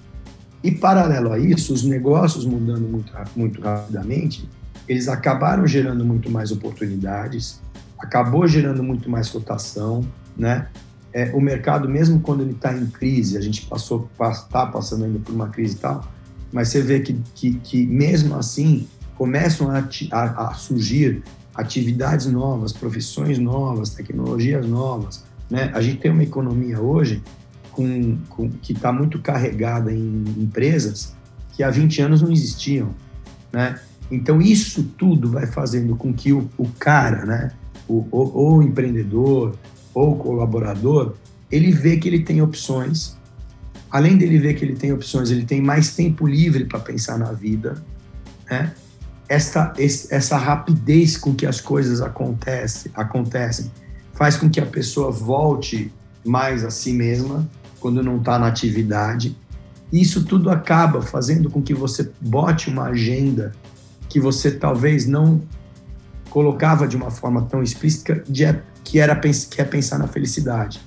E 0.62 0.70
paralelo 0.70 1.32
a 1.32 1.38
isso, 1.38 1.72
os 1.72 1.82
negócios 1.82 2.44
mudando 2.44 2.88
muito, 2.88 3.12
muito 3.34 3.60
rapidamente, 3.60 4.48
eles 4.88 5.08
acabaram 5.08 5.66
gerando 5.66 6.04
muito 6.04 6.30
mais 6.30 6.50
oportunidades, 6.50 7.60
acabou 7.98 8.46
gerando 8.46 8.82
muito 8.82 9.08
mais 9.08 9.28
cotação, 9.30 10.04
né? 10.36 10.68
é, 11.12 11.30
o 11.34 11.40
mercado, 11.40 11.88
mesmo 11.88 12.20
quando 12.20 12.42
ele 12.42 12.52
está 12.52 12.72
em 12.72 12.86
crise, 12.86 13.36
a 13.36 13.40
gente 13.40 13.66
passou, 13.66 14.08
está 14.20 14.66
passando 14.66 15.04
ainda 15.04 15.18
por 15.18 15.34
uma 15.34 15.48
crise 15.48 15.74
e 15.74 15.78
tal, 15.78 16.08
mas 16.52 16.68
você 16.68 16.80
vê 16.80 17.00
que, 17.00 17.20
que, 17.34 17.54
que 17.54 17.86
mesmo 17.86 18.36
assim 18.36 18.86
começam 19.16 19.70
a, 19.70 19.84
a, 20.12 20.48
a, 20.48 20.54
surgir 20.54 21.22
atividades 21.54 22.26
novas, 22.26 22.72
profissões 22.72 23.38
novas, 23.38 23.90
tecnologias 23.90 24.66
novas. 24.66 25.24
Né? 25.50 25.70
A 25.74 25.80
gente 25.80 25.98
tem 25.98 26.11
uma 26.11 26.22
economia 26.22 26.80
hoje 26.80 27.22
com, 27.72 28.18
com 28.28 28.50
que 28.50 28.72
está 28.72 28.92
muito 28.92 29.20
carregada 29.20 29.92
em 29.92 30.24
empresas 30.38 31.14
que 31.52 31.62
há 31.62 31.70
20 31.70 32.02
anos 32.02 32.22
não 32.22 32.30
existiam. 32.30 32.94
Né? 33.52 33.78
Então, 34.10 34.40
isso 34.40 34.82
tudo 34.96 35.30
vai 35.30 35.46
fazendo 35.46 35.96
com 35.96 36.12
que 36.12 36.32
o, 36.32 36.48
o 36.56 36.68
cara, 36.68 37.24
né? 37.24 37.52
o, 37.88 38.06
o, 38.10 38.56
o 38.56 38.62
empreendedor, 38.62 39.54
ou 39.92 40.16
colaborador, 40.16 41.14
ele 41.50 41.72
vê 41.72 41.96
que 41.96 42.08
ele 42.08 42.20
tem 42.20 42.40
opções. 42.40 43.16
Além 43.90 44.16
dele 44.16 44.38
ver 44.38 44.54
que 44.54 44.64
ele 44.64 44.76
tem 44.76 44.92
opções, 44.92 45.30
ele 45.30 45.44
tem 45.44 45.60
mais 45.60 45.94
tempo 45.94 46.26
livre 46.26 46.64
para 46.64 46.78
pensar 46.78 47.18
na 47.18 47.32
vida. 47.32 47.82
Né? 48.48 48.72
Esta, 49.28 49.72
essa 49.78 50.36
rapidez 50.36 51.16
com 51.16 51.34
que 51.34 51.46
as 51.46 51.60
coisas 51.60 52.00
acontecem, 52.00 52.90
acontecem 52.94 53.70
faz 54.14 54.36
com 54.36 54.50
que 54.50 54.60
a 54.60 54.66
pessoa 54.66 55.10
volte 55.10 55.92
mais 56.24 56.64
a 56.64 56.70
si 56.70 56.92
mesma 56.92 57.48
quando 57.81 58.03
não 58.03 58.18
está 58.18 58.39
na 58.39 58.47
atividade. 58.47 59.37
Isso 59.93 60.24
tudo 60.24 60.51
acaba 60.51 61.03
fazendo 61.03 61.51
com 61.51 61.61
que 61.61 61.74
você 61.74 62.11
bote 62.20 62.68
uma 62.68 62.85
agenda 62.85 63.53
que 64.09 64.20
você 64.20 64.51
talvez 64.51 65.07
não 65.07 65.41
colocava 66.28 66.87
de 66.87 66.97
uma 66.97 67.11
forma 67.11 67.43
tão 67.43 67.62
explícita, 67.62 68.22
de, 68.28 68.45
que 68.85 68.99
era 69.01 69.16
que 69.16 69.61
é 69.61 69.64
pensar 69.64 69.99
na 69.99 70.07
felicidade. 70.07 70.81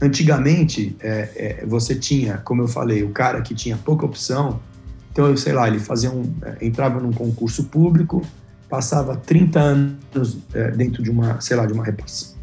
Antigamente, 0.00 0.96
é, 1.00 1.60
é, 1.62 1.66
você 1.66 1.94
tinha, 1.94 2.38
como 2.38 2.62
eu 2.62 2.68
falei, 2.68 3.02
o 3.02 3.10
cara 3.10 3.40
que 3.42 3.54
tinha 3.54 3.76
pouca 3.76 4.06
opção, 4.06 4.60
então, 5.10 5.36
sei 5.36 5.52
lá, 5.52 5.66
ele 5.66 5.80
fazia 5.80 6.10
um, 6.10 6.32
é, 6.42 6.64
entrava 6.64 7.00
num 7.00 7.12
concurso 7.12 7.64
público, 7.64 8.22
passava 8.68 9.16
30 9.16 9.58
anos 9.58 10.38
é, 10.54 10.70
dentro 10.70 11.02
de 11.02 11.10
uma, 11.10 11.40
sei 11.40 11.56
lá, 11.56 11.66
de 11.66 11.72
uma 11.72 11.84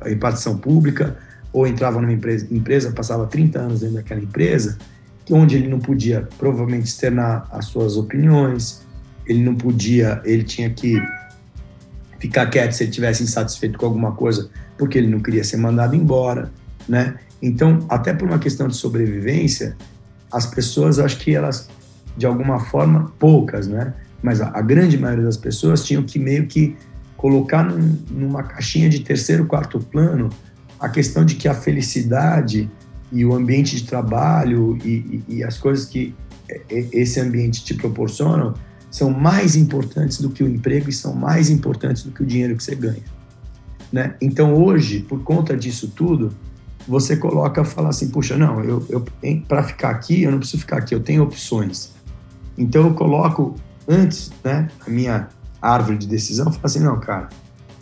repartição 0.02 0.58
pública, 0.58 1.18
ou 1.56 1.66
entrava 1.66 2.02
numa 2.02 2.12
empresa, 2.12 2.46
empresa, 2.52 2.92
passava 2.92 3.26
30 3.28 3.60
anos 3.60 3.80
dentro 3.80 3.96
daquela 3.96 4.20
empresa, 4.20 4.78
onde 5.32 5.56
ele 5.56 5.70
não 5.70 5.80
podia 5.80 6.28
provavelmente 6.38 6.84
externar 6.84 7.48
as 7.50 7.68
suas 7.68 7.96
opiniões, 7.96 8.86
ele 9.26 9.42
não 9.42 9.56
podia, 9.56 10.22
ele 10.26 10.44
tinha 10.44 10.70
que 10.70 11.02
ficar 12.20 12.48
quieto 12.48 12.74
se 12.74 12.84
ele 12.84 12.92
tivesse 12.92 13.24
insatisfeito 13.24 13.80
com 13.80 13.86
alguma 13.86 14.12
coisa, 14.12 14.50
porque 14.78 14.98
ele 14.98 15.08
não 15.08 15.22
queria 15.22 15.46
ser 15.46 15.56
mandado 15.56 15.96
embora, 15.96 16.52
né? 16.90 17.16
Então, 17.42 17.86
até 17.88 18.14
por 18.14 18.28
uma 18.28 18.38
questão 18.38 18.68
de 18.68 18.76
sobrevivência, 18.76 19.78
as 20.30 20.46
pessoas, 20.46 21.00
acho 21.00 21.18
que 21.20 21.34
elas, 21.34 21.70
de 22.18 22.26
alguma 22.26 22.60
forma, 22.60 23.14
poucas, 23.18 23.66
né? 23.66 23.94
Mas 24.22 24.42
a, 24.42 24.50
a 24.50 24.62
grande 24.62 24.98
maioria 24.98 25.24
das 25.24 25.38
pessoas 25.38 25.86
tinham 25.86 26.04
que 26.04 26.20
meio 26.20 26.48
que 26.48 26.76
colocar 27.16 27.64
num, 27.64 27.98
numa 28.12 28.44
caixinha 28.44 28.90
de 28.90 29.00
terceiro, 29.00 29.46
quarto 29.46 29.80
plano 29.80 30.30
a 30.80 30.90
questão 30.90 31.26
de 31.26 31.36
que 31.36 31.48
a 31.48 31.54
felicidade 31.54 32.70
e 33.12 33.26
o 33.26 33.34
ambiente 33.34 33.76
de 33.76 33.84
trabalho 33.84 34.78
e, 34.84 35.24
e, 35.30 35.36
e 35.38 35.44
as 35.44 35.58
coisas 35.58 35.86
que 35.86 36.14
esse 36.70 37.20
ambiente 37.20 37.64
te 37.64 37.74
proporcionam 37.74 38.54
são 38.92 39.10
mais 39.10 39.56
importantes 39.56 40.22
do 40.22 40.30
que 40.30 40.44
o 40.44 40.48
emprego 40.48 40.90
e 40.90 40.94
são 40.94 41.14
mais 41.14 41.50
importantes 41.50 42.04
do 42.04 42.12
que 42.12 42.24
o 42.24 42.26
dinheiro 42.26 42.56
que 42.56 42.64
você 42.64 42.76
ganha. 42.76 43.04
Né? 43.92 44.16
Então, 44.22 44.54
hoje, 44.54 45.02
por 45.02 45.24
conta 45.24 45.56
disso 45.56 45.92
tudo, 45.96 46.34
você 46.88 47.18
coloca, 47.18 47.64
fala 47.64 47.90
assim, 47.90 48.10
puxa, 48.10 48.38
não, 48.38 48.64
eu, 48.64 48.86
eu 48.90 49.06
para 49.48 49.64
ficar 49.64 49.90
aqui, 49.90 50.24
eu 50.24 50.32
não 50.32 50.40
preciso 50.40 50.60
ficar 50.60 50.78
aqui, 50.78 50.94
eu 50.94 51.00
tenho 51.00 51.24
opções. 51.24 51.92
Então, 52.58 52.88
eu 52.88 52.94
coloco 52.94 53.56
antes, 53.88 54.32
né, 54.44 54.68
a 54.86 54.90
minha 54.90 55.28
árvore 55.62 55.98
de 55.98 56.08
decisão, 56.08 56.46
falo 56.46 56.60
assim, 56.64 56.80
não, 56.80 57.00
cara, 57.00 57.30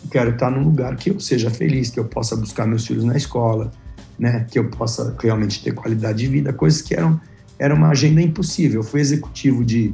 quero 0.10 0.32
estar 0.32 0.50
num 0.50 0.64
lugar 0.64 0.96
que 0.96 1.10
eu 1.10 1.20
seja 1.20 1.50
feliz, 1.50 1.90
que 1.90 2.00
eu 2.00 2.06
possa 2.06 2.36
buscar 2.36 2.68
meus 2.68 2.86
filhos 2.86 3.04
na 3.04 3.16
escola, 3.16 3.72
né, 4.18 4.46
que 4.50 4.60
eu 4.60 4.70
possa 4.70 5.16
realmente 5.20 5.64
ter 5.64 5.74
qualidade 5.74 6.20
de 6.20 6.28
vida, 6.28 6.54
coisas 6.54 6.82
que 6.82 6.94
eram 6.94 7.20
era 7.60 7.74
uma 7.74 7.90
agenda 7.90 8.22
impossível. 8.22 8.82
Eu 8.82 8.84
fui 8.84 9.00
executivo 9.00 9.64
de, 9.64 9.94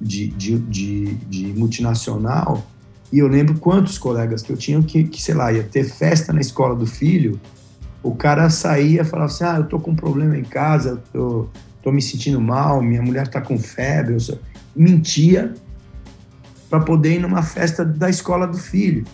de, 0.00 0.28
de, 0.28 0.58
de, 0.58 1.14
de 1.14 1.46
multinacional 1.52 2.64
e 3.12 3.18
eu 3.18 3.26
lembro 3.26 3.54
quantos 3.58 3.98
colegas 3.98 4.42
que 4.42 4.52
eu 4.52 4.56
tinha 4.56 4.80
que, 4.82 5.04
que, 5.04 5.20
sei 5.20 5.34
lá, 5.34 5.52
ia 5.52 5.64
ter 5.64 5.84
festa 5.84 6.32
na 6.32 6.40
escola 6.40 6.74
do 6.74 6.86
filho, 6.86 7.40
o 8.02 8.14
cara 8.14 8.48
saía 8.48 9.02
e 9.02 9.04
falava 9.04 9.30
assim, 9.30 9.44
ah, 9.44 9.56
eu 9.58 9.64
tô 9.64 9.78
com 9.78 9.90
um 9.90 9.96
problema 9.96 10.36
em 10.38 10.44
casa, 10.44 11.02
eu 11.12 11.50
tô 11.82 11.92
me 11.92 12.00
sentindo 12.00 12.40
mal, 12.40 12.80
minha 12.80 13.02
mulher 13.02 13.28
tá 13.28 13.40
com 13.40 13.58
febre, 13.58 14.14
eu 14.14 14.38
mentia 14.74 15.52
para 16.68 16.80
poder 16.80 17.16
ir 17.16 17.18
numa 17.18 17.42
festa 17.42 17.84
da 17.84 18.08
escola 18.08 18.46
do 18.46 18.56
filho, 18.56 19.04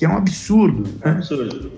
que 0.00 0.06
é 0.06 0.08
um 0.08 0.16
absurdo. 0.16 0.84
Né? 0.84 0.90
É 1.02 1.08
um 1.10 1.12
absurdo. 1.12 1.72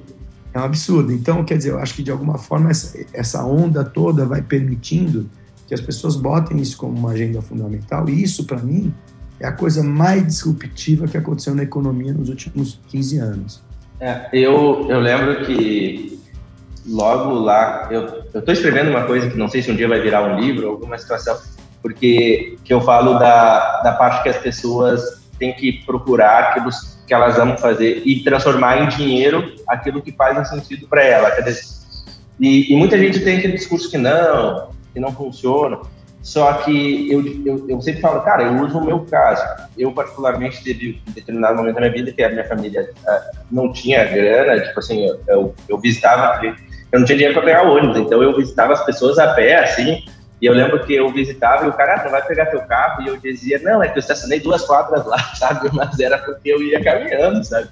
É 0.54 0.60
um 0.60 0.62
absurdo. 0.62 1.12
Então, 1.12 1.44
quer 1.44 1.56
dizer, 1.56 1.70
eu 1.70 1.80
acho 1.80 1.92
que 1.92 2.04
de 2.04 2.10
alguma 2.12 2.38
forma 2.38 2.70
essa, 2.70 3.04
essa 3.12 3.44
onda 3.44 3.82
toda 3.82 4.24
vai 4.24 4.40
permitindo 4.40 5.28
que 5.66 5.74
as 5.74 5.80
pessoas 5.80 6.14
botem 6.14 6.60
isso 6.60 6.76
como 6.76 6.96
uma 6.96 7.10
agenda 7.10 7.42
fundamental, 7.42 8.08
e 8.08 8.22
isso, 8.22 8.46
para 8.46 8.58
mim, 8.58 8.94
é 9.40 9.46
a 9.48 9.50
coisa 9.50 9.82
mais 9.82 10.24
disruptiva 10.24 11.08
que 11.08 11.16
aconteceu 11.16 11.52
na 11.52 11.64
economia 11.64 12.12
nos 12.12 12.28
últimos 12.28 12.78
15 12.90 13.18
anos. 13.18 13.60
É, 13.98 14.28
eu, 14.32 14.86
eu 14.88 15.00
lembro 15.00 15.44
que 15.44 16.20
logo 16.86 17.32
lá, 17.40 17.88
eu 17.90 18.22
estou 18.32 18.54
escrevendo 18.54 18.90
uma 18.90 19.02
coisa 19.04 19.28
que 19.28 19.36
não 19.36 19.48
sei 19.48 19.62
se 19.62 19.72
um 19.72 19.74
dia 19.74 19.88
vai 19.88 20.00
virar 20.00 20.22
um 20.32 20.38
livro 20.38 20.68
ou 20.68 20.74
alguma 20.74 20.96
situação, 20.96 21.36
porque 21.82 22.56
que 22.62 22.72
eu 22.72 22.80
falo 22.82 23.18
da, 23.18 23.82
da 23.82 23.92
parte 23.94 24.22
que 24.22 24.28
as 24.28 24.38
pessoas 24.38 25.20
têm 25.40 25.52
que 25.52 25.84
procurar 25.84 26.50
aquilo 26.50 26.70
que 27.12 27.14
elas 27.14 27.38
amam 27.38 27.58
fazer 27.58 28.00
e 28.06 28.24
transformar 28.24 28.82
em 28.82 28.88
dinheiro 28.88 29.54
aquilo 29.68 30.00
que 30.00 30.10
faz 30.12 30.38
um 30.38 30.44
sentido 30.46 30.88
para 30.88 31.04
ela. 31.04 31.30
E, 32.40 32.72
e, 32.72 32.74
muita 32.74 32.96
gente 32.96 33.20
tem 33.20 33.36
aquele 33.36 33.52
discurso 33.52 33.90
que 33.90 33.98
não, 33.98 34.70
que 34.94 34.98
não 34.98 35.12
funciona. 35.12 35.78
Só 36.22 36.50
que 36.54 37.12
eu, 37.12 37.22
eu, 37.44 37.68
eu, 37.68 37.80
sempre 37.82 38.00
falo, 38.00 38.22
cara, 38.22 38.44
eu 38.44 38.62
uso 38.62 38.78
o 38.78 38.84
meu 38.84 39.00
caso. 39.00 39.44
Eu, 39.76 39.92
particularmente, 39.92 40.64
teve 40.64 41.02
um 41.06 41.12
determinado 41.12 41.56
momento 41.56 41.74
da 41.74 41.80
minha 41.82 41.92
vida 41.92 42.12
que 42.12 42.22
a 42.22 42.30
minha 42.30 42.48
família 42.48 42.90
uh, 43.06 43.38
não 43.50 43.70
tinha 43.70 44.04
grana, 44.04 44.58
tipo 44.60 44.78
assim, 44.80 45.06
eu, 45.06 45.20
eu, 45.28 45.54
eu 45.68 45.78
visitava, 45.78 46.42
eu 46.46 46.98
não 46.98 47.04
tinha 47.04 47.18
dinheiro 47.18 47.34
para 47.34 47.44
pegar 47.44 47.68
ônibus, 47.68 47.98
então 47.98 48.22
eu 48.22 48.34
visitava 48.34 48.72
as 48.72 48.82
pessoas 48.86 49.18
a 49.18 49.34
pé, 49.34 49.56
assim, 49.56 50.02
e 50.42 50.46
eu 50.46 50.52
lembro 50.52 50.84
que 50.84 50.92
eu 50.92 51.08
visitava 51.08 51.64
e 51.64 51.68
o 51.68 51.72
cara, 51.72 52.00
ah, 52.00 52.04
não 52.04 52.10
vai 52.10 52.20
pegar 52.26 52.46
teu 52.46 52.60
carro, 52.62 53.02
e 53.02 53.06
eu 53.06 53.16
dizia, 53.16 53.60
não, 53.60 53.80
é 53.80 53.88
que 53.88 53.96
eu 53.96 54.00
estacionei 54.00 54.40
duas 54.40 54.64
quadras 54.64 55.06
lá, 55.06 55.18
sabe? 55.36 55.70
Mas 55.72 56.00
era 56.00 56.18
porque 56.18 56.48
eu 56.48 56.60
ia 56.60 56.82
caminhando, 56.82 57.44
sabe? 57.44 57.68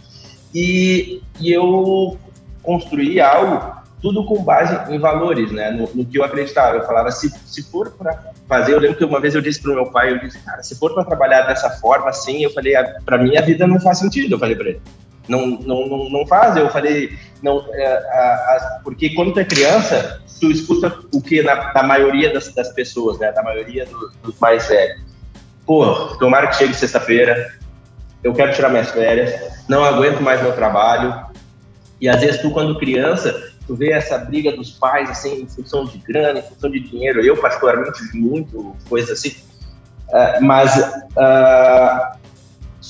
E, 0.54 1.20
e 1.40 1.52
eu 1.52 2.16
construí 2.62 3.20
algo 3.20 3.74
tudo 4.00 4.24
com 4.24 4.44
base 4.44 4.94
em 4.94 5.00
valores, 5.00 5.50
né? 5.50 5.72
No, 5.72 5.90
no, 5.92 6.04
que 6.04 6.16
eu 6.16 6.22
acreditava. 6.22 6.76
Eu 6.76 6.86
falava, 6.86 7.10
se, 7.10 7.28
se 7.44 7.60
for 7.64 7.90
para 7.90 8.32
fazer, 8.48 8.72
eu 8.72 8.78
lembro 8.78 8.96
que 8.96 9.04
uma 9.04 9.20
vez 9.20 9.34
eu 9.34 9.42
disse 9.42 9.60
para 9.60 9.72
o 9.72 9.74
meu 9.74 9.86
pai, 9.86 10.12
eu 10.12 10.20
disse, 10.20 10.38
cara, 10.38 10.62
se 10.62 10.78
for 10.78 10.94
para 10.94 11.04
trabalhar 11.04 11.42
dessa 11.42 11.70
forma, 11.70 12.08
assim, 12.08 12.44
eu 12.44 12.50
falei, 12.50 12.76
ah, 12.76 13.00
para 13.04 13.18
mim 13.18 13.36
a 13.36 13.42
vida 13.42 13.66
não 13.66 13.80
faz 13.80 13.98
sentido, 13.98 14.36
eu 14.36 14.38
falei 14.38 14.54
para 14.54 14.68
ele. 14.68 14.82
Não, 15.28 15.46
não, 15.46 15.86
não, 15.86 16.10
não 16.10 16.26
faz, 16.26 16.56
eu 16.56 16.68
falei, 16.70 17.16
não, 17.42 17.64
é, 17.72 17.86
a, 17.86 17.96
a, 17.96 18.80
porque 18.82 19.10
quando 19.10 19.32
tu 19.32 19.40
é 19.40 19.44
criança, 19.44 20.20
tu 20.40 20.50
escuta 20.50 20.98
o 21.12 21.20
que 21.20 21.42
na, 21.42 21.82
maioria 21.82 22.32
das, 22.32 22.52
das 22.52 22.72
pessoas, 22.72 23.18
né? 23.18 23.30
Da 23.30 23.42
maioria 23.42 23.86
do, 23.86 24.12
dos 24.22 24.38
mais 24.40 24.66
velhos. 24.66 25.00
Pô, 25.66 25.94
tomara 26.18 26.48
que 26.48 26.56
chegue 26.56 26.74
sexta-feira, 26.74 27.52
eu 28.24 28.34
quero 28.34 28.52
tirar 28.52 28.70
minhas 28.70 28.90
férias, 28.90 29.64
não 29.68 29.84
aguento 29.84 30.20
mais 30.20 30.42
meu 30.42 30.52
trabalho. 30.52 31.26
E 32.00 32.08
às 32.08 32.20
vezes 32.20 32.40
tu, 32.40 32.50
quando 32.50 32.78
criança, 32.78 33.52
tu 33.66 33.76
vê 33.76 33.92
essa 33.92 34.18
briga 34.18 34.52
dos 34.52 34.70
pais, 34.70 35.08
assim, 35.10 35.42
em 35.42 35.46
função 35.46 35.84
de 35.84 35.98
grana, 35.98 36.40
em 36.40 36.42
função 36.42 36.70
de 36.70 36.80
dinheiro. 36.80 37.20
Eu, 37.20 37.36
particularmente, 37.36 38.02
vi 38.10 38.18
muito 38.18 38.74
coisa 38.88 39.12
assim. 39.12 39.36
Uh, 40.08 40.42
mas, 40.42 40.76
uh, 40.76 42.18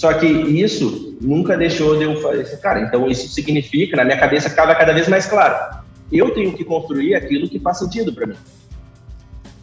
só 0.00 0.14
que 0.14 0.24
isso 0.26 1.14
nunca 1.20 1.58
deixou 1.58 1.94
de 1.94 2.04
eu 2.04 2.18
fazer 2.22 2.40
assim, 2.40 2.56
cara, 2.56 2.80
então 2.80 3.06
isso 3.06 3.28
significa, 3.28 3.98
na 3.98 4.02
minha 4.02 4.16
cabeça, 4.16 4.48
cada, 4.48 4.74
cada 4.74 4.94
vez 4.94 5.06
mais 5.08 5.26
claro. 5.26 5.76
Eu 6.10 6.30
tenho 6.30 6.54
que 6.54 6.64
construir 6.64 7.14
aquilo 7.14 7.46
que 7.46 7.58
faz 7.58 7.80
sentido 7.80 8.10
para 8.10 8.28
mim. 8.28 8.36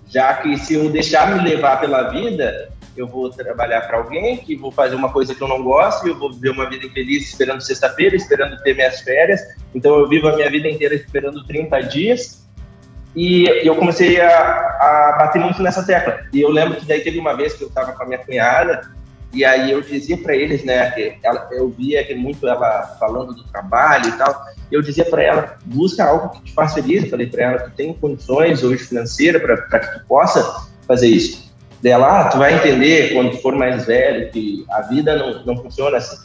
Já 0.08 0.36
que 0.36 0.56
se 0.60 0.76
eu 0.76 0.92
deixar 0.92 1.36
me 1.36 1.50
levar 1.50 1.80
pela 1.80 2.12
vida, 2.12 2.70
eu 2.96 3.08
vou 3.08 3.32
trabalhar 3.32 3.82
para 3.88 3.98
alguém, 3.98 4.38
que 4.38 4.56
vou 4.56 4.72
fazer 4.72 4.94
uma 4.94 5.12
coisa 5.12 5.34
que 5.34 5.42
eu 5.42 5.48
não 5.48 5.64
gosto, 5.64 6.08
eu 6.08 6.20
vou 6.20 6.32
viver 6.32 6.52
uma 6.52 6.70
vida 6.70 6.86
infeliz 6.86 7.28
esperando 7.30 7.62
sexta-feira, 7.62 8.16
esperando 8.16 8.62
ter 8.62 8.76
minhas 8.76 9.02
férias. 9.02 9.42
Então 9.74 9.98
eu 9.98 10.08
vivo 10.08 10.28
a 10.28 10.36
minha 10.36 10.52
vida 10.52 10.70
inteira 10.70 10.94
esperando 10.94 11.44
30 11.48 11.80
dias. 11.82 12.46
E 13.16 13.46
eu 13.68 13.76
comecei 13.76 14.22
a, 14.22 14.30
a 14.30 15.16
bater 15.18 15.42
muito 15.42 15.64
nessa 15.64 15.84
tecla. 15.84 16.20
E 16.32 16.40
eu 16.40 16.52
lembro 16.52 16.80
que 16.80 16.86
daí 16.86 17.02
teve 17.02 17.18
uma 17.18 17.36
vez 17.36 17.54
que 17.54 17.64
eu 17.64 17.70
estava 17.70 17.92
com 17.94 18.04
a 18.04 18.06
minha 18.06 18.20
cunhada, 18.20 18.96
e 19.34 19.44
aí 19.44 19.72
eu 19.72 19.82
dizia 19.82 20.18
para 20.18 20.36
eles, 20.36 20.64
né, 20.64 20.92
que 20.92 21.18
ela, 21.24 21.48
eu 21.52 21.70
via 21.70 22.04
que 22.04 22.16
muito 22.16 22.48
ela 22.48 22.96
falando 23.00 23.34
do 23.34 23.44
trabalho 23.46 24.08
e 24.08 24.12
tal, 24.14 24.46
eu 24.72 24.82
dizia 24.82 25.06
para 25.06 25.24
ela, 25.24 25.58
busca 25.66 26.04
algo 26.04 26.30
que 26.30 26.44
te 26.44 26.54
faça 26.54 26.82
feliz. 26.82 27.04
Eu 27.04 27.10
falei 27.10 27.28
para 27.28 27.44
ela 27.44 27.60
que 27.60 27.72
tem 27.72 27.94
condições 27.94 28.64
hoje 28.64 28.84
financeiras 28.84 29.42
para 29.42 29.80
que 29.80 30.00
tu 30.00 30.06
possa 30.08 30.68
fazer 30.88 31.08
isso 31.08 31.48
dela, 31.82 32.22
ah, 32.22 32.30
tu 32.30 32.38
vai 32.38 32.56
entender 32.56 33.14
quando 33.14 33.32
tu 33.32 33.38
for 33.42 33.56
mais 33.56 33.86
velho 33.86 34.32
que 34.32 34.66
a 34.70 34.82
vida 34.82 35.16
não, 35.16 35.46
não 35.46 35.58
funciona 35.62 35.98
assim. 35.98 36.18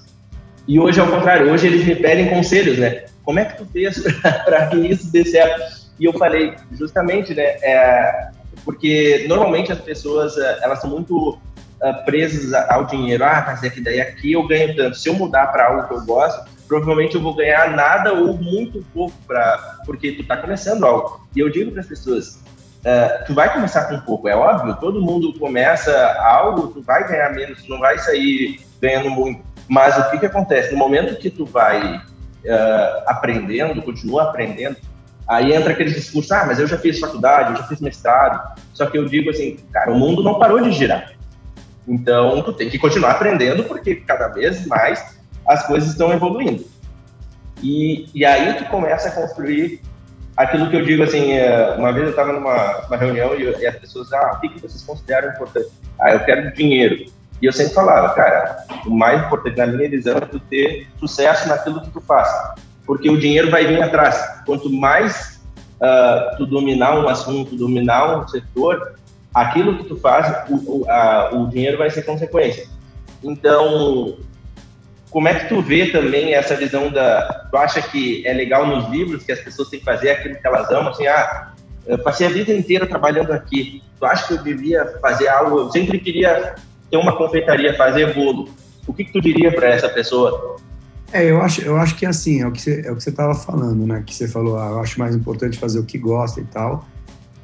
E 0.66 0.78
hoje 0.78 1.00
é 1.00 1.03
o 1.03 1.11
contrário, 1.11 1.53
hoje 1.53 1.66
eles 1.66 1.84
me 1.84 1.96
pedem 1.96 2.30
conselhos, 2.30 2.78
né? 2.78 3.05
Como 3.24 3.38
é 3.38 3.44
que 3.44 3.59
tu 3.59 3.66
fez 3.66 4.03
para 4.44 4.68
que 4.68 4.76
isso 4.76 5.11
dê 5.12 5.24
certo? 5.24 5.61
E 5.98 6.05
eu 6.05 6.12
falei, 6.14 6.55
justamente, 6.72 7.34
né? 7.34 7.42
É, 7.62 8.28
porque 8.64 9.26
normalmente 9.28 9.72
as 9.72 9.80
pessoas, 9.80 10.36
é, 10.38 10.61
elas 10.62 10.80
são 10.80 10.88
muito 10.88 11.38
uh, 11.83 12.05
presas 12.05 12.53
ao 12.70 12.85
dinheiro. 12.85 13.24
Ah, 13.24 13.45
mas 13.47 13.62
é 13.62 13.70
que 13.70 13.80
daí 13.80 14.01
aqui 14.01 14.33
eu 14.33 14.47
ganho 14.47 14.74
tanto. 14.76 14.97
Se 14.97 15.09
eu 15.09 15.14
mudar 15.14 15.49
para 15.49 15.68
algo 15.68 15.89
que 15.89 15.95
eu 15.95 16.05
gosto, 16.05 16.49
provavelmente 16.66 17.14
eu 17.14 17.20
vou 17.20 17.35
ganhar 17.35 17.74
nada 17.76 18.12
ou 18.12 18.35
muito 18.35 18.85
pouco, 18.95 19.14
pra, 19.26 19.80
porque 19.85 20.12
tu 20.12 20.22
está 20.22 20.37
começando 20.37 20.85
algo. 20.85 21.26
E 21.35 21.41
eu 21.41 21.51
digo 21.51 21.70
para 21.72 21.80
as 21.80 21.87
pessoas, 21.87 22.41
Uh, 22.83 23.24
tu 23.26 23.33
vai 23.33 23.53
começar 23.53 23.85
com 23.85 24.01
pouco, 24.01 24.26
é 24.26 24.35
óbvio, 24.35 24.74
todo 24.74 25.01
mundo 25.01 25.39
começa 25.39 26.18
algo, 26.18 26.66
tu 26.66 26.83
vai 26.83 27.07
ganhar 27.07 27.33
menos, 27.33 27.62
tu 27.62 27.70
não 27.70 27.78
vai 27.78 27.97
sair 27.97 28.59
ganhando 28.80 29.09
muito. 29.09 29.41
Mas 29.68 29.97
o 29.97 30.11
que, 30.11 30.18
que 30.18 30.26
acontece? 30.26 30.72
No 30.72 30.78
momento 30.78 31.16
que 31.16 31.30
tu 31.30 31.47
vai 31.47 31.99
uh, 31.99 33.03
aprendendo, 33.07 33.80
continua 33.83 34.24
aprendendo, 34.24 34.76
Aí 35.28 35.53
entra 35.53 35.72
aquele 35.72 35.91
discurso, 35.91 36.35
ah, 36.35 36.45
mas 36.47 36.59
eu 36.59 36.66
já 36.66 36.76
fiz 36.76 36.99
faculdade, 36.99 37.53
eu 37.53 37.57
já 37.57 37.62
fiz 37.64 37.80
mestrado. 37.80 38.61
Só 38.74 38.87
que 38.87 38.99
eu 38.99 39.07
digo 39.07 39.30
assim, 39.30 39.57
cara, 39.72 39.91
o 39.91 39.99
mundo 39.99 40.22
não 40.22 40.39
parou 40.39 40.61
de 40.61 40.72
girar. 40.72 41.12
Então, 41.87 42.43
tu 42.43 42.53
tem 42.53 42.70
que 42.70 42.78
continuar 42.78 43.12
aprendendo, 43.12 43.64
porque 43.64 43.97
cada 43.97 44.28
vez 44.28 44.66
mais 44.66 45.18
as 45.47 45.66
coisas 45.66 45.91
estão 45.91 46.12
evoluindo. 46.12 46.64
E, 47.62 48.07
e 48.14 48.24
aí 48.24 48.55
tu 48.55 48.64
começa 48.66 49.09
a 49.09 49.12
construir 49.12 49.80
aquilo 50.37 50.68
que 50.70 50.76
eu 50.76 50.85
digo 50.85 51.03
assim, 51.03 51.33
é, 51.33 51.74
uma 51.76 51.93
vez 51.93 52.05
eu 52.05 52.11
estava 52.11 52.33
numa 52.33 52.97
reunião 52.97 53.35
e, 53.35 53.45
e, 53.61 53.66
as 53.66 53.76
pessoas, 53.76 54.12
ah, 54.12 54.35
o 54.37 54.41
que, 54.41 54.49
que 54.49 54.61
vocês 54.61 54.83
consideram 54.83 55.30
importante? 55.30 55.68
Ah, 56.01 56.12
eu 56.12 56.20
quero 56.20 56.53
dinheiro. 56.55 57.07
E 57.41 57.47
eu 57.47 57.53
sempre 57.53 57.74
falava, 57.74 58.14
cara, 58.14 58.64
o 58.87 58.91
mais 58.91 59.20
importante 59.24 59.57
na 59.57 59.66
minha 59.66 59.91
visão 59.91 60.16
é 60.16 60.20
tu 60.20 60.39
ter 60.39 60.89
sucesso 60.99 61.49
naquilo 61.49 61.80
que 61.83 61.91
tu 61.91 62.01
faz. 62.01 62.28
Porque 62.87 63.11
o 63.11 63.18
dinheiro 63.18 63.51
vai 63.51 63.66
vir 63.66 63.83
atrás. 63.83 64.43
Quanto 64.47 64.70
mais 64.70 65.41
uh, 65.80 66.37
tu 66.37 66.47
dominar 66.47 66.99
um 66.99 67.09
assunto, 67.09 67.57
dominar 67.57 68.16
um 68.16 68.28
setor, 68.28 68.95
aquilo 69.35 69.78
que 69.78 69.85
tu 69.85 69.97
faz, 69.97 70.49
o, 70.49 70.85
a, 70.89 71.30
o 71.35 71.49
dinheiro 71.49 71.78
vai 71.78 71.91
ser 71.91 72.03
consequência. 72.03 72.66
Então, 73.22 74.18
como 75.11 75.28
é 75.28 75.35
que 75.35 75.49
tu 75.49 75.61
vê 75.61 75.91
também 75.91 76.35
essa 76.35 76.57
visão 76.57 76.91
da. 76.91 77.47
Tu 77.51 77.57
acha 77.57 77.83
que 77.83 78.26
é 78.26 78.33
legal 78.33 78.66
nos 78.66 78.89
livros 78.91 79.22
que 79.22 79.33
as 79.33 79.41
pessoas 79.41 79.68
têm 79.68 79.78
que 79.78 79.85
fazer 79.85 80.11
aquilo 80.11 80.37
que 80.37 80.47
elas 80.47 80.70
amam? 80.70 80.89
Assim, 80.89 81.07
ah, 81.07 81.53
eu 81.87 81.99
passei 81.99 82.26
a 82.26 82.30
vida 82.30 82.53
inteira 82.53 82.87
trabalhando 82.87 83.30
aqui. 83.33 83.83
Tu 83.99 84.07
acha 84.07 84.26
que 84.26 84.35
eu 84.35 84.43
devia 84.43 84.87
fazer 85.01 85.28
algo? 85.28 85.59
Eu 85.61 85.70
sempre 85.70 85.99
queria 85.99 86.55
ter 86.91 86.97
uma 86.97 87.16
confeitaria, 87.16 87.76
fazer 87.76 88.14
bolo. 88.14 88.49
O 88.87 88.93
que, 88.93 89.05
que 89.05 89.12
tu 89.12 89.20
diria 89.20 89.53
para 89.53 89.68
essa 89.68 89.89
pessoa? 89.89 90.57
É, 91.12 91.30
eu 91.30 91.43
acho, 91.43 91.61
eu 91.61 91.76
acho 91.76 91.95
que 91.97 92.07
é 92.07 92.09
assim, 92.09 92.41
é 92.41 92.47
o 92.47 92.53
que 92.53 92.61
você 92.61 92.83
é 92.87 92.93
estava 93.11 93.35
falando, 93.35 93.87
né? 93.87 94.03
Que 94.05 94.14
você 94.14 94.26
falou, 94.26 94.59
ah, 94.59 94.70
eu 94.70 94.80
acho 94.80 94.99
mais 94.99 95.14
importante 95.14 95.59
fazer 95.59 95.78
o 95.78 95.85
que 95.85 95.99
gosta 95.99 96.41
e 96.41 96.45
tal. 96.45 96.87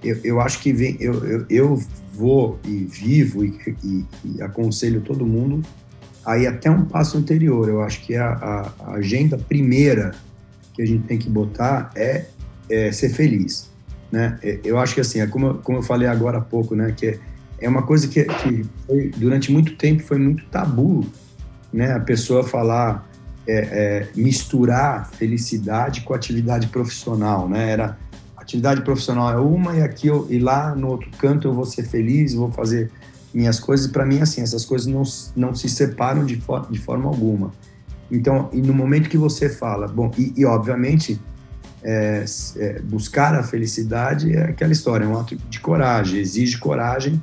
Eu, 0.02 0.18
eu 0.22 0.40
acho 0.40 0.60
que 0.60 0.72
vem, 0.72 0.96
eu, 1.00 1.24
eu, 1.24 1.46
eu 1.48 1.82
vou 2.12 2.58
e 2.64 2.84
vivo 2.84 3.44
e, 3.44 3.58
e, 3.84 4.04
e 4.24 4.42
aconselho 4.42 5.00
todo 5.00 5.26
mundo 5.26 5.62
aí 6.28 6.46
até 6.46 6.70
um 6.70 6.84
passo 6.84 7.16
anterior. 7.16 7.68
Eu 7.68 7.82
acho 7.82 8.00
que 8.02 8.14
a, 8.14 8.28
a, 8.28 8.72
a 8.86 8.92
agenda 8.96 9.38
primeira 9.38 10.14
que 10.74 10.82
a 10.82 10.86
gente 10.86 11.04
tem 11.04 11.18
que 11.18 11.28
botar 11.30 11.90
é, 11.96 12.26
é 12.68 12.92
ser 12.92 13.08
feliz, 13.08 13.70
né? 14.12 14.38
É, 14.42 14.60
eu 14.62 14.78
acho 14.78 14.94
que 14.94 15.00
assim, 15.00 15.20
é 15.20 15.26
como, 15.26 15.54
como 15.54 15.78
eu 15.78 15.82
falei 15.82 16.06
agora 16.06 16.38
há 16.38 16.40
pouco, 16.40 16.76
né? 16.76 16.92
Que 16.96 17.06
é, 17.06 17.18
é 17.60 17.68
uma 17.68 17.82
coisa 17.82 18.06
que, 18.06 18.24
que 18.24 18.66
foi, 18.86 19.10
durante 19.16 19.50
muito 19.50 19.74
tempo 19.76 20.02
foi 20.02 20.18
muito 20.18 20.44
tabu, 20.46 21.06
né? 21.72 21.92
A 21.92 22.00
pessoa 22.00 22.44
falar, 22.44 23.08
é, 23.46 23.56
é, 23.56 24.08
misturar 24.14 25.10
felicidade 25.10 26.02
com 26.02 26.12
atividade 26.12 26.68
profissional, 26.68 27.48
né? 27.48 27.70
Era 27.70 27.98
atividade 28.48 28.80
profissional 28.80 29.30
é 29.30 29.36
uma 29.36 29.76
e 29.76 29.82
aqui 29.82 30.06
eu, 30.06 30.26
e 30.30 30.38
lá 30.38 30.74
no 30.74 30.88
outro 30.88 31.10
canto 31.18 31.46
eu 31.46 31.52
vou 31.52 31.66
ser 31.66 31.82
feliz, 31.82 32.32
vou 32.32 32.50
fazer 32.50 32.90
minhas 33.32 33.60
coisas, 33.60 33.86
para 33.86 34.06
mim, 34.06 34.22
assim, 34.22 34.40
essas 34.40 34.64
coisas 34.64 34.86
não, 34.86 35.02
não 35.36 35.54
se 35.54 35.68
separam 35.68 36.24
de, 36.24 36.40
for, 36.40 36.66
de 36.70 36.78
forma 36.78 37.08
alguma. 37.10 37.52
Então, 38.10 38.48
no 38.54 38.72
momento 38.72 39.10
que 39.10 39.18
você 39.18 39.50
fala, 39.50 39.86
bom, 39.86 40.10
e, 40.16 40.32
e 40.34 40.46
obviamente, 40.46 41.20
é, 41.84 42.24
é, 42.56 42.80
buscar 42.80 43.34
a 43.34 43.42
felicidade 43.42 44.34
é 44.34 44.44
aquela 44.44 44.72
história, 44.72 45.04
é 45.04 45.06
um 45.06 45.18
ato 45.18 45.36
de 45.36 45.60
coragem, 45.60 46.18
exige 46.18 46.56
coragem, 46.56 47.22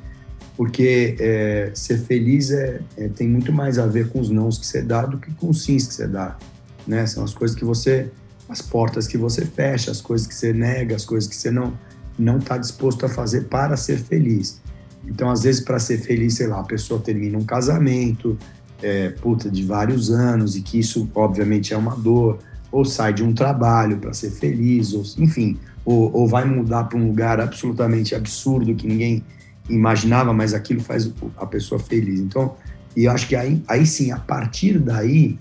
porque 0.55 1.15
é, 1.19 1.71
ser 1.73 1.97
feliz 1.97 2.51
é, 2.51 2.81
é, 2.95 3.07
tem 3.09 3.27
muito 3.27 3.51
mais 3.51 3.79
a 3.79 3.87
ver 3.87 4.09
com 4.09 4.19
os 4.19 4.29
nãos 4.29 4.59
que 4.59 4.67
você 4.67 4.83
dá 4.83 5.07
do 5.07 5.17
que 5.17 5.33
com 5.33 5.49
os 5.49 5.63
sims 5.63 5.87
que 5.87 5.93
você 5.95 6.07
dá, 6.07 6.37
né? 6.85 7.07
São 7.07 7.23
as 7.23 7.33
coisas 7.33 7.57
que 7.57 7.65
você, 7.65 8.11
as 8.47 8.61
portas 8.61 9.07
que 9.07 9.17
você 9.17 9.45
fecha, 9.45 9.91
as 9.91 10.01
coisas 10.01 10.27
que 10.27 10.35
você 10.35 10.53
nega, 10.53 10.95
as 10.95 11.05
coisas 11.05 11.29
que 11.29 11.35
você 11.35 11.51
não 11.51 11.73
não 12.17 12.37
está 12.37 12.57
disposto 12.57 13.05
a 13.05 13.09
fazer 13.09 13.45
para 13.45 13.75
ser 13.75 13.97
feliz. 13.97 14.61
Então, 15.05 15.29
às 15.29 15.43
vezes, 15.43 15.61
para 15.61 15.79
ser 15.79 15.97
feliz, 15.97 16.35
sei 16.35 16.47
lá, 16.47 16.61
a 16.61 16.63
pessoa 16.63 16.99
termina 16.99 17.37
um 17.37 17.43
casamento, 17.43 18.37
é, 18.81 19.09
puta, 19.09 19.49
de 19.49 19.63
vários 19.63 20.09
anos, 20.09 20.55
e 20.55 20.61
que 20.61 20.79
isso, 20.79 21.09
obviamente, 21.13 21.73
é 21.73 21.77
uma 21.77 21.95
dor, 21.95 22.39
ou 22.71 22.83
sai 22.83 23.13
de 23.13 23.23
um 23.23 23.33
trabalho 23.33 23.97
para 23.97 24.13
ser 24.13 24.31
feliz, 24.31 24.93
ou, 24.93 25.03
enfim, 25.17 25.57
ou, 25.83 26.11
ou 26.13 26.27
vai 26.27 26.45
mudar 26.45 26.85
para 26.85 26.97
um 26.97 27.07
lugar 27.07 27.39
absolutamente 27.39 28.15
absurdo 28.15 28.73
que 28.73 28.87
ninguém 28.87 29.23
imaginava, 29.69 30.33
mas 30.33 30.53
aquilo 30.53 30.79
faz 30.79 31.11
a 31.37 31.45
pessoa 31.45 31.79
feliz. 31.79 32.19
Então, 32.19 32.55
e 32.95 33.05
eu 33.05 33.11
acho 33.11 33.27
que 33.27 33.35
aí, 33.35 33.61
aí 33.67 33.85
sim, 33.85 34.11
a 34.11 34.17
partir 34.17 34.79
daí, 34.79 35.37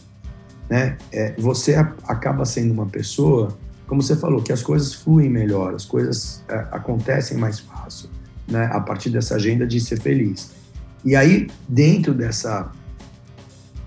né, 0.68 0.96
é, 1.12 1.34
você 1.38 1.74
acaba 1.74 2.44
sendo 2.44 2.72
uma 2.72 2.86
pessoa, 2.86 3.56
como 3.86 4.02
você 4.02 4.16
falou, 4.16 4.42
que 4.42 4.52
as 4.52 4.62
coisas 4.62 4.94
fluem 4.94 5.28
melhor, 5.28 5.74
as 5.74 5.84
coisas 5.84 6.42
é, 6.48 6.54
acontecem 6.70 7.36
mais 7.36 7.60
fácil 7.60 8.08
né, 8.48 8.68
a 8.72 8.80
partir 8.80 9.10
dessa 9.10 9.36
agenda 9.36 9.66
de 9.66 9.80
ser 9.80 10.00
feliz. 10.00 10.52
E 11.04 11.14
aí, 11.14 11.48
dentro 11.68 12.14
dessa, 12.14 12.70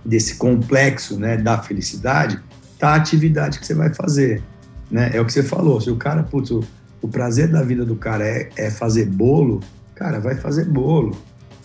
desse 0.05 0.35
complexo 0.35 1.17
né, 1.17 1.37
da 1.37 1.57
felicidade, 1.61 2.39
tá 2.77 2.89
a 2.89 2.95
atividade 2.95 3.59
que 3.59 3.65
você 3.65 3.73
vai 3.73 3.93
fazer. 3.93 4.41
Né? 4.89 5.11
É 5.13 5.21
o 5.21 5.25
que 5.25 5.33
você 5.33 5.43
falou, 5.43 5.81
se 5.81 5.89
o 5.89 5.95
cara, 5.95 6.23
putz, 6.23 6.51
o, 6.51 6.63
o 7.01 7.07
prazer 7.07 7.47
da 7.49 7.63
vida 7.63 7.83
do 7.83 7.95
cara 7.95 8.25
é, 8.25 8.49
é 8.55 8.69
fazer 8.69 9.05
bolo, 9.05 9.61
cara, 9.95 10.19
vai 10.19 10.35
fazer 10.35 10.65
bolo, 10.65 11.17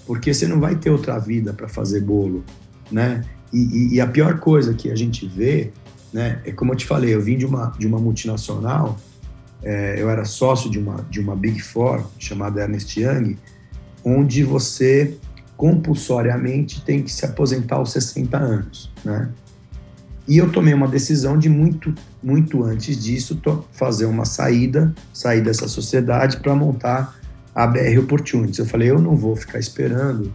porque 0.07 0.33
você 0.33 0.47
não 0.47 0.59
vai 0.59 0.75
ter 0.75 0.91
outra 0.91 1.19
vida 1.19 1.53
para 1.53 1.69
fazer 1.69 2.01
bolo, 2.01 2.45
né? 2.91 3.23
E, 3.53 3.59
e, 3.59 3.95
e, 3.95 4.01
a 4.01 4.07
pior 4.07 4.39
coisa 4.39 4.73
que 4.73 4.91
a 4.91 4.97
gente 4.97 5.27
vê, 5.27 5.71
né, 6.13 6.41
é 6.45 6.53
como 6.53 6.73
eu 6.73 6.77
te 6.77 6.87
falei, 6.87 7.15
eu 7.15 7.21
vim 7.21 7.37
de 7.37 7.45
uma, 7.45 7.75
de 7.79 7.87
uma 7.87 7.99
multinacional 7.99 8.99
é, 9.63 9.95
eu 9.99 10.11
era 10.11 10.25
sócio 10.25 10.69
de 10.69 10.79
uma, 10.79 11.07
de 11.09 11.21
uma 11.21 11.37
Big 11.37 11.61
Four 11.61 12.05
chamada 12.19 12.63
Ernest 12.63 13.01
Young, 13.01 13.37
onde 14.05 14.43
você 14.43 15.17
compulsoriamente 15.57 16.85
tem 16.85 17.03
que 17.03 17.13
se 17.13 17.25
aposentar 17.25 17.77
aos 17.77 17.93
60 17.93 18.37
anos, 18.37 18.91
né? 19.05 19.31
E 20.27 20.39
eu 20.39 20.51
tomei 20.51 20.73
uma 20.73 20.87
decisão 20.87 21.37
de 21.37 21.49
muito, 21.49 21.93
muito 22.23 22.63
antes 22.63 22.97
disso 22.97 23.41
fazer 23.73 24.07
uma 24.07 24.25
saída, 24.25 24.95
sair 25.13 25.41
dessa 25.41 25.67
sociedade 25.67 26.39
para 26.39 26.55
montar 26.55 27.17
a 27.53 27.67
BR 27.67 27.99
Opportunities. 27.99 28.59
Eu 28.59 28.67
falei, 28.67 28.91
eu 28.91 29.01
não 29.01 29.17
vou 29.17 29.35
ficar 29.35 29.59
esperando 29.59 30.33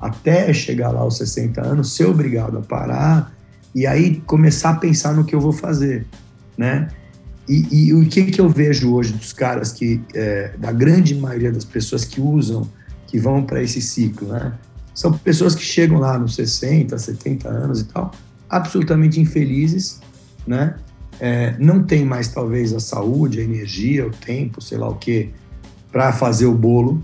até 0.00 0.52
chegar 0.52 0.90
lá 0.90 1.00
aos 1.00 1.16
60 1.18 1.60
anos, 1.60 1.94
ser 1.94 2.06
obrigado 2.06 2.58
a 2.58 2.60
parar 2.60 3.32
e 3.74 3.86
aí 3.86 4.20
começar 4.26 4.70
a 4.70 4.74
pensar 4.74 5.14
no 5.14 5.24
que 5.24 5.34
eu 5.34 5.40
vou 5.40 5.52
fazer, 5.52 6.06
né? 6.56 6.88
E, 7.48 7.88
e, 7.88 7.94
o 7.94 8.06
que, 8.06 8.24
que 8.24 8.40
eu 8.40 8.48
vejo 8.48 8.92
hoje 8.92 9.14
dos 9.14 9.32
caras 9.32 9.72
que, 9.72 10.02
é, 10.14 10.52
da 10.58 10.70
grande 10.70 11.14
maioria 11.14 11.50
das 11.50 11.64
pessoas 11.64 12.04
que 12.04 12.20
usam, 12.20 12.68
que 13.06 13.18
vão 13.18 13.42
para 13.42 13.62
esse 13.62 13.80
ciclo, 13.80 14.28
né? 14.28 14.52
São 14.94 15.12
pessoas 15.12 15.54
que 15.54 15.62
chegam 15.62 15.98
lá 15.98 16.18
nos 16.18 16.34
60, 16.34 16.98
70 16.98 17.48
anos 17.48 17.80
e 17.80 17.84
tal, 17.84 18.12
absolutamente 18.50 19.18
infelizes, 19.18 20.00
né? 20.46 20.74
É, 21.20 21.56
não 21.58 21.82
tem 21.82 22.04
mais, 22.04 22.28
talvez, 22.28 22.72
a 22.72 22.80
saúde, 22.80 23.40
a 23.40 23.42
energia, 23.42 24.06
o 24.06 24.10
tempo, 24.10 24.60
sei 24.60 24.76
lá 24.76 24.88
o 24.88 24.96
quê, 24.96 25.30
para 25.90 26.12
fazer 26.12 26.46
o 26.46 26.54
bolo, 26.54 27.02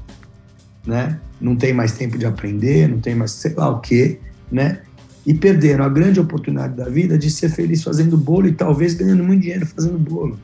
né? 0.87 1.19
Não 1.41 1.57
tem 1.57 1.73
mais 1.73 1.93
tempo 1.93 2.17
de 2.19 2.27
aprender, 2.27 2.89
não 2.89 3.01
tem 3.01 3.15
mais 3.15 3.33
sei 3.33 3.55
lá 3.55 3.69
o 3.69 3.81
quê, 3.81 4.19
né? 4.51 4.81
e 5.27 5.33
perderam 5.33 5.85
a 5.85 5.89
grande 5.89 6.21
oportunidade 6.21 6.75
da 6.75 6.85
vida 6.85 7.17
de 7.17 7.31
ser 7.31 7.49
feliz 7.49 7.83
fazendo 7.83 8.17
bolo 8.17 8.47
e 8.47 8.53
talvez 8.53 8.95
ganhando 8.95 9.25
muito 9.25 9.43
dinheiro 9.43 9.67
fazendo 9.67 9.99
bolo, 9.99 10.39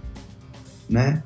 né? 0.89 1.23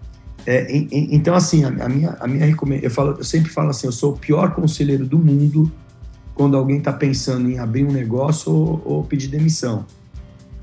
É, 0.47 0.71
em, 0.71 0.89
em, 0.91 1.15
então 1.15 1.35
assim 1.35 1.65
a, 1.65 1.69
a, 1.69 1.89
minha 1.89 2.17
a 2.21 2.29
minha 2.29 2.55
eu 2.83 2.91
falo 2.91 3.17
eu 3.17 3.25
sempre 3.25 3.51
falo 3.51 3.71
assim 3.71 3.87
eu 3.87 3.93
sou 3.93 4.13
o 4.13 4.19
pior 4.19 4.55
conselheiro 4.55 5.07
do 5.07 5.19
mundo 5.19 5.73
quando 6.35 6.55
alguém 6.55 6.79
está 6.79 6.93
pensando 6.93 7.51
em 7.51 7.59
abrir 7.59 7.83
um 7.83 7.91
negócio 7.91 8.53
ou, 8.53 8.83
ou, 8.85 9.05
pedir 9.05 9.29
demissão 9.29 9.87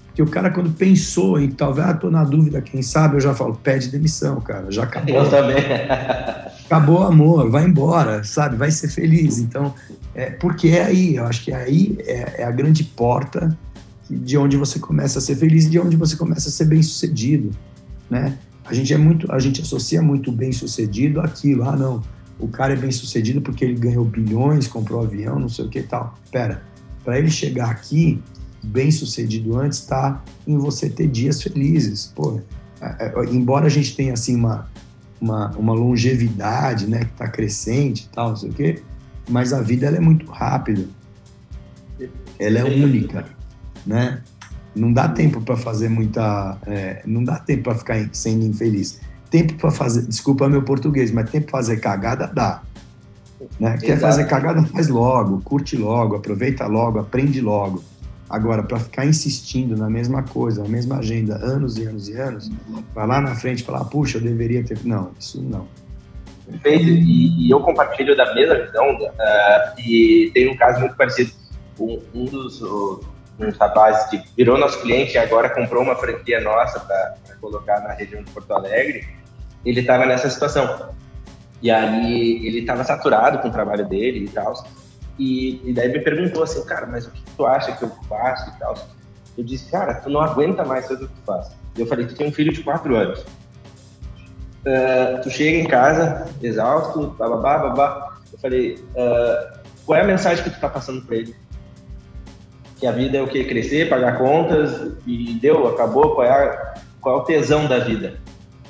porque 0.06 0.22
o 0.22 0.28
cara 0.28 0.52
quando 0.52 0.70
pensou 0.70 1.40
em 1.40 1.50
talvez 1.50 1.88
ah, 1.88 1.94
tô 1.96 2.12
na 2.12 2.24
dúvida 2.24 2.62
quem 2.62 2.84
sabe 2.84 3.16
eu 3.16 3.22
já 3.22 3.34
falo 3.34 3.56
pede 3.56 3.90
demissão 3.90 4.40
cara 4.42 4.70
já 4.70 4.84
acabou 4.84 5.16
eu 5.16 5.28
também 5.28 5.56
acabou 6.72 7.02
o 7.02 7.04
amor 7.04 7.50
vai 7.50 7.66
embora 7.66 8.24
sabe 8.24 8.56
vai 8.56 8.72
ser 8.72 8.88
feliz 8.88 9.40
então 9.40 9.74
é, 10.14 10.30
porque 10.30 10.70
é 10.70 10.84
aí, 10.84 11.16
eu 11.16 11.26
acho 11.26 11.44
que 11.44 11.54
aí 11.54 11.98
é, 12.02 12.42
é, 12.42 12.44
a 12.44 12.52
grande 12.52 12.84
porta 12.84 13.58
de 14.10 14.38
onde 14.38 14.58
você 14.58 14.78
começa 14.78 15.20
a 15.20 15.22
ser 15.22 15.36
feliz, 15.36 15.70
de 15.70 15.80
onde 15.80 15.96
você 15.96 16.18
começa 16.18 16.50
a 16.50 16.52
ser 16.52 16.66
bem 16.66 16.84
sucedido, 16.84 17.52
né? 18.10 18.38
A 18.66 18.74
gente 18.74 18.94
é 18.94 18.98
muito, 18.98 19.32
a 19.32 19.40
gente 19.40 19.62
associa 19.62 20.02
muito 20.02 20.32
bem 20.32 20.52
sucedido 20.52 21.22
àquilo. 21.22 21.64
Ah, 21.64 21.76
não, 21.76 22.04
o 22.38 22.48
cara 22.48 22.74
é 22.74 22.76
bem 22.76 22.92
sucedido 22.92 23.42
porque 23.42 23.64
ele 23.64 23.76
ganhou 23.76 24.04
bilhões, 24.04 24.68
comprou 24.68 25.02
avião, 25.02 25.40
não 25.40 25.50
sei 25.50 25.66
o 25.66 25.70
que 25.70 25.80
e 25.80 25.84
tal. 25.84 26.18
Pera, 26.30 26.62
para 27.04 27.18
ele 27.18 27.32
chegar 27.32 27.70
aqui 27.70 28.22
bem 28.64 28.92
sucedido 28.92 29.58
antes 29.58 29.80
está 29.80 30.22
em 30.46 30.58
você 30.58 30.90
ter 30.90 31.08
dias 31.08 31.42
felizes. 31.42 32.12
Pô, 32.14 32.40
é, 32.82 33.06
é, 33.06 33.26
embora 33.32 33.66
a 33.66 33.70
gente 33.70 33.96
tenha 33.96 34.14
assim 34.14 34.36
uma 34.36 34.70
uma, 35.22 35.52
uma 35.52 35.74
longevidade, 35.74 36.88
né, 36.88 37.00
que 37.00 37.12
está 37.12 37.28
crescente 37.28 38.06
e 38.06 38.16
tal, 38.16 38.30
não 38.30 38.36
sei 38.36 38.50
o 38.50 38.54
quê, 38.54 38.82
mas 39.30 39.54
a 39.54 39.62
vida 39.62 39.86
ela 39.86 39.98
é 39.98 40.00
muito 40.00 40.30
rápida. 40.30 40.86
Ela 42.40 42.60
é 42.60 42.64
única, 42.64 43.26
né? 43.86 44.22
Não 44.76 44.92
dá 44.92 45.08
tempo 45.08 45.42
para 45.42 45.56
fazer 45.56 45.90
muita, 45.90 46.58
é, 46.66 47.04
não 47.06 47.24
dá 47.24 47.38
tempo 47.38 47.64
para 47.64 47.76
ficar 47.76 48.10
sendo 48.14 48.46
infeliz. 48.46 49.00
tempo 49.30 49.54
para 49.56 49.70
fazer, 49.70 50.08
desculpa 50.08 50.50
meu 50.50 50.64
português, 50.64 51.12
mas 51.12 51.30
tempo 51.30 51.52
para 51.52 51.60
fazer 51.60 51.78
cagada 51.78 52.28
dá. 52.28 52.64
Né? 53.60 53.78
Quer 53.78 54.00
fazer 54.00 54.26
cagada, 54.26 54.64
faz 54.64 54.88
logo, 54.88 55.42
curte 55.42 55.78
logo, 55.78 56.16
aproveita 56.16 56.66
logo, 56.68 57.00
aprende 57.00 57.42
logo. 57.42 57.84
Agora, 58.32 58.64
para 58.64 58.80
ficar 58.80 59.06
insistindo 59.06 59.76
na 59.76 59.90
mesma 59.90 60.24
coisa, 60.24 60.64
na 60.64 60.70
mesma 60.70 61.00
agenda, 61.00 61.36
anos 61.36 61.78
e 61.78 61.86
anos 61.86 62.08
e 62.08 62.16
anos, 62.16 62.50
vai 62.96 63.06
lá 63.06 63.20
na 63.20 63.36
frente 63.36 63.64
falar, 63.64 63.84
puxa, 63.86 64.18
eu 64.18 64.22
deveria 64.22 64.64
ter. 64.64 64.80
Não, 64.86 65.12
isso 65.20 65.42
não. 65.42 65.68
Perfeito, 66.50 66.86
e, 66.86 67.48
e 67.48 67.52
eu 67.52 67.60
compartilho 67.60 68.16
da 68.16 68.34
mesma 68.34 68.56
visão, 68.56 68.96
uh, 68.96 69.80
e 69.80 70.32
tem 70.34 70.50
um 70.50 70.56
caso 70.56 70.80
muito 70.80 70.96
parecido. 70.96 71.32
Um, 71.80 72.00
um 72.14 72.26
dos 72.26 72.62
um 72.62 73.50
rapazes 73.60 74.10
que 74.10 74.22
virou 74.38 74.58
nosso 74.58 74.80
cliente 74.82 75.14
e 75.14 75.18
agora 75.18 75.50
comprou 75.50 75.84
uma 75.84 75.96
franquia 75.96 76.40
nossa 76.42 76.80
para 76.80 77.16
colocar 77.40 77.80
na 77.82 77.94
região 77.94 78.24
de 78.24 78.32
Porto 78.32 78.52
Alegre, 78.54 79.08
ele 79.66 79.82
estava 79.82 80.06
nessa 80.06 80.30
situação. 80.30 80.90
E 81.62 81.70
aí 81.70 82.46
ele 82.46 82.60
estava 82.60 82.84
saturado 82.84 83.40
com 83.40 83.50
o 83.50 83.52
trabalho 83.52 83.86
dele 83.86 84.26
e 84.26 84.30
tal. 84.30 84.54
E, 85.22 85.62
e, 85.70 85.72
daí 85.72 85.88
me 85.90 86.00
perguntou 86.00 86.42
assim, 86.42 86.66
cara, 86.66 86.88
mas 86.88 87.06
o 87.06 87.12
que 87.12 87.22
tu 87.38 87.46
acha 87.46 87.74
que 87.74 87.84
eu 87.84 87.92
faço 88.10 88.50
e 88.50 88.60
tal? 88.60 88.76
Eu 89.38 89.44
disse, 89.44 89.70
cara, 89.70 89.94
tu 89.94 90.10
não 90.10 90.20
aguenta 90.20 90.66
mais 90.66 90.88
fazer 90.88 91.06
o 91.06 91.08
que 91.08 91.14
tu 91.14 91.22
faz. 91.24 91.52
Eu 91.78 91.86
falei, 91.86 92.08
tu 92.08 92.16
tem 92.16 92.28
um 92.28 92.32
filho 92.32 92.52
de 92.52 92.64
quatro 92.64 92.96
anos. 92.96 93.20
Uh, 94.66 95.22
tu 95.22 95.30
chega 95.30 95.60
em 95.60 95.68
casa, 95.68 96.28
exausto, 96.42 97.10
babá, 97.20 97.60
babá. 97.60 98.18
Eu 98.34 98.40
falei, 98.40 98.84
uh, 98.96 99.60
qual 99.86 100.00
é 100.00 100.02
a 100.02 100.08
mensagem 100.08 100.44
que 100.44 100.50
tu 100.50 100.60
tá 100.60 100.68
passando 100.68 101.04
para 101.04 101.18
ele? 101.18 101.36
Que 102.80 102.88
a 102.88 102.92
vida 102.92 103.20
é 103.20 103.22
o 103.22 103.28
que? 103.28 103.44
Crescer, 103.44 103.90
pagar 103.90 104.18
contas 104.18 104.92
e 105.06 105.38
deu, 105.40 105.68
acabou, 105.68 106.16
qual 106.16 106.26
é, 106.26 106.32
a, 106.32 106.74
qual 107.00 107.20
é 107.20 107.22
o 107.22 107.26
tesão 107.26 107.68
da 107.68 107.78
vida? 107.78 108.20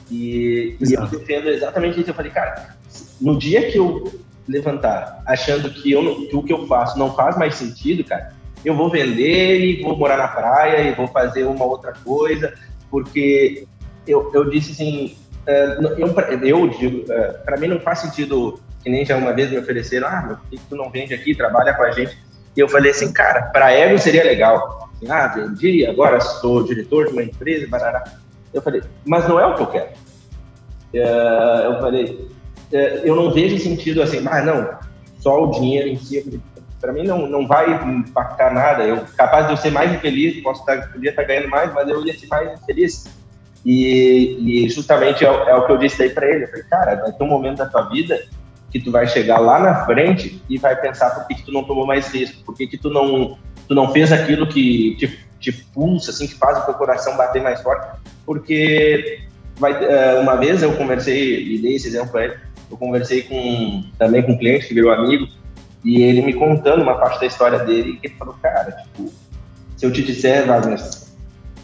E, 0.09 0.75
e 0.81 0.93
eu 0.93 1.07
defendo 1.07 1.47
exatamente 1.47 2.01
isso. 2.01 2.09
Eu 2.09 2.13
falei, 2.13 2.31
cara, 2.31 2.75
no 3.21 3.39
dia 3.39 3.71
que 3.71 3.77
eu 3.77 4.19
levantar 4.51 5.21
achando 5.25 5.69
que, 5.69 5.91
eu, 5.91 6.27
que 6.27 6.35
o 6.35 6.43
que 6.43 6.53
eu 6.53 6.67
faço 6.67 6.99
não 6.99 7.13
faz 7.15 7.37
mais 7.37 7.55
sentido, 7.55 8.03
cara, 8.03 8.33
eu 8.63 8.75
vou 8.75 8.89
vender 8.89 9.59
e 9.59 9.81
vou 9.81 9.97
morar 9.97 10.17
na 10.17 10.27
praia 10.27 10.81
e 10.81 10.93
vou 10.93 11.07
fazer 11.07 11.45
uma 11.45 11.65
outra 11.65 11.93
coisa, 12.03 12.53
porque 12.89 13.65
eu, 14.05 14.29
eu 14.33 14.49
disse 14.49 14.71
assim, 14.71 15.17
uh, 15.47 15.87
eu, 15.97 16.13
eu 16.41 16.67
digo, 16.67 17.03
uh, 17.11 17.43
para 17.45 17.57
mim 17.57 17.67
não 17.67 17.79
faz 17.79 17.99
sentido, 17.99 18.59
que 18.83 18.89
nem 18.89 19.05
já 19.05 19.17
uma 19.17 19.33
vez 19.33 19.49
me 19.49 19.57
ofereceram, 19.57 20.07
ah, 20.07 20.37
por 20.41 20.49
que 20.49 20.59
tu 20.69 20.75
não 20.75 20.89
vende 20.89 21.13
aqui, 21.13 21.33
trabalha 21.33 21.73
com 21.73 21.83
a 21.83 21.91
gente? 21.91 22.17
E 22.55 22.59
eu 22.59 22.67
falei 22.67 22.91
assim, 22.91 23.11
cara, 23.13 23.43
para 23.43 23.71
ego 23.71 23.97
seria 23.97 24.23
legal. 24.23 24.89
Assim, 24.93 25.09
ah, 25.09 25.27
vendi, 25.27 25.85
agora 25.85 26.19
sou 26.19 26.63
diretor 26.63 27.07
de 27.07 27.13
uma 27.13 27.23
empresa, 27.23 27.67
barará. 27.67 28.03
Eu 28.53 28.61
falei, 28.61 28.81
mas 29.05 29.27
não 29.27 29.39
é 29.39 29.45
o 29.45 29.55
que 29.55 29.61
eu 29.61 29.67
quero. 29.67 29.89
Uh, 30.93 31.63
eu 31.63 31.79
falei, 31.79 32.29
é, 32.29 32.40
eu 32.71 33.15
não 33.15 33.31
vejo 33.31 33.57
sentido 33.59 34.01
assim, 34.01 34.25
ah, 34.27 34.41
não, 34.41 34.69
só 35.19 35.43
o 35.43 35.51
dinheiro 35.51 35.87
em 35.87 35.97
si, 35.97 36.41
para 36.79 36.91
mim 36.91 37.03
não, 37.03 37.27
não 37.27 37.47
vai 37.47 37.71
impactar 37.85 38.53
nada. 38.53 38.83
Eu 38.83 39.05
capaz 39.15 39.45
de 39.45 39.53
eu 39.53 39.57
ser 39.57 39.71
mais 39.71 39.93
infeliz, 39.93 40.41
posso 40.41 40.61
estar, 40.61 40.91
podia 40.91 41.11
estar 41.11 41.23
ganhando 41.23 41.49
mais, 41.49 41.71
mas 41.73 41.87
eu 41.87 42.03
ia 42.05 42.17
ser 42.17 42.27
mais 42.27 42.59
infeliz. 42.59 43.05
E, 43.63 44.65
e 44.65 44.69
justamente 44.69 45.23
é, 45.23 45.27
é, 45.27 45.55
o 45.55 45.65
que 45.67 45.71
eu 45.71 45.77
disse 45.77 46.01
aí 46.01 46.09
para 46.09 46.27
ele. 46.27 46.45
Eu 46.45 46.47
falei, 46.47 46.63
cara, 46.63 46.95
vai 46.95 47.11
ter 47.11 47.23
um 47.23 47.27
momento 47.27 47.59
da 47.59 47.67
tua 47.67 47.83
vida 47.83 48.19
que 48.71 48.79
tu 48.79 48.91
vai 48.91 49.05
chegar 49.05 49.37
lá 49.37 49.59
na 49.59 49.85
frente 49.85 50.41
e 50.49 50.57
vai 50.57 50.75
pensar 50.75 51.11
por 51.11 51.27
que, 51.27 51.35
que 51.35 51.43
tu 51.43 51.51
não 51.51 51.63
tomou 51.63 51.85
mais 51.85 52.07
risco, 52.07 52.43
por 52.43 52.55
que, 52.55 52.65
que 52.65 52.77
tu 52.77 52.89
não 52.89 53.37
tu 53.67 53.75
não 53.75 53.91
fez 53.93 54.11
aquilo 54.11 54.47
que 54.47 54.95
te, 54.97 55.19
te 55.39 55.51
pulsa, 55.73 56.11
assim, 56.11 56.27
que 56.27 56.35
faz 56.35 56.57
o 56.57 56.65
teu 56.65 56.73
coração 56.73 57.15
bater 57.15 57.41
mais 57.41 57.61
forte, 57.61 57.87
porque 58.25 59.21
vai, 59.57 59.71
é, 59.85 60.19
uma 60.19 60.35
vez 60.35 60.61
eu 60.61 60.73
conversei 60.73 61.53
e 61.53 61.57
dei 61.57 61.75
esse 61.75 61.87
exemplo 61.87 62.09
para 62.11 62.25
ele, 62.25 62.35
eu 62.71 62.77
conversei 62.77 63.23
com 63.23 63.83
também 63.99 64.23
com 64.23 64.31
um 64.31 64.37
cliente 64.37 64.67
que 64.67 64.73
virou 64.73 64.91
amigo 64.91 65.27
e 65.83 66.01
ele 66.01 66.21
me 66.21 66.33
contando 66.33 66.81
uma 66.81 66.95
parte 66.95 67.19
da 67.19 67.25
história 67.25 67.59
dele 67.59 67.97
que 67.97 68.07
ele 68.07 68.15
falou, 68.15 68.35
cara, 68.41 68.71
tipo, 68.71 69.11
se 69.75 69.85
eu 69.85 69.91
te 69.91 70.01
disser, 70.01 70.45
Wagner, 70.45 70.79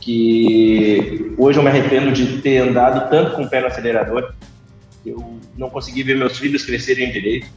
que 0.01 1.34
hoje 1.38 1.60
eu 1.60 1.64
me 1.64 1.70
arrependo 1.70 2.12
de 2.12 2.41
ter 2.41 2.58
andado 2.58 3.10
tanto 3.10 3.36
com 3.36 3.43
o 3.43 3.49
pé 3.49 3.62
no 3.62 3.68
acelerador, 3.68 4.34
eu 5.05 5.39
não 5.58 5.70
consegui 5.70 6.03
ver 6.03 6.18
meus 6.18 6.38
filhos 6.38 6.66
crescerem 6.66 7.12
direito. 7.12 7.47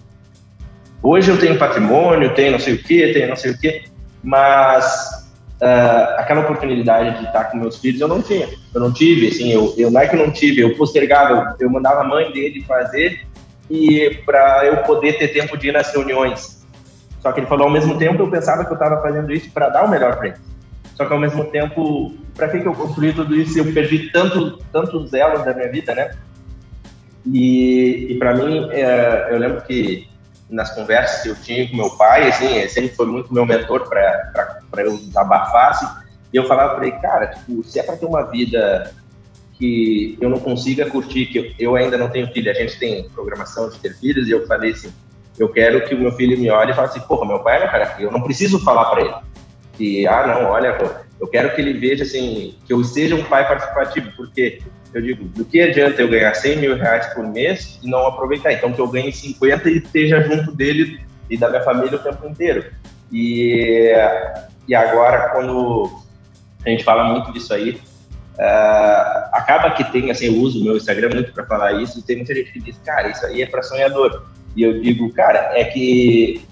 Hoje 1.03 1.31
eu 1.31 1.39
tenho 1.39 1.59
patrimônio, 1.59 2.35
tenho 2.35 2.53
não 2.53 2.59
sei 2.59 2.75
o 2.75 2.83
que, 2.83 3.13
tenho 3.13 3.29
não 3.29 3.37
sei 3.37 3.53
o 3.53 3.59
que, 3.59 3.85
mas 4.23 4.85
uh, 5.61 6.19
aquela 6.19 6.43
oportunidade 6.43 7.19
de 7.19 7.25
estar 7.25 7.45
com 7.45 7.57
meus 7.57 7.79
filhos 7.79 8.01
eu 8.01 8.09
não 8.09 8.21
tinha, 8.21 8.49
eu 8.75 8.81
não 8.81 8.93
tive, 8.93 9.29
assim, 9.29 9.51
eu, 9.51 9.75
eu 9.79 9.91
não 9.91 10.01
é 10.01 10.07
que 10.07 10.15
eu 10.15 10.25
não 10.25 10.31
tive, 10.31 10.61
eu 10.61 10.77
postergava, 10.77 11.57
eu, 11.59 11.67
eu 11.67 11.71
mandava 11.71 12.03
a 12.03 12.05
mãe 12.05 12.31
dele 12.31 12.63
fazer 12.69 13.30
e 13.71 14.23
para 14.27 14.67
eu 14.67 14.79
poder 14.79 15.19
ter 15.19 15.29
tempo 15.29 15.57
de 15.57 15.69
ir 15.69 15.73
nas 15.73 15.93
reuniões. 15.95 16.67
Só 17.21 17.31
que 17.33 17.41
ele 17.41 17.47
falou 17.47 17.67
ao 17.67 17.73
mesmo 17.73 17.97
tempo, 17.99 18.23
eu 18.23 18.31
pensava 18.31 18.65
que 18.65 18.71
eu 18.71 18.75
estava 18.75 19.01
fazendo 19.01 19.33
isso 19.33 19.51
para 19.53 19.69
dar 19.69 19.85
o 19.85 19.91
melhor 19.91 20.17
para 20.17 20.29
ele. 20.29 20.37
Só 20.95 21.05
que 21.05 21.13
ao 21.13 21.21
mesmo 21.21 21.45
tempo, 21.45 22.15
para 22.35 22.49
que, 22.49 22.61
que 22.61 22.67
eu 22.67 22.75
construí 22.75 23.13
tudo 23.13 23.35
isso? 23.35 23.59
Eu 23.59 23.73
perdi 23.73 24.11
tanto, 24.11 24.59
tantos 24.73 25.13
elos 25.15 25.45
da 25.45 25.55
minha 25.55 25.71
vida, 25.71 25.95
né? 25.95 26.11
E, 27.27 28.09
e 28.11 28.19
para 28.19 28.35
mim, 28.35 28.69
é, 28.71 29.29
eu 29.31 29.39
lembro 29.39 29.61
que 29.63 30.09
nas 30.49 30.75
conversas 30.75 31.23
que 31.23 31.29
eu 31.29 31.37
tinha 31.37 31.69
com 31.69 31.77
meu 31.77 31.91
pai, 31.91 32.29
assim, 32.29 32.67
sempre 32.69 32.97
foi 32.97 33.07
muito 33.07 33.33
meu 33.33 33.47
mentor 33.47 33.89
para 33.89 34.53
eu 34.79 34.97
desabafar, 34.97 35.71
assim, 35.71 35.87
e 36.33 36.37
eu 36.37 36.47
falava 36.47 36.75
para 36.75 36.87
ele, 36.87 36.97
cara, 36.97 37.27
tipo, 37.29 37.63
se 37.65 37.79
é 37.79 37.83
para 37.83 37.97
ter 37.97 38.07
uma 38.07 38.23
vida 38.25 38.93
que 39.61 40.17
eu 40.21 40.31
não 40.31 40.41
consiga 40.41 40.89
curtir, 40.91 41.27
que 41.27 41.55
eu, 41.59 41.77
ainda 41.77 41.97
não 41.97 42.09
tenho 42.09 42.27
filho, 42.33 42.51
a 42.51 42.55
gente 42.55 42.79
tem 42.79 43.09
programação 43.11 43.69
de 43.69 43.79
ter 43.79 43.95
filhos, 43.95 44.27
e 44.27 44.31
eu 44.31 44.47
falei 44.47 44.73
assim, 44.73 44.91
eu 45.39 45.51
quero 45.51 45.85
que 45.87 45.95
o 45.95 45.99
meu 45.99 46.11
filho 46.13 46.37
me 46.39 46.51
olhe 46.51 46.73
e 46.73 46.75
fale 46.75 46.89
assim, 46.89 47.01
porra, 47.01 47.27
meu 47.27 47.41
pai 47.41 47.59
é 47.59 47.61
meu 47.61 47.69
cara, 47.69 47.97
eu 48.01 48.11
não 48.11 48.23
preciso 48.23 48.59
falar 48.59 48.87
para 48.87 49.03
ele 49.03 49.15
que, 49.81 50.07
ah, 50.07 50.27
não, 50.27 50.51
olha, 50.51 50.77
eu 51.19 51.27
quero 51.27 51.55
que 51.55 51.61
ele 51.63 51.73
veja, 51.73 52.05
assim, 52.05 52.55
que 52.67 52.73
eu 52.73 52.85
seja 52.85 53.15
um 53.15 53.25
pai 53.25 53.49
participativo, 53.49 54.11
porque 54.15 54.61
eu 54.93 55.01
digo, 55.01 55.25
do 55.25 55.43
que 55.43 55.59
adianta 55.59 56.03
eu 56.03 56.09
ganhar 56.09 56.35
100 56.35 56.57
mil 56.59 56.77
reais 56.77 57.07
por 57.15 57.27
mês 57.27 57.81
e 57.83 57.89
não 57.89 58.07
aproveitar? 58.07 58.53
Então, 58.53 58.75
que 58.75 58.81
eu 58.81 58.89
ganhe 58.89 59.11
50 59.11 59.71
e 59.71 59.79
esteja 59.79 60.21
junto 60.21 60.53
dele 60.53 61.01
e 61.31 61.39
da 61.39 61.49
minha 61.49 61.63
família 61.63 61.97
o 61.97 62.03
tempo 62.03 62.27
inteiro. 62.27 62.67
E, 63.11 63.91
e 64.69 64.75
agora, 64.75 65.31
quando 65.31 65.91
a 66.67 66.69
gente 66.69 66.85
fala 66.85 67.05
muito 67.05 67.33
disso 67.33 67.55
aí, 67.55 67.81
Uh, 68.41 69.29
acaba 69.33 69.71
que 69.73 69.85
tem, 69.93 70.11
assim, 70.11 70.25
eu 70.25 70.41
uso 70.41 70.63
o 70.63 70.65
meu 70.65 70.75
Instagram 70.75 71.11
muito 71.11 71.31
para 71.31 71.45
falar 71.45 71.73
isso, 71.75 71.99
e 71.99 72.03
tem 72.03 72.17
muita 72.17 72.35
gente 72.35 72.51
que 72.53 72.59
diz, 72.59 72.81
cara, 72.83 73.09
isso 73.09 73.27
aí 73.27 73.43
é 73.43 73.47
para 73.47 73.63
sonhador. 73.63 74.25
E 74.57 74.63
eu 74.63 74.81
digo, 74.81 75.13
cara, 75.13 75.51
é 75.53 75.65
que 75.65 76.43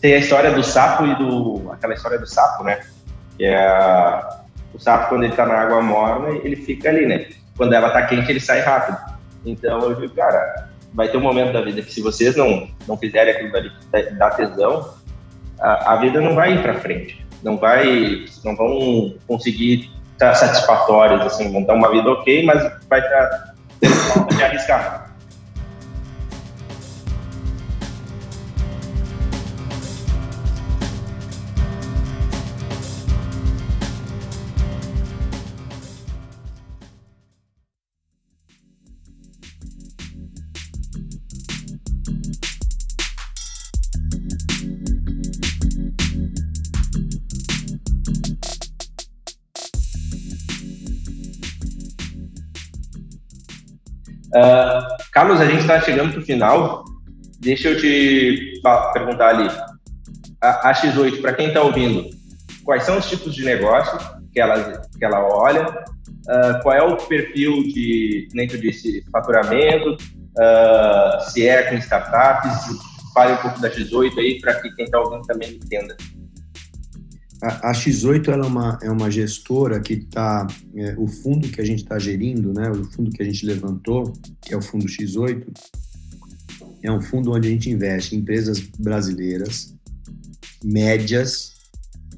tem 0.00 0.14
a 0.14 0.18
história 0.18 0.50
do 0.52 0.62
sapo 0.62 1.04
e 1.04 1.14
do. 1.16 1.70
aquela 1.70 1.92
história 1.92 2.18
do 2.18 2.26
sapo, 2.26 2.64
né? 2.64 2.80
Que 3.36 3.44
é 3.44 4.20
o 4.72 4.78
sapo, 4.78 5.10
quando 5.10 5.24
ele 5.24 5.36
tá 5.36 5.44
na 5.44 5.60
água 5.60 5.82
morna, 5.82 6.40
ele 6.42 6.56
fica 6.56 6.88
ali, 6.88 7.04
né? 7.04 7.26
Quando 7.54 7.74
ela 7.74 7.90
tá 7.90 8.06
quente, 8.06 8.30
ele 8.30 8.40
sai 8.40 8.60
rápido. 8.60 8.96
Então 9.44 9.78
eu 9.82 9.94
digo, 9.94 10.14
cara, 10.14 10.70
vai 10.94 11.08
ter 11.08 11.18
um 11.18 11.22
momento 11.22 11.52
da 11.52 11.60
vida 11.60 11.82
que 11.82 11.92
se 11.92 12.00
vocês 12.00 12.34
não, 12.34 12.66
não 12.88 12.96
fizerem 12.96 13.34
aquilo 13.34 13.54
ali 13.54 13.70
que 13.70 14.14
dá 14.14 14.30
tesão, 14.30 14.94
a, 15.60 15.92
a 15.92 15.96
vida 15.96 16.18
não 16.18 16.34
vai 16.34 16.54
ir 16.54 16.62
para 16.62 16.80
frente. 16.80 17.24
Não 17.42 17.58
vai, 17.58 18.24
não 18.42 18.56
vão 18.56 19.14
conseguir 19.26 19.90
estar 20.16 20.34
satisfatórios, 20.34 21.20
assim, 21.20 21.52
vão 21.52 21.62
dar 21.62 21.74
uma 21.74 21.90
vida 21.90 22.10
ok, 22.10 22.44
mas 22.44 22.72
vai 22.88 23.00
estar 23.00 23.54
de 24.34 24.42
arriscar. 24.42 25.05
Carlos, 55.16 55.40
a 55.40 55.46
gente 55.46 55.60
está 55.60 55.80
chegando 55.80 56.12
para 56.12 56.20
o 56.20 56.24
final. 56.26 56.84
Deixa 57.40 57.70
eu 57.70 57.80
te 57.80 58.60
perguntar 58.92 59.28
ali. 59.28 59.48
A, 60.42 60.68
a 60.68 60.74
X8, 60.74 61.22
para 61.22 61.32
quem 61.32 61.48
está 61.48 61.62
ouvindo, 61.62 62.04
quais 62.62 62.82
são 62.82 62.98
os 62.98 63.08
tipos 63.08 63.34
de 63.34 63.42
negócio 63.42 63.98
que 64.30 64.38
ela, 64.38 64.82
que 64.98 65.02
ela 65.02 65.26
olha? 65.26 65.68
Uh, 65.70 66.62
qual 66.62 66.76
é 66.76 66.82
o 66.82 66.98
perfil 66.98 67.62
de, 67.62 68.28
nem 68.34 68.46
tu 68.46 68.58
disse, 68.58 69.02
faturamento? 69.10 69.92
Uh, 69.92 71.30
se 71.30 71.48
é 71.48 71.62
com 71.62 71.76
startups? 71.76 72.78
Fale 73.14 73.32
um 73.32 73.36
pouco 73.38 73.58
da 73.58 73.70
X8 73.70 74.18
aí 74.18 74.38
para 74.38 74.60
que 74.60 74.68
quem 74.74 74.84
está 74.84 75.00
ouvindo 75.00 75.22
também 75.22 75.52
entenda. 75.52 75.96
A, 77.42 77.70
a 77.70 77.72
X8 77.72 78.28
ela 78.28 78.46
é, 78.46 78.48
uma, 78.48 78.78
é 78.82 78.90
uma 78.90 79.10
gestora 79.10 79.80
que 79.80 79.94
está, 79.94 80.46
é, 80.74 80.94
o 80.98 81.06
fundo 81.06 81.48
que 81.48 81.60
a 81.60 81.64
gente 81.64 81.82
está 81.82 81.98
gerindo, 81.98 82.52
né, 82.52 82.70
o 82.70 82.84
fundo 82.84 83.10
que 83.10 83.22
a 83.22 83.26
gente 83.26 83.44
levantou, 83.44 84.12
que 84.40 84.54
é 84.54 84.56
o 84.56 84.62
fundo 84.62 84.86
X8, 84.86 85.44
é 86.82 86.90
um 86.90 87.00
fundo 87.00 87.32
onde 87.32 87.48
a 87.48 87.50
gente 87.50 87.70
investe 87.70 88.14
em 88.14 88.20
empresas 88.20 88.60
brasileiras, 88.78 89.74
médias, 90.64 91.54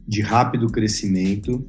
de 0.07 0.21
rápido 0.23 0.69
crescimento, 0.69 1.67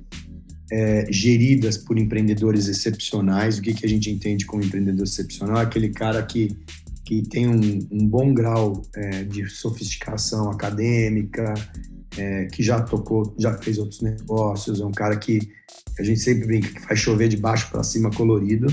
é, 0.71 1.11
geridas 1.11 1.77
por 1.77 1.97
empreendedores 1.97 2.67
excepcionais. 2.67 3.57
O 3.57 3.61
que, 3.61 3.73
que 3.73 3.85
a 3.85 3.89
gente 3.89 4.09
entende 4.09 4.45
como 4.45 4.63
empreendedor 4.63 5.03
excepcional? 5.03 5.57
É 5.57 5.63
aquele 5.63 5.89
cara 5.89 6.21
que, 6.23 6.55
que 7.03 7.23
tem 7.23 7.47
um, 7.47 7.87
um 7.91 8.07
bom 8.07 8.33
grau 8.33 8.81
é, 8.95 9.23
de 9.23 9.49
sofisticação 9.49 10.49
acadêmica, 10.51 11.53
é, 12.17 12.45
que 12.45 12.63
já 12.63 12.81
tocou, 12.81 13.35
já 13.37 13.53
fez 13.57 13.77
outros 13.77 14.01
negócios, 14.01 14.81
é 14.81 14.85
um 14.85 14.91
cara 14.91 15.15
que 15.17 15.39
a 15.97 16.03
gente 16.03 16.19
sempre 16.19 16.47
brinca 16.47 16.69
que 16.69 16.81
faz 16.81 16.99
chover 16.99 17.27
de 17.27 17.37
baixo 17.37 17.69
para 17.69 17.83
cima 17.83 18.09
colorido. 18.09 18.67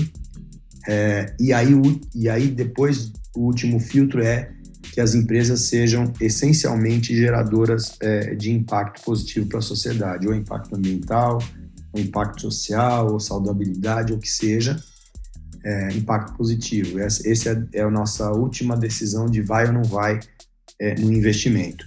É, 0.87 1.35
e, 1.39 1.51
aí, 1.51 1.73
e 2.15 2.29
aí, 2.29 2.47
depois, 2.47 3.11
o 3.35 3.41
último 3.41 3.79
filtro 3.79 4.21
é 4.21 4.51
que 4.93 5.01
as 5.01 5.13
empresas 5.13 5.61
sejam 5.61 6.11
essencialmente 6.19 7.15
geradoras 7.15 7.97
é, 7.99 8.33
de 8.33 8.51
impacto 8.51 9.03
positivo 9.03 9.45
para 9.47 9.59
a 9.59 9.61
sociedade, 9.61 10.27
ou 10.27 10.33
impacto 10.33 10.75
ambiental, 10.75 11.39
ou 11.91 12.01
impacto 12.01 12.41
social, 12.41 13.11
ou 13.11 13.19
saudabilidade, 13.19 14.13
ou 14.13 14.17
o 14.17 14.21
que 14.21 14.29
seja, 14.29 14.81
é, 15.63 15.89
impacto 15.89 16.35
positivo. 16.37 16.99
Essa, 16.99 17.29
essa 17.29 17.49
é, 17.73 17.79
é, 17.79 17.81
a 17.81 17.91
nossa 17.91 18.31
última 18.31 18.77
decisão 18.77 19.25
de 19.29 19.41
vai 19.41 19.67
ou 19.67 19.73
não 19.73 19.83
vai 19.83 20.19
é, 20.79 20.95
no 20.95 21.11
investimento. 21.11 21.85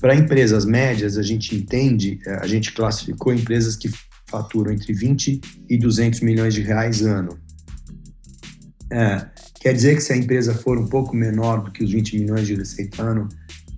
Para 0.00 0.14
empresas 0.14 0.64
médias, 0.64 1.18
a 1.18 1.22
gente 1.22 1.54
entende, 1.54 2.18
é, 2.26 2.34
a 2.36 2.46
gente 2.46 2.72
classificou 2.72 3.34
empresas 3.34 3.76
que 3.76 3.90
faturam 4.26 4.72
entre 4.72 4.92
20 4.92 5.40
e 5.68 5.76
200 5.76 6.20
milhões 6.20 6.54
de 6.54 6.62
reais 6.62 7.02
ano. 7.02 7.38
É, 8.90 9.26
quer 9.60 9.74
dizer 9.74 9.96
que 9.96 10.00
se 10.00 10.12
a 10.12 10.16
empresa 10.16 10.54
for 10.54 10.78
um 10.78 10.86
pouco 10.86 11.14
menor 11.14 11.62
do 11.62 11.70
que 11.70 11.84
os 11.84 11.92
20 11.92 12.18
milhões 12.18 12.46
de 12.46 12.54
receita 12.54 13.02
ano, 13.02 13.28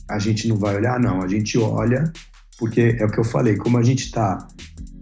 a 0.08 0.18
gente 0.18 0.46
não 0.46 0.56
vai 0.56 0.76
olhar? 0.76 1.00
Não, 1.00 1.22
a 1.22 1.28
gente 1.28 1.58
olha, 1.58 2.12
porque 2.58 2.96
é 2.98 3.04
o 3.04 3.10
que 3.10 3.18
eu 3.18 3.24
falei, 3.24 3.56
como 3.56 3.78
a 3.78 3.82
gente 3.82 4.04
está 4.04 4.46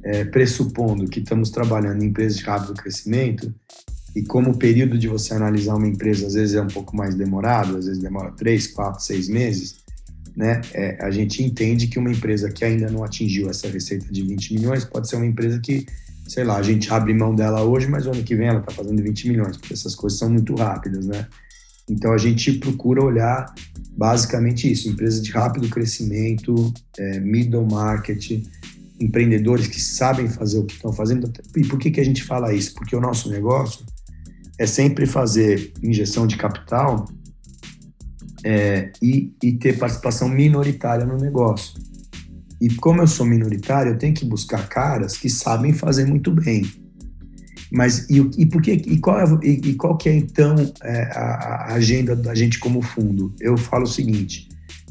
é, 0.02 0.24
pressupondo 0.24 1.08
que 1.08 1.20
estamos 1.20 1.50
trabalhando 1.50 2.02
em 2.02 2.06
empresas 2.06 2.38
de 2.38 2.44
rápido 2.44 2.74
crescimento, 2.74 3.52
e 4.14 4.22
como 4.22 4.50
o 4.50 4.58
período 4.58 4.98
de 4.98 5.06
você 5.06 5.34
analisar 5.34 5.76
uma 5.76 5.86
empresa 5.86 6.26
às 6.26 6.34
vezes 6.34 6.54
é 6.56 6.62
um 6.62 6.68
pouco 6.68 6.96
mais 6.96 7.14
demorado, 7.14 7.76
às 7.76 7.86
vezes 7.86 8.02
demora 8.02 8.32
três, 8.32 8.66
quatro, 8.66 9.00
seis 9.00 9.28
meses, 9.28 9.76
né? 10.40 10.62
É, 10.72 10.96
a 11.04 11.10
gente 11.10 11.42
entende 11.42 11.86
que 11.86 11.98
uma 11.98 12.10
empresa 12.10 12.50
que 12.50 12.64
ainda 12.64 12.90
não 12.90 13.04
atingiu 13.04 13.50
essa 13.50 13.68
receita 13.68 14.10
de 14.10 14.22
20 14.22 14.54
milhões 14.54 14.86
pode 14.86 15.06
ser 15.06 15.16
uma 15.16 15.26
empresa 15.26 15.60
que, 15.60 15.84
sei 16.26 16.44
lá, 16.44 16.56
a 16.56 16.62
gente 16.62 16.90
abre 16.90 17.12
mão 17.12 17.34
dela 17.34 17.62
hoje, 17.62 17.86
mas 17.86 18.06
ano 18.06 18.22
que 18.22 18.34
vem 18.34 18.48
ela 18.48 18.60
está 18.60 18.72
fazendo 18.72 19.02
20 19.02 19.28
milhões, 19.28 19.58
porque 19.58 19.74
essas 19.74 19.94
coisas 19.94 20.18
são 20.18 20.30
muito 20.30 20.54
rápidas, 20.54 21.04
né? 21.04 21.26
Então 21.90 22.12
a 22.14 22.16
gente 22.16 22.52
procura 22.52 23.04
olhar 23.04 23.52
basicamente 23.94 24.70
isso: 24.72 24.88
empresas 24.88 25.22
de 25.22 25.30
rápido 25.30 25.68
crescimento, 25.68 26.72
é, 26.98 27.20
middle 27.20 27.66
market, 27.66 28.42
empreendedores 28.98 29.66
que 29.66 29.78
sabem 29.78 30.26
fazer 30.26 30.58
o 30.58 30.64
que 30.64 30.76
estão 30.76 30.90
fazendo. 30.90 31.30
E 31.54 31.66
por 31.66 31.78
que, 31.78 31.90
que 31.90 32.00
a 32.00 32.04
gente 32.04 32.24
fala 32.24 32.54
isso? 32.54 32.72
Porque 32.72 32.96
o 32.96 33.00
nosso 33.00 33.28
negócio 33.28 33.84
é 34.58 34.66
sempre 34.66 35.04
fazer 35.04 35.74
injeção 35.82 36.26
de 36.26 36.38
capital 36.38 37.06
é, 38.44 38.90
e, 39.02 39.32
e 39.42 39.52
ter 39.52 39.78
participação 39.78 40.28
minoritária 40.28 41.04
no 41.04 41.16
negócio. 41.16 41.74
E 42.60 42.68
como 42.74 43.00
eu 43.00 43.06
sou 43.06 43.24
minoritário, 43.24 43.92
eu 43.92 43.98
tenho 43.98 44.14
que 44.14 44.24
buscar 44.24 44.68
caras 44.68 45.16
que 45.16 45.30
sabem 45.30 45.72
fazer 45.72 46.06
muito 46.06 46.30
bem. 46.30 46.62
Mas 47.72 48.08
e, 48.10 48.18
e 48.36 48.46
por 48.46 48.60
que 48.60 48.72
e 48.72 48.98
qual, 48.98 49.20
é, 49.20 49.46
e, 49.46 49.70
e 49.70 49.74
qual 49.74 49.96
que 49.96 50.08
é 50.08 50.14
então 50.14 50.56
é, 50.82 51.02
a, 51.12 51.68
a, 51.68 51.74
agenda 51.74 52.16
da 52.16 52.34
gente 52.34 52.58
como 52.58 52.82
fundo? 52.82 53.32
Eu 53.40 53.56
falo 53.56 53.84
o 53.84 53.88
seguinte: 53.88 54.48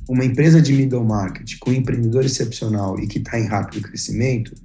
uma 0.08 0.24
empresa 0.24 0.62
de 0.62 0.74
middle 0.74 1.04
market 1.04 1.60
com 1.60 1.72
um 1.72 1.74
empreendedor 1.74 2.24
excepcional 2.24 2.98
e 3.00 3.06
que 3.06 3.20
está 3.20 3.38
em 3.38 3.46
rápido 3.46 3.82
crescimento, 3.82 4.56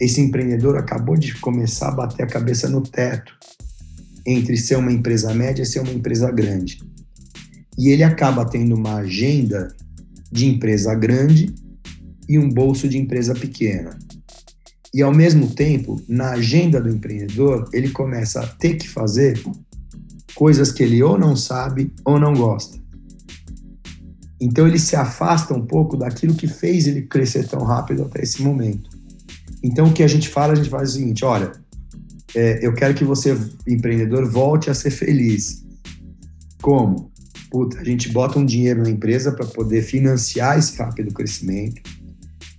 esse 0.00 0.20
empreendedor 0.20 0.76
acabou 0.76 1.16
de 1.16 1.34
começar 1.40 1.88
a 1.88 1.92
bater 1.92 2.22
a 2.22 2.28
cabeça 2.28 2.68
no 2.68 2.80
teto 2.80 3.32
entre 4.24 4.56
ser 4.56 4.76
uma 4.76 4.92
empresa 4.92 5.34
média 5.34 5.64
e 5.64 5.66
ser 5.66 5.80
uma 5.80 5.92
empresa 5.92 6.30
grande 6.30 6.78
e 7.78 7.88
ele 7.88 8.02
acaba 8.02 8.44
tendo 8.44 8.74
uma 8.74 8.96
agenda 8.96 9.74
de 10.30 10.46
empresa 10.46 10.94
grande 10.94 11.54
e 12.28 12.38
um 12.38 12.48
bolso 12.48 12.88
de 12.88 12.98
empresa 12.98 13.34
pequena. 13.34 13.98
E 14.94 15.00
ao 15.00 15.12
mesmo 15.12 15.48
tempo, 15.48 16.00
na 16.06 16.32
agenda 16.32 16.80
do 16.80 16.90
empreendedor, 16.90 17.68
ele 17.72 17.90
começa 17.90 18.40
a 18.40 18.46
ter 18.46 18.74
que 18.74 18.88
fazer 18.88 19.42
coisas 20.34 20.70
que 20.70 20.82
ele 20.82 21.02
ou 21.02 21.18
não 21.18 21.34
sabe 21.34 21.92
ou 22.04 22.18
não 22.18 22.34
gosta. 22.34 22.78
Então 24.40 24.66
ele 24.66 24.78
se 24.78 24.96
afasta 24.96 25.54
um 25.54 25.64
pouco 25.64 25.96
daquilo 25.96 26.34
que 26.34 26.48
fez 26.48 26.86
ele 26.86 27.02
crescer 27.02 27.46
tão 27.46 27.62
rápido 27.62 28.02
até 28.02 28.22
esse 28.22 28.42
momento. 28.42 28.90
Então 29.62 29.86
o 29.86 29.92
que 29.92 30.02
a 30.02 30.08
gente 30.08 30.28
fala, 30.28 30.52
a 30.52 30.56
gente 30.56 30.68
faz 30.68 30.90
o 30.90 30.92
seguinte: 30.94 31.24
olha, 31.24 31.52
é, 32.34 32.66
eu 32.66 32.74
quero 32.74 32.92
que 32.92 33.04
você, 33.04 33.38
empreendedor, 33.66 34.28
volte 34.28 34.68
a 34.68 34.74
ser 34.74 34.90
feliz. 34.90 35.64
Como? 36.60 37.11
Puta, 37.52 37.78
a 37.78 37.84
gente 37.84 38.08
bota 38.08 38.38
um 38.38 38.46
dinheiro 38.46 38.82
na 38.82 38.88
empresa 38.88 39.30
para 39.30 39.44
poder 39.44 39.82
financiar 39.82 40.58
esse 40.58 40.78
rápido 40.78 41.12
crescimento. 41.12 41.82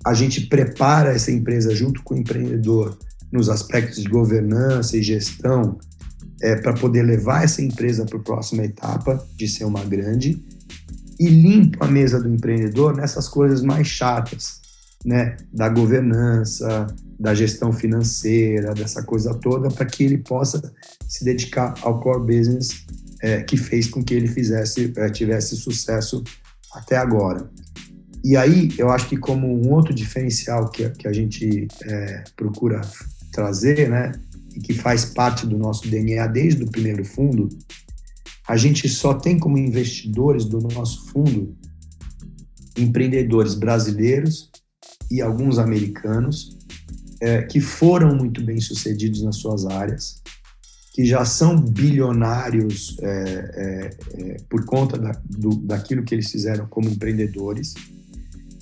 A 0.05 0.13
gente 0.13 0.41
prepara 0.41 1.11
essa 1.11 1.31
empresa 1.31 1.73
junto 1.73 2.03
com 2.03 2.13
o 2.13 2.17
empreendedor 2.17 2.95
nos 3.31 3.49
aspectos 3.49 4.03
de 4.03 4.07
governança 4.07 4.95
e 4.95 5.01
gestão 5.01 5.79
é, 6.43 6.57
para 6.57 6.73
poder 6.73 7.01
levar 7.01 7.43
essa 7.43 7.63
empresa 7.63 8.05
para 8.05 8.19
a 8.19 8.21
próxima 8.21 8.65
etapa 8.65 9.25
de 9.35 9.47
ser 9.47 9.63
uma 9.65 9.83
grande 9.83 10.39
e 11.19 11.27
limpa 11.27 11.85
a 11.85 11.87
mesa 11.87 12.21
do 12.21 12.29
empreendedor 12.29 12.95
nessas 12.95 13.27
coisas 13.27 13.63
mais 13.63 13.87
chatas, 13.87 14.61
né, 15.03 15.37
da 15.51 15.69
governança, 15.69 16.85
da 17.19 17.33
gestão 17.33 17.73
financeira, 17.73 18.73
dessa 18.75 19.01
coisa 19.01 19.33
toda, 19.33 19.69
para 19.69 19.85
que 19.85 20.03
ele 20.03 20.19
possa 20.19 20.61
se 21.07 21.23
dedicar 21.23 21.73
ao 21.81 21.99
core 21.99 22.37
business 22.37 22.85
é, 23.23 23.41
que 23.41 23.55
fez 23.55 23.87
com 23.87 24.03
que 24.03 24.13
ele 24.13 24.27
fizesse, 24.27 24.91
é, 24.97 25.09
tivesse 25.09 25.55
sucesso 25.55 26.21
até 26.73 26.97
agora. 26.97 27.49
E 28.21 28.35
aí, 28.35 28.69
eu 28.77 28.89
acho 28.89 29.07
que 29.07 29.15
como 29.15 29.47
um 29.47 29.71
outro 29.71 29.93
diferencial 29.93 30.69
que, 30.69 30.89
que 30.89 31.07
a 31.07 31.13
gente 31.13 31.67
é, 31.85 32.23
procura 32.35 32.81
trazer, 33.31 33.89
né, 33.89 34.11
e 34.53 34.59
que 34.59 34.73
faz 34.73 35.05
parte 35.05 35.47
do 35.47 35.57
nosso 35.57 35.87
DNA 35.87 36.27
desde 36.27 36.63
o 36.63 36.69
primeiro 36.69 37.03
fundo, 37.05 37.47
a 38.47 38.57
gente 38.57 38.87
só 38.89 39.13
tem 39.13 39.39
como 39.39 39.57
investidores 39.57 40.45
do 40.45 40.59
nosso 40.59 41.07
fundo 41.07 41.55
empreendedores 42.77 43.55
brasileiros 43.55 44.51
e 45.09 45.21
alguns 45.21 45.59
americanos 45.59 46.57
é, 47.21 47.43
que 47.43 47.61
foram 47.61 48.15
muito 48.15 48.43
bem 48.43 48.59
sucedidos 48.59 49.23
nas 49.23 49.37
suas 49.37 49.65
áreas, 49.65 50.21
que 50.93 51.03
já 51.03 51.25
são 51.25 51.59
bilionários 51.59 52.95
é, 53.01 53.07
é, 53.07 53.89
é, 54.13 54.37
por 54.47 54.63
conta 54.63 54.97
da, 54.97 55.11
do, 55.25 55.49
daquilo 55.57 56.03
que 56.03 56.13
eles 56.13 56.29
fizeram 56.29 56.67
como 56.67 56.87
empreendedores, 56.87 57.73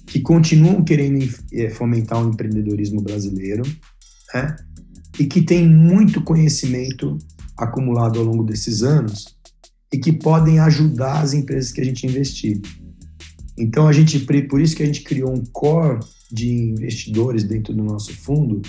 que 0.07 0.21
continuam 0.21 0.83
querendo 0.83 1.29
é, 1.53 1.69
fomentar 1.69 2.25
o 2.25 2.29
empreendedorismo 2.29 3.01
brasileiro, 3.01 3.63
né? 4.33 4.55
e 5.19 5.25
que 5.25 5.41
tem 5.41 5.67
muito 5.67 6.21
conhecimento 6.21 7.17
acumulado 7.57 8.17
ao 8.17 8.25
longo 8.25 8.43
desses 8.43 8.81
anos 8.81 9.37
e 9.93 9.97
que 9.97 10.13
podem 10.13 10.59
ajudar 10.59 11.21
as 11.21 11.33
empresas 11.33 11.73
que 11.73 11.81
a 11.81 11.85
gente 11.85 12.07
investir. 12.07 12.61
Então 13.57 13.89
a 13.89 13.91
gente 13.93 14.17
por 14.47 14.61
isso 14.61 14.75
que 14.75 14.83
a 14.83 14.85
gente 14.85 15.03
criou 15.03 15.33
um 15.33 15.43
core 15.51 15.99
de 16.31 16.49
investidores 16.49 17.43
dentro 17.43 17.73
do 17.73 17.83
nosso 17.83 18.13
fundo 18.13 18.61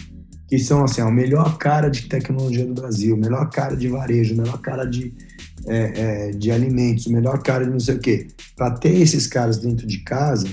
que 0.52 0.58
são 0.58 0.84
assim, 0.84 1.00
a 1.00 1.10
melhor 1.10 1.56
cara 1.56 1.88
de 1.88 2.02
tecnologia 2.02 2.66
do 2.66 2.74
Brasil, 2.74 3.16
melhor 3.16 3.48
cara 3.48 3.74
de 3.74 3.88
varejo, 3.88 4.36
melhor 4.36 4.60
cara 4.60 4.84
de, 4.84 5.14
é, 5.66 5.78
é, 5.78 6.30
de 6.32 6.50
alimentos, 6.50 7.06
melhor 7.06 7.42
cara 7.42 7.64
de 7.64 7.70
não 7.70 7.80
sei 7.80 7.94
o 7.94 7.98
quê. 7.98 8.26
Para 8.54 8.72
ter 8.72 9.00
esses 9.00 9.26
caras 9.26 9.56
dentro 9.56 9.86
de 9.86 10.00
casa, 10.00 10.46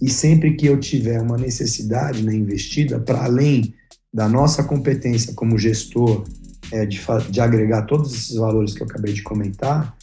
e 0.00 0.08
sempre 0.08 0.56
que 0.56 0.64
eu 0.64 0.80
tiver 0.80 1.20
uma 1.20 1.36
necessidade 1.36 2.24
na 2.24 2.32
né, 2.32 2.38
investida, 2.38 2.98
para 2.98 3.22
além 3.22 3.74
da 4.10 4.26
nossa 4.26 4.64
competência 4.64 5.34
como 5.34 5.58
gestor 5.58 6.24
é, 6.72 6.86
de, 6.86 6.98
de 7.28 7.42
agregar 7.42 7.82
todos 7.82 8.14
esses 8.14 8.36
valores 8.36 8.72
que 8.72 8.82
eu 8.82 8.86
acabei 8.86 9.12
de 9.12 9.22
comentar, 9.22 9.94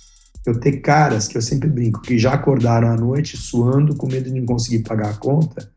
eu 0.45 0.59
ter 0.59 0.73
caras 0.73 1.27
que 1.27 1.35
eu 1.35 1.41
sempre 1.41 1.67
brinco, 1.67 2.03
que 2.03 2.19
já 2.19 2.33
acordaram 2.33 2.89
à 2.89 2.95
noite 2.95 3.35
suando 3.35 3.95
com 3.95 4.05
medo 4.05 4.29
de 4.29 4.39
não 4.39 4.45
conseguir 4.45 4.83
pagar 4.83 5.09
a 5.09 5.17
conta 5.17 5.67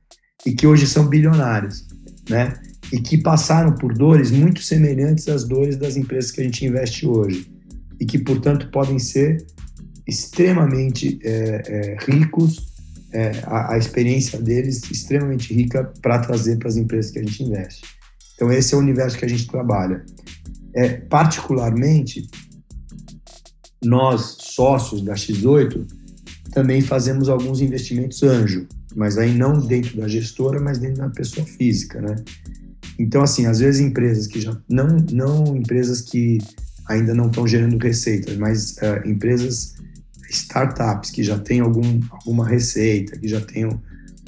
e 0.45 0.53
que 0.53 0.67
hoje 0.67 0.87
são 0.87 1.07
bilionários, 1.07 1.87
né? 2.29 2.61
E 2.93 3.01
que 3.01 3.19
passaram 3.19 3.73
por 3.73 3.95
dores 3.95 4.31
muito 4.31 4.63
semelhantes 4.63 5.29
às 5.29 5.45
dores 5.45 5.77
das 5.77 5.97
empresas 5.97 6.31
que 6.31 6.41
a 6.41 6.45
gente 6.45 6.65
investe 6.65 7.07
hoje 7.07 7.51
e 8.01 8.07
que, 8.07 8.19
portanto, 8.19 8.71
podem 8.71 8.99
ser 8.99 9.47
extremamente 10.07 11.19
é, 11.23 11.63
é, 11.67 11.97
ricos 12.11 12.71
é, 13.13 13.43
a, 13.45 13.75
a, 13.75 13.79
experiência 13.79 14.41
deles 14.41 14.83
extremamente 14.91 15.53
rica 15.53 15.93
para 16.01 16.19
trazer 16.21 16.59
para 16.59 16.69
as 16.69 16.77
empresas 16.77 17.11
que 17.11 17.19
a 17.19 17.23
gente 17.23 17.43
investe. 17.43 17.83
Então, 18.35 18.51
esse 18.53 18.73
é 18.73 18.77
o 18.77 18.81
universo 18.81 19.19
que 19.19 19.25
a 19.25 19.29
gente 19.29 19.47
trabalha. 19.47 20.05
É, 20.75 20.89
particularmente, 20.89 22.29
nós, 23.85 24.37
sócios 24.41 25.03
da 25.03 25.15
X8, 25.15 25.87
também 26.53 26.81
fazemos 26.81 27.29
alguns 27.29 27.61
investimentos 27.61 28.23
anjo, 28.23 28.67
mas 28.95 29.19
aí 29.19 29.35
não 29.35 29.59
dentro 29.59 29.97
da 29.97 30.09
gestora, 30.09 30.61
mas 30.61 30.79
dentro 30.79 30.99
da 30.99 31.09
pessoa 31.11 31.47
física, 31.47 32.01
né? 32.01 32.17
Então, 33.01 33.23
assim, 33.23 33.47
às 33.47 33.61
vezes 33.61 33.81
empresas 33.81 34.27
que 34.27 34.39
já 34.39 34.55
não, 34.69 34.99
não 35.11 35.57
empresas 35.57 36.03
que 36.03 36.37
ainda 36.87 37.15
não 37.15 37.29
estão 37.29 37.49
gerando 37.49 37.79
receitas, 37.79 38.37
mas 38.37 38.73
uh, 38.73 39.09
empresas 39.09 39.75
startups 40.29 41.11
que 41.11 41.23
já 41.23 41.39
têm 41.39 41.61
algum, 41.61 41.99
alguma 42.11 42.47
receita, 42.47 43.19
que 43.19 43.27
já 43.27 43.41
têm 43.41 43.65
um, 43.65 43.81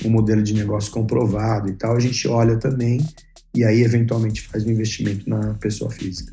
um 0.06 0.10
modelo 0.10 0.42
de 0.42 0.54
negócio 0.54 0.90
comprovado 0.90 1.68
e 1.68 1.74
tal, 1.74 1.94
a 1.94 2.00
gente 2.00 2.26
olha 2.26 2.56
também 2.56 3.06
e 3.54 3.62
aí 3.62 3.82
eventualmente 3.82 4.40
faz 4.48 4.64
um 4.64 4.70
investimento 4.70 5.28
na 5.28 5.52
pessoa 5.54 5.90
física. 5.90 6.32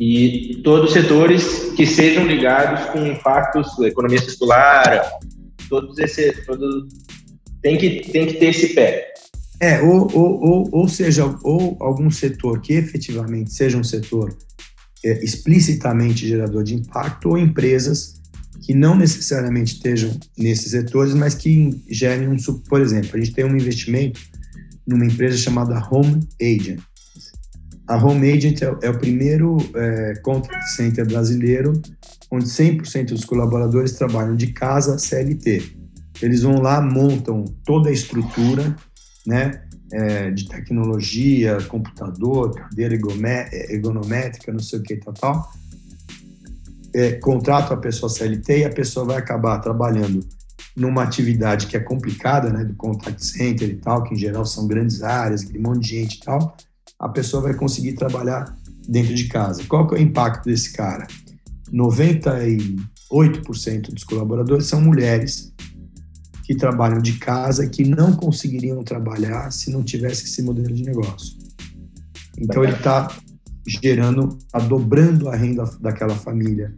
E 0.00 0.62
todos 0.64 0.88
os 0.88 0.92
setores 0.94 1.44
que 1.76 1.84
sejam 1.84 2.26
ligados 2.26 2.86
com 2.86 3.06
impactos, 3.06 3.78
economia 3.80 4.18
circular, 4.18 5.10
todos 5.68 5.98
esse, 5.98 6.32
todos, 6.46 6.88
tem 7.60 7.76
que 7.76 8.00
tem 8.10 8.26
que 8.26 8.34
ter 8.34 8.46
esse 8.46 8.68
pé. 8.68 9.12
É, 9.60 9.80
ou, 9.80 10.10
ou, 10.14 10.40
ou, 10.40 10.68
ou 10.72 10.88
seja, 10.88 11.24
ou 11.42 11.76
algum 11.80 12.10
setor 12.10 12.60
que 12.60 12.74
efetivamente 12.74 13.52
seja 13.52 13.78
um 13.78 13.84
setor 13.84 14.36
é, 15.04 15.24
explicitamente 15.24 16.26
gerador 16.26 16.62
de 16.62 16.74
impacto, 16.74 17.30
ou 17.30 17.38
empresas 17.38 18.16
que 18.62 18.74
não 18.74 18.96
necessariamente 18.96 19.74
estejam 19.74 20.10
nesses 20.36 20.72
setores, 20.72 21.14
mas 21.14 21.34
que 21.34 21.82
gerem 21.88 22.28
um, 22.28 22.36
por 22.68 22.80
exemplo, 22.80 23.10
a 23.14 23.18
gente 23.18 23.32
tem 23.32 23.44
um 23.44 23.56
investimento 23.56 24.20
numa 24.86 25.04
empresa 25.04 25.36
chamada 25.36 25.82
Home 25.90 26.26
Agent. 26.40 26.80
A 27.86 27.96
Home 27.96 28.30
Agent 28.30 28.62
é, 28.62 28.76
é 28.82 28.90
o 28.90 28.98
primeiro 28.98 29.56
é, 29.74 30.14
contact 30.22 30.74
center 30.74 31.06
brasileiro 31.06 31.80
onde 32.30 32.46
100% 32.46 33.10
dos 33.10 33.24
colaboradores 33.24 33.92
trabalham 33.92 34.34
de 34.34 34.48
casa 34.48 34.98
CLT. 34.98 35.62
Eles 36.20 36.42
vão 36.42 36.60
lá, 36.60 36.80
montam 36.80 37.44
toda 37.64 37.88
a 37.88 37.92
estrutura, 37.92 38.74
né, 39.26 39.62
é, 39.92 40.30
de 40.30 40.48
tecnologia, 40.48 41.58
computador, 41.68 42.54
cadeira 42.54 42.94
ergonométrica, 42.94 44.52
não 44.52 44.60
sei 44.60 44.78
o 44.78 44.82
que, 44.82 44.96
tal, 44.96 45.14
tal, 45.14 45.52
é, 46.94 47.12
contrato 47.12 47.74
a 47.74 47.76
pessoa 47.76 48.08
CLT 48.08 48.60
e 48.60 48.64
a 48.64 48.70
pessoa 48.70 49.04
vai 49.04 49.18
acabar 49.18 49.58
trabalhando 49.58 50.26
numa 50.76 51.02
atividade 51.02 51.66
que 51.66 51.76
é 51.76 51.80
complicada, 51.80 52.50
né, 52.50 52.64
do 52.64 52.74
contact 52.74 53.24
center 53.24 53.68
e 53.68 53.76
tal, 53.76 54.02
que 54.02 54.14
em 54.14 54.18
geral 54.18 54.44
são 54.44 54.66
grandes 54.66 55.02
áreas, 55.02 55.42
aquele 55.42 55.58
monte 55.58 55.82
de 55.82 55.88
gente 55.88 56.16
e 56.16 56.20
tal, 56.20 56.56
a 56.98 57.08
pessoa 57.08 57.42
vai 57.42 57.54
conseguir 57.54 57.94
trabalhar 57.94 58.56
dentro 58.88 59.14
de 59.14 59.28
casa. 59.28 59.62
Qual 59.64 59.86
que 59.86 59.94
é 59.94 59.98
o 59.98 60.00
impacto 60.00 60.44
desse 60.44 60.72
cara? 60.72 61.06
98% 61.72 63.92
dos 63.92 64.04
colaboradores 64.04 64.66
são 64.66 64.80
mulheres 64.80 65.52
que 66.46 66.54
trabalham 66.54 67.02
de 67.02 67.14
casa 67.14 67.66
que 67.66 67.84
não 67.84 68.12
conseguiriam 68.12 68.84
trabalhar 68.84 69.50
se 69.50 69.68
não 69.68 69.82
tivesse 69.82 70.26
esse 70.26 70.40
modelo 70.42 70.72
de 70.72 70.84
negócio. 70.84 71.36
Então 72.38 72.62
ele 72.62 72.74
está 72.74 73.10
gerando, 73.66 74.38
está 74.38 74.60
dobrando 74.60 75.28
a 75.28 75.34
renda 75.34 75.68
daquela 75.80 76.14
família, 76.14 76.72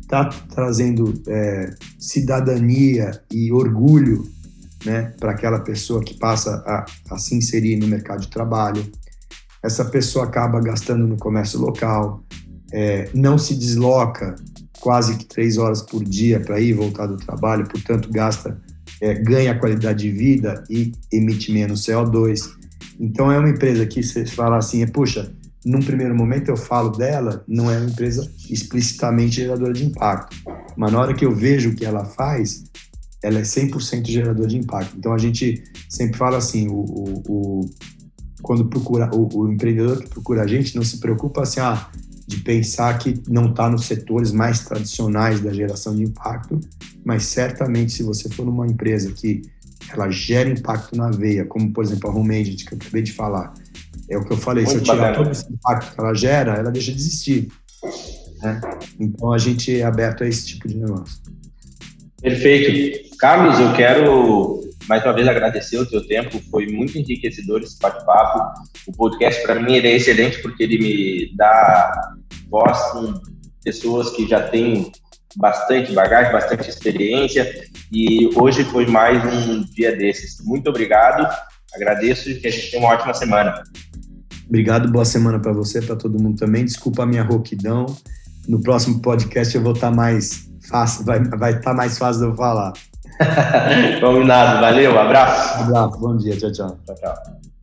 está 0.00 0.26
trazendo 0.26 1.20
é, 1.26 1.74
cidadania 1.98 3.10
e 3.28 3.50
orgulho 3.50 4.24
né, 4.86 5.12
para 5.18 5.32
aquela 5.32 5.58
pessoa 5.58 6.00
que 6.00 6.16
passa 6.16 6.62
a, 6.64 6.86
a, 7.10 7.18
se 7.18 7.34
inserir 7.34 7.76
no 7.76 7.88
mercado 7.88 8.20
de 8.20 8.28
trabalho. 8.28 8.88
Essa 9.64 9.84
pessoa 9.84 10.26
acaba 10.26 10.60
gastando 10.60 11.08
no 11.08 11.16
comércio 11.16 11.58
local, 11.58 12.22
é, 12.72 13.10
não 13.12 13.36
se 13.36 13.56
desloca 13.56 14.36
quase 14.78 15.16
que 15.16 15.24
três 15.24 15.58
horas 15.58 15.82
por 15.82 16.04
dia 16.04 16.38
para 16.38 16.60
ir 16.60 16.68
e 16.68 16.72
voltar 16.72 17.06
do 17.06 17.16
trabalho, 17.16 17.66
portanto 17.66 18.08
gasta, 18.12 18.56
é, 19.00 19.14
ganha 19.14 19.58
qualidade 19.58 20.04
de 20.04 20.10
vida 20.10 20.64
e 20.68 20.92
emite 21.12 21.52
menos 21.52 21.86
CO2. 21.86 22.50
Então 22.98 23.30
é 23.30 23.38
uma 23.38 23.50
empresa 23.50 23.86
que 23.86 24.02
você 24.02 24.26
fala 24.26 24.58
assim, 24.58 24.86
puxa, 24.86 25.32
num 25.64 25.80
primeiro 25.80 26.14
momento 26.14 26.48
eu 26.48 26.56
falo 26.56 26.90
dela, 26.90 27.44
não 27.46 27.70
é 27.70 27.78
uma 27.78 27.90
empresa 27.90 28.30
explicitamente 28.48 29.36
geradora 29.36 29.72
de 29.72 29.84
impacto, 29.84 30.36
mas 30.76 30.92
na 30.92 31.00
hora 31.00 31.14
que 31.14 31.24
eu 31.24 31.34
vejo 31.34 31.70
o 31.70 31.74
que 31.74 31.84
ela 31.84 32.04
faz, 32.04 32.64
ela 33.22 33.38
é 33.38 33.42
100% 33.42 34.06
geradora 34.06 34.48
de 34.48 34.56
impacto. 34.56 34.96
Então 34.96 35.12
a 35.12 35.18
gente 35.18 35.62
sempre 35.88 36.16
fala 36.16 36.38
assim, 36.38 36.68
o, 36.68 36.74
o, 36.74 37.22
o 37.28 37.70
quando 38.42 38.66
procura 38.66 39.10
o, 39.12 39.28
o, 39.36 39.52
empreendedor 39.52 40.02
que 40.02 40.08
procura 40.08 40.42
a 40.42 40.46
gente 40.46 40.76
não 40.76 40.84
se 40.84 40.98
preocupa 40.98 41.42
assim, 41.42 41.60
ah, 41.60 41.88
de 42.28 42.36
pensar 42.40 42.98
que 42.98 43.22
não 43.26 43.46
está 43.46 43.70
nos 43.70 43.86
setores 43.86 44.32
mais 44.32 44.60
tradicionais 44.60 45.40
da 45.40 45.50
geração 45.50 45.96
de 45.96 46.04
impacto, 46.04 46.60
mas 47.02 47.24
certamente 47.24 47.90
se 47.90 48.02
você 48.02 48.28
for 48.28 48.44
numa 48.44 48.66
empresa 48.66 49.10
que 49.12 49.40
ela 49.90 50.10
gera 50.10 50.50
impacto 50.50 50.94
na 50.94 51.10
veia, 51.10 51.46
como 51.46 51.72
por 51.72 51.82
exemplo 51.82 52.10
a 52.10 52.14
Home 52.14 52.38
Agent 52.38 52.66
que 52.66 52.74
eu 52.74 52.78
acabei 52.78 53.00
de 53.00 53.12
falar, 53.12 53.54
é 54.10 54.18
o 54.18 54.24
que 54.26 54.34
eu 54.34 54.36
falei, 54.36 54.64
Muito 54.64 54.84
se 54.84 54.90
eu 54.90 54.94
tirar 54.94 55.16
todo 55.16 55.30
esse 55.30 55.50
impacto 55.50 55.94
que 55.94 56.00
ela 56.00 56.12
gera, 56.12 56.54
ela 56.56 56.70
deixa 56.70 56.92
de 56.92 56.98
existir. 56.98 57.48
Né? 58.42 58.60
Então 59.00 59.32
a 59.32 59.38
gente 59.38 59.80
é 59.80 59.82
aberto 59.82 60.22
a 60.22 60.28
esse 60.28 60.46
tipo 60.48 60.68
de 60.68 60.76
negócio. 60.76 61.16
Perfeito. 62.20 63.16
Carlos, 63.16 63.58
eu 63.58 63.72
quero 63.74 64.60
mais 64.88 65.04
uma 65.04 65.12
vez 65.12 65.28
agradecer 65.28 65.78
o 65.78 65.86
teu 65.86 66.04
tempo, 66.06 66.40
foi 66.50 66.66
muito 66.66 66.96
enriquecedor 66.96 67.60
esse 67.60 67.78
bate-papo. 67.78 68.62
O 68.86 68.92
podcast 68.92 69.42
para 69.42 69.60
mim 69.60 69.74
ele 69.74 69.88
é 69.88 69.96
excelente 69.96 70.40
porque 70.40 70.62
ele 70.62 70.78
me 70.78 71.36
dá 71.36 72.14
voz 72.48 72.80
com 72.92 73.12
pessoas 73.62 74.10
que 74.10 74.26
já 74.26 74.40
têm 74.48 74.90
bastante 75.36 75.92
bagagem, 75.92 76.32
bastante 76.32 76.70
experiência 76.70 77.46
e 77.92 78.30
hoje 78.34 78.64
foi 78.64 78.86
mais 78.86 79.22
um 79.24 79.62
dia 79.74 79.94
desses. 79.94 80.42
Muito 80.42 80.70
obrigado, 80.70 81.28
agradeço 81.74 82.30
e 82.30 82.36
que 82.36 82.48
a 82.48 82.50
gente 82.50 82.70
tenha 82.70 82.82
uma 82.82 82.94
ótima 82.94 83.12
semana. 83.12 83.62
Obrigado, 84.48 84.90
boa 84.90 85.04
semana 85.04 85.38
para 85.38 85.52
você, 85.52 85.82
para 85.82 85.96
todo 85.96 86.20
mundo 86.20 86.38
também. 86.38 86.64
Desculpa 86.64 87.02
a 87.02 87.06
minha 87.06 87.22
rouquidão. 87.22 87.84
No 88.48 88.62
próximo 88.62 89.02
podcast 89.02 89.54
eu 89.54 89.62
vou 89.62 89.74
estar 89.74 89.90
tá 89.90 89.94
mais 89.94 90.48
fácil, 90.66 91.04
vai 91.04 91.18
estar 91.18 91.60
tá 91.60 91.74
mais 91.74 91.98
fácil 91.98 92.22
de 92.22 92.28
eu 92.28 92.34
falar. 92.34 92.72
Combinado, 94.00 94.60
valeu, 94.60 94.98
abraço. 94.98 95.58
Um 95.58 95.62
abraço, 95.64 95.98
bom 95.98 96.16
dia, 96.16 96.36
tchau, 96.36 96.52
tchau. 96.52 96.78
Tchau, 96.86 96.94
tchau. 96.96 97.57